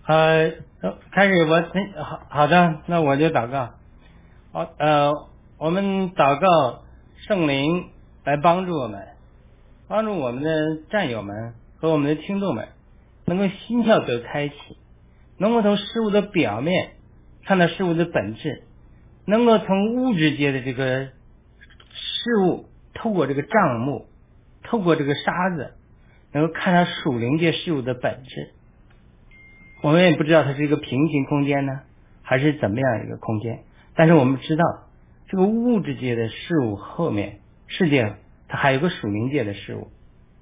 [0.08, 0.52] 呃，
[1.12, 3.72] 开始我好好的，那我就祷告。
[4.54, 5.12] 好，呃，
[5.58, 6.84] 我们祷告
[7.28, 7.92] 圣灵
[8.30, 9.08] 来帮助我们，
[9.88, 11.54] 帮助我们的战友们。
[11.82, 12.68] 和我们的听众们
[13.26, 14.56] 能够心窍得开启，
[15.38, 16.92] 能够从事物的表面
[17.46, 18.64] 看到事物的本质，
[19.26, 24.08] 能够从物质界的这个事物，透过这个账目，
[24.62, 25.72] 透过这个沙子，
[26.34, 28.50] 能够看到属灵界事物的本质。
[29.82, 31.80] 我们也不知道它是一个平行空间呢，
[32.24, 33.64] 还是怎么样一个空间，
[33.96, 34.66] 但是我们知道
[35.30, 37.40] 这个物质界的事物后面，
[37.70, 38.18] 世界
[38.50, 39.88] 它还有个属灵界的事物。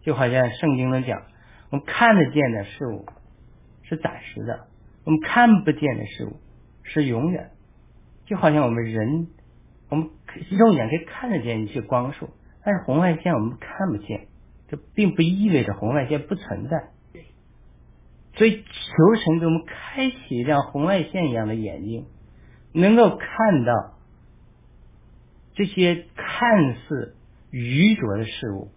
[0.01, 1.23] 就好像圣经中讲，
[1.69, 3.05] 我们看得见的事物
[3.83, 4.67] 是暂时的，
[5.03, 6.39] 我们看不见的事物
[6.83, 7.51] 是永远。
[8.25, 9.27] 就好像我们人，
[9.89, 10.09] 我们
[10.49, 12.29] 肉眼可以看得见一些光束，
[12.63, 14.27] 但是红外线我们看不见，
[14.69, 16.91] 这并不意味着红外线不存在。
[18.35, 22.05] 所以求神给我们开启像红外线一样的眼睛，
[22.71, 23.97] 能够看到
[25.53, 27.16] 这些看似
[27.51, 28.71] 愚拙的事物。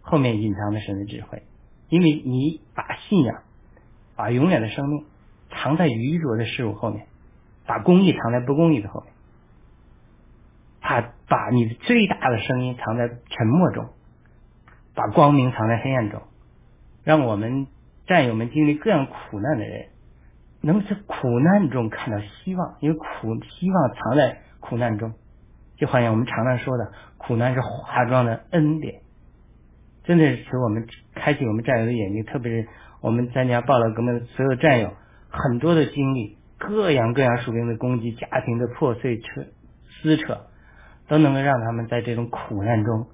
[0.00, 1.42] 后面隐藏的神的智慧，
[1.90, 3.42] 因为你把信仰、
[4.16, 5.04] 把永远的生命
[5.50, 7.06] 藏在愚拙的事物后面，
[7.66, 9.12] 把公义藏在不公义的后面，
[10.80, 13.90] 把把你的最大的声音藏在沉默中，
[14.94, 16.22] 把光明藏在黑暗中，
[17.04, 17.66] 让我们
[18.06, 19.88] 战友们经历各样苦难的人，
[20.62, 25.12] 能在苦难中看到希望，因为苦希望藏在苦难中，
[25.78, 29.00] 就好像我们常常说的，苦难是化妆的恩典。
[30.04, 32.68] 真的是使我们开启我们战友的眼睛，特别是
[33.00, 34.92] 我们参加报了革命的所有战友，
[35.28, 39.44] 很多的经历，各样各样属灵的攻击，家庭的破碎扯
[40.02, 40.46] 撕扯，
[41.08, 43.06] 都能够让他们在这种苦难中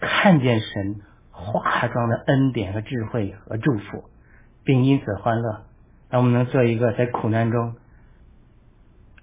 [0.00, 1.00] 看见神
[1.30, 4.04] 化妆的恩典和智慧和祝福，
[4.64, 5.64] 并因此欢乐。
[6.08, 7.74] 让我们能做一个在苦难中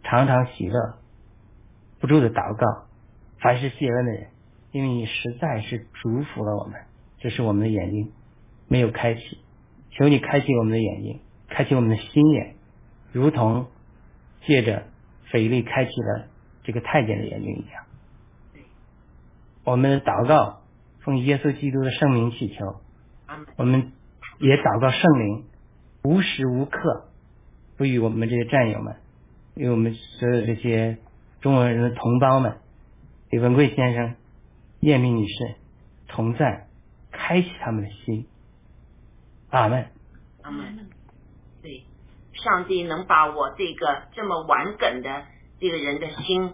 [0.03, 0.99] 常常喜乐、
[2.05, 2.85] 不住的祷告，
[3.39, 4.27] 凡是谢恩的人，
[4.71, 6.81] 因为你实在是祝福了我们。
[7.17, 8.11] 这是我们的眼睛
[8.67, 9.39] 没有开启，
[9.89, 12.57] 求你开启我们的眼睛，开启我们的心眼，
[13.11, 13.65] 如同
[14.45, 14.83] 借着
[15.31, 16.27] 腓力开启了
[16.63, 17.85] 这个太监的眼睛一样。
[19.63, 20.61] 我们的祷告
[20.99, 22.81] 奉耶稣基督的圣名祈求，
[23.57, 23.93] 我们
[24.37, 25.45] 也祷告圣灵
[26.03, 27.09] 无时无刻
[27.77, 28.97] 不与我们这些战友们，
[29.55, 30.99] 与我们所有这些
[31.45, 32.57] 中国人的同胞们，
[33.29, 34.15] 李文贵先生、
[34.79, 35.55] 叶明女士
[36.07, 36.65] 同在。
[37.11, 38.27] 开启他们的心，
[39.51, 39.91] 阿门，
[40.41, 40.89] 阿门。
[41.61, 41.83] 对，
[42.33, 45.23] 上帝能把我这个这么顽梗的
[45.59, 46.51] 这个人的心，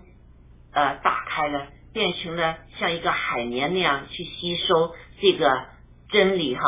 [0.73, 5.67] 呃，打开了，变成了像一个海绵那样去吸收这个
[6.09, 6.61] 真理哈。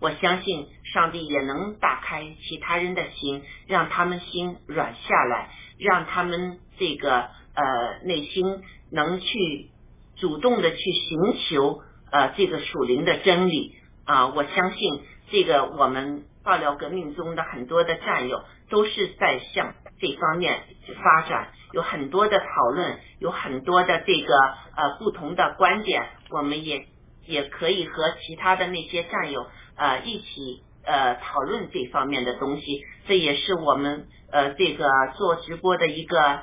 [0.00, 5.48] 我相信上帝也能打开其他人的心，让他们心软下来，
[5.78, 9.70] 让他们这个呃内心能去
[10.16, 11.18] 主动的去寻
[11.48, 11.82] 求。
[12.12, 20.64] 呃，这个属灵的真理啊，我相信这个我们爆料革命中的很多的战友都是在向这方面
[21.04, 24.34] 发展，有很多的讨论，有很多的这个
[24.74, 26.88] 呃不同的观点，我们也
[27.26, 29.46] 也可以和其他的那些战友
[29.76, 36.40] 呃一起呃讨论这方面的东西，这也是我们呃这个做直播的一个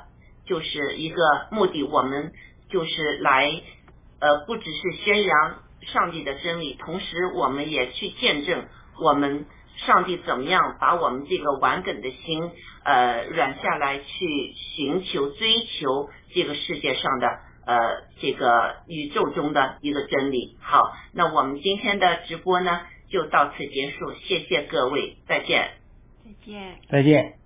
[0.48, 2.32] 就是一个目的，我们
[2.70, 3.62] 就是来。
[4.20, 7.06] 呃，不只是宣扬上帝的真理，同时
[7.36, 8.66] 我们也去见证
[9.00, 9.46] 我们
[9.76, 12.50] 上帝怎么样把我们这个顽梗的心
[12.82, 17.28] 呃软下来，去寻求追求这个世界上的
[17.64, 17.78] 呃
[18.20, 20.56] 这个宇宙中的一个真理。
[20.60, 25.70] 好，那我们今天的直播呢就到此结束，谢谢各位，再见。
[26.24, 26.78] 再见。
[26.90, 27.37] 再见。